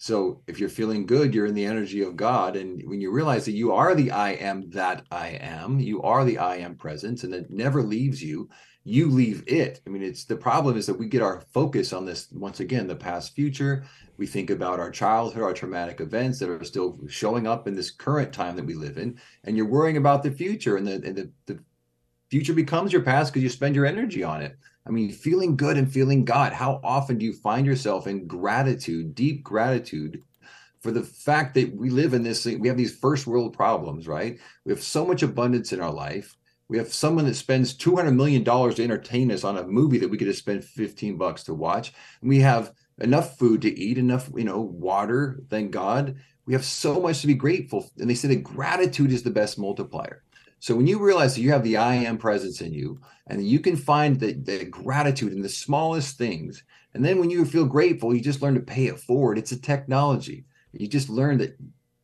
[0.00, 2.54] So if you're feeling good, you're in the energy of God.
[2.54, 6.24] And when you realize that you are the I am that I am, you are
[6.24, 8.48] the I am presence, and it never leaves you,
[8.84, 9.80] you leave it.
[9.86, 12.86] I mean, it's the problem is that we get our focus on this once again,
[12.86, 13.84] the past future.
[14.18, 17.90] We think about our childhood, our traumatic events that are still showing up in this
[17.90, 21.16] current time that we live in, and you're worrying about the future, and the and
[21.16, 21.58] the, the
[22.30, 24.56] future becomes your past because you spend your energy on it.
[24.88, 26.54] I mean, feeling good and feeling God.
[26.54, 30.22] How often do you find yourself in gratitude, deep gratitude
[30.80, 34.38] for the fact that we live in this, we have these first world problems, right?
[34.64, 36.36] We have so much abundance in our life.
[36.68, 40.16] We have someone that spends $200 million to entertain us on a movie that we
[40.16, 41.92] could just spend 15 bucks to watch.
[42.20, 46.16] And we have enough food to eat, enough, you know, water, thank God.
[46.46, 47.90] We have so much to be grateful.
[47.98, 50.22] And they say that gratitude is the best multiplier.
[50.60, 53.60] So when you realize that you have the I am presence in you, and you
[53.60, 56.64] can find the, the gratitude in the smallest things,
[56.94, 59.38] and then when you feel grateful, you just learn to pay it forward.
[59.38, 60.44] It's a technology.
[60.72, 61.56] You just learn that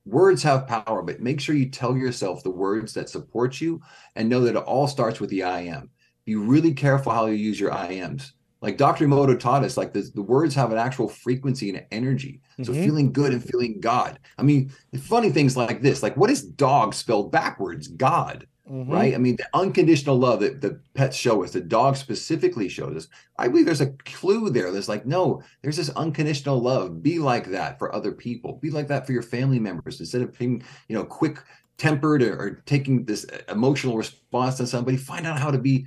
[0.05, 3.81] words have power, but make sure you tell yourself the words that support you,
[4.15, 5.91] and know that it all starts with the I am.
[6.25, 8.33] Be really careful how you use your I ams.
[8.65, 9.07] Like Dr.
[9.07, 12.41] Emoto taught us, like the, the words have an actual frequency and energy.
[12.63, 12.85] So Mhm.
[12.85, 14.19] feeling good and feeling God.
[14.39, 14.73] I mean,
[15.03, 17.89] funny things like this, like what is dog spelled backwards?
[17.89, 18.91] God Mhm.
[18.91, 19.15] right?
[19.15, 23.09] I mean, the unconditional love that the pets show us, the dog specifically shows us.
[23.39, 24.73] I believe there's a clue there.
[24.73, 27.03] There's like, no, there's this unconditional love.
[27.03, 28.55] Be like that for other people.
[28.63, 31.41] Be like that for your family members instead of being, you know, quick
[31.77, 34.97] tempered or, or taking this emotional response to somebody.
[34.97, 35.85] Find out how to be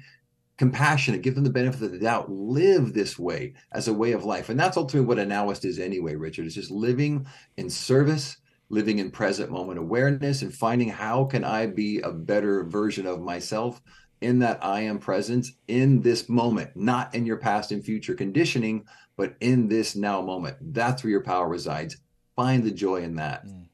[0.58, 4.26] compassionate, give them the benefit of the doubt, live this way as a way of
[4.26, 4.50] life.
[4.50, 6.46] And that's ultimately what a nowist is anyway, Richard.
[6.46, 7.28] It's just living
[7.58, 8.38] in service,
[8.70, 13.22] living in present moment awareness, and finding how can I be a better version of
[13.22, 13.82] myself
[14.22, 18.86] in that I am presence in this moment, not in your past and future conditioning,
[19.16, 20.58] but in this now moment.
[20.74, 21.98] That's where your power resides.
[22.36, 23.46] Find the joy in that.
[23.46, 23.67] Mm.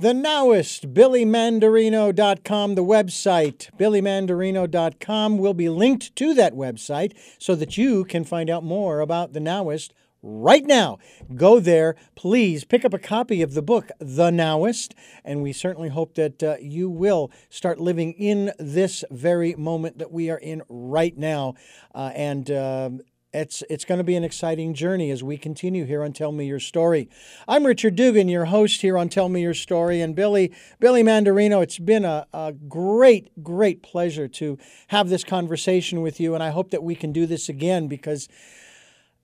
[0.00, 8.04] The Nowist, BillyMandarino.com, the website, BillyMandarino.com will be linked to that website so that you
[8.04, 9.90] can find out more about the Nowist
[10.22, 10.98] right now.
[11.34, 14.92] Go there, please pick up a copy of the book, The Nowist,
[15.24, 20.12] and we certainly hope that uh, you will start living in this very moment that
[20.12, 21.54] we are in right now.
[21.92, 22.90] Uh, and uh,
[23.38, 26.46] it's it's going to be an exciting journey as we continue here on Tell Me
[26.46, 27.08] Your Story.
[27.46, 31.62] I'm Richard Dugan, your host here on Tell Me Your Story, and Billy Billy Mandarino.
[31.62, 34.58] It's been a, a great great pleasure to
[34.88, 38.28] have this conversation with you, and I hope that we can do this again because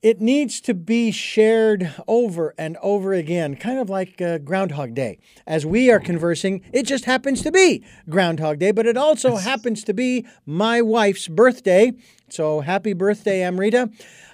[0.05, 5.19] it needs to be shared over and over again, kind of like uh, Groundhog Day.
[5.47, 9.83] As we are conversing, it just happens to be Groundhog Day, but it also happens
[9.85, 11.95] to be my wife's birthday.
[12.29, 13.89] So happy birthday, Amrita!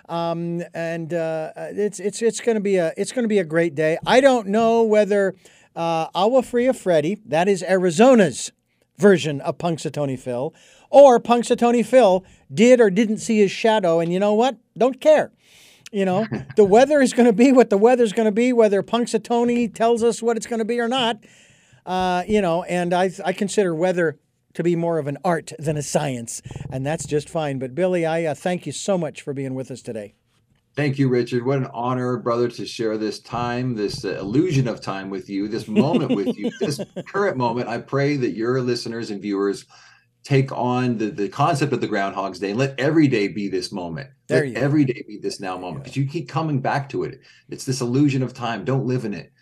[0.09, 3.45] Um, and uh, it's it's it's going to be a it's going to be a
[3.45, 3.97] great day.
[4.05, 5.37] I don't know whether
[5.77, 8.51] uh, Agua Fria Freddy, that is Arizona's
[8.99, 10.53] version of Punxsutawney Phil,
[10.91, 14.57] or Punxsutawney Phil did or didn't see his shadow, and you know what?
[14.77, 15.31] Don't care.
[15.91, 16.27] You know,
[16.57, 20.03] the weather is going to be what the weather's going to be, whether Punxsutawney tells
[20.03, 21.19] us what it's going to be or not.
[21.87, 24.19] Uh, you know, and I, I consider weather
[24.55, 27.59] to be more of an art than a science, and that's just fine.
[27.59, 30.15] But Billy, I uh, thank you so much for being with us today.
[30.77, 31.45] Thank you, Richard.
[31.45, 35.49] What an honor, brother, to share this time, this uh, illusion of time with you,
[35.49, 37.69] this moment with you, this current moment.
[37.69, 39.67] I pray that your listeners and viewers
[40.31, 43.73] take on the, the concept of the Groundhog's Day and let every day be this
[43.73, 44.11] moment.
[44.29, 47.21] There let every day be this now moment because you keep coming back to it.
[47.49, 48.65] It's this illusion of time.
[48.65, 49.33] Don't live in it.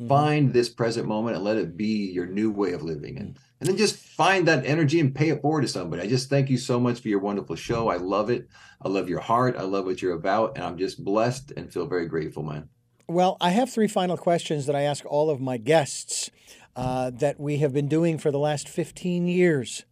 [0.00, 0.08] Mm-hmm.
[0.08, 3.18] Find this present moment and let it be your new way of living.
[3.18, 6.00] And and then just find that energy and pay it forward to somebody.
[6.00, 7.88] I just thank you so much for your wonderful show.
[7.88, 8.48] I love it.
[8.80, 9.56] I love your heart.
[9.58, 10.54] I love what you're about.
[10.54, 12.68] And I'm just blessed and feel very grateful, man.
[13.08, 16.30] Well, I have three final questions that I ask all of my guests
[16.76, 19.84] uh, that we have been doing for the last 15 years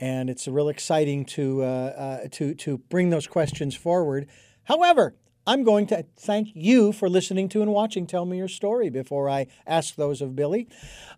[0.00, 4.26] and it's real exciting to uh, uh, to to bring those questions forward.
[4.64, 5.14] However,
[5.46, 9.28] I'm going to thank you for listening to and watching Tell Me Your Story before
[9.28, 10.68] I ask those of Billy.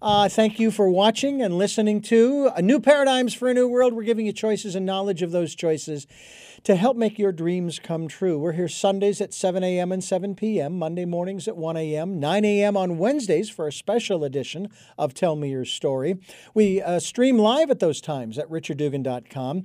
[0.00, 3.92] Uh, thank you for watching and listening to A New Paradigms for a New World.
[3.92, 6.06] We're giving you choices and knowledge of those choices
[6.64, 8.38] to help make your dreams come true.
[8.38, 9.90] We're here Sundays at 7 a.m.
[9.90, 12.76] and 7 p.m., Monday mornings at 1 a.m., 9 a.m.
[12.76, 16.18] on Wednesdays for a special edition of Tell Me Your Story.
[16.54, 19.64] We uh, stream live at those times at richarddugan.com.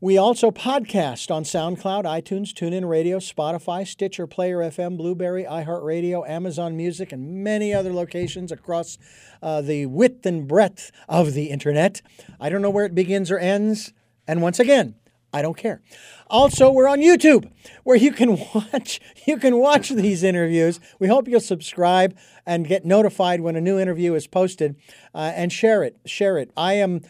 [0.00, 6.76] We also podcast on SoundCloud, iTunes, TuneIn Radio, Spotify, Stitcher, Player FM, Blubrry, iHeartRadio, Amazon
[6.76, 8.98] Music, and many other locations across
[9.40, 12.02] uh, the width and breadth of the internet.
[12.38, 13.94] I don't know where it begins or ends.
[14.26, 14.96] And once again,
[15.34, 15.82] I don't care.
[16.30, 17.50] Also, we're on YouTube
[17.82, 20.78] where you can watch you can watch these interviews.
[21.00, 22.16] We hope you'll subscribe
[22.46, 24.76] and get notified when a new interview is posted
[25.12, 25.98] uh, and share it.
[26.06, 26.52] Share it.
[26.56, 27.00] I am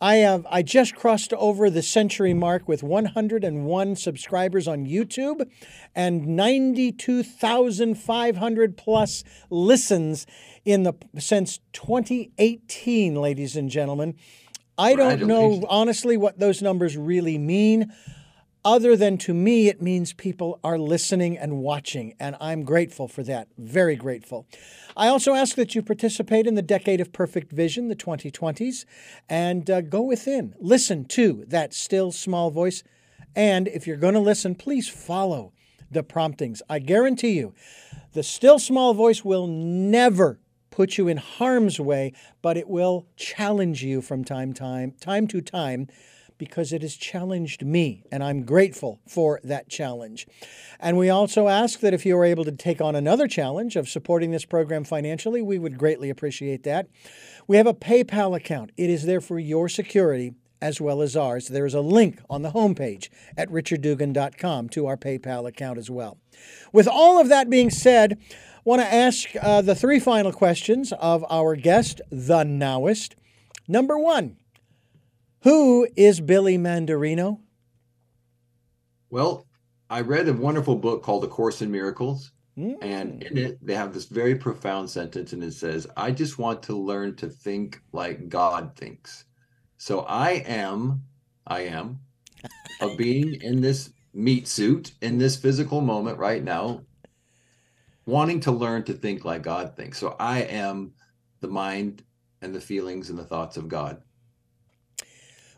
[0.00, 5.46] I have I just crossed over the century mark with 101 subscribers on YouTube
[5.94, 10.26] and 92,500 plus listens
[10.64, 14.14] in the since 2018, ladies and gentlemen.
[14.76, 17.92] I don't know honestly what those numbers really mean,
[18.64, 23.22] other than to me, it means people are listening and watching, and I'm grateful for
[23.24, 23.48] that.
[23.58, 24.46] Very grateful.
[24.96, 28.86] I also ask that you participate in the Decade of Perfect Vision, the 2020s,
[29.28, 30.54] and uh, go within.
[30.58, 32.82] Listen to that still small voice.
[33.36, 35.52] And if you're going to listen, please follow
[35.90, 36.62] the promptings.
[36.68, 37.52] I guarantee you,
[38.14, 40.38] the still small voice will never
[40.74, 45.40] put you in harm's way, but it will challenge you from time time time to
[45.40, 45.86] time
[46.36, 50.26] because it has challenged me, and I'm grateful for that challenge.
[50.80, 53.88] And we also ask that if you are able to take on another challenge of
[53.88, 56.88] supporting this program financially, we would greatly appreciate that.
[57.46, 61.48] We have a PayPal account, it is there for your security as well as ours.
[61.48, 66.18] There is a link on the homepage at richarddugan.com to our PayPal account as well.
[66.72, 68.18] With all of that being said,
[68.64, 73.14] want to ask uh, the three final questions of our guest, the Nowist.
[73.68, 74.36] Number one,
[75.42, 77.40] who is Billy Mandarino?
[79.10, 79.46] Well,
[79.90, 82.32] I read a wonderful book called A Course in Miracles.
[82.58, 82.76] Mm.
[82.82, 86.62] And in it, they have this very profound sentence, and it says, I just want
[86.64, 89.24] to learn to think like God thinks.
[89.76, 91.02] So I am,
[91.46, 91.98] I am
[92.80, 96.82] a being in this meat suit in this physical moment right now,
[98.06, 99.98] wanting to learn to think like God thinks.
[99.98, 100.92] So I am
[101.40, 102.02] the mind
[102.42, 104.02] and the feelings and the thoughts of God.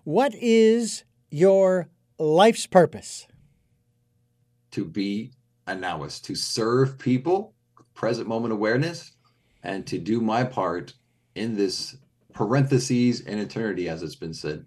[0.04, 3.26] What is your life's purpose?
[4.72, 5.32] To be
[5.66, 7.54] a nowist, to serve people,
[7.94, 9.12] present moment awareness,
[9.62, 10.94] and to do my part
[11.34, 11.96] in this
[12.32, 14.64] parentheses and eternity, as it's been said.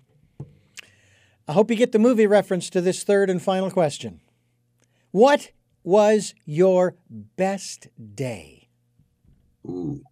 [1.48, 4.20] I hope you get the movie reference to this third and final question.
[5.12, 5.52] What
[5.90, 8.70] was your best day?
[9.68, 10.04] Ooh.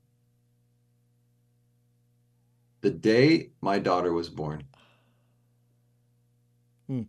[2.82, 4.64] The day my daughter was born.
[6.88, 7.04] Hmm.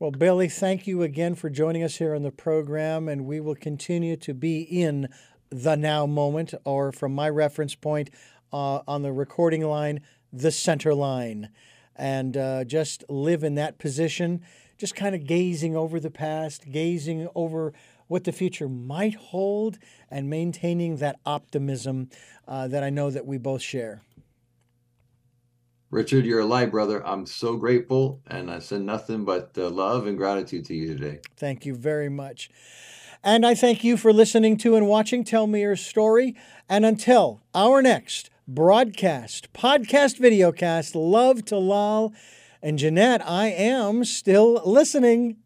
[0.00, 3.54] Well, Billy, thank you again for joining us here on the program, and we will
[3.54, 5.08] continue to be in
[5.48, 8.10] the now moment, or from my reference point
[8.52, 10.00] uh, on the recording line,
[10.32, 11.50] the center line,
[11.94, 14.42] and uh, just live in that position,
[14.82, 17.72] just kind of gazing over the past, gazing over
[18.08, 19.78] what the future might hold,
[20.10, 22.10] and maintaining that optimism
[22.48, 24.02] uh, that I know that we both share.
[25.92, 27.06] Richard, you're alive, brother.
[27.06, 31.20] I'm so grateful, and I send nothing but uh, love and gratitude to you today.
[31.36, 32.50] Thank you very much.
[33.22, 36.34] And I thank you for listening to and watching Tell Me Your Story.
[36.68, 42.12] And until our next broadcast, podcast, videocast, love to Lal.
[42.62, 45.36] And Jeanette, I am still listening.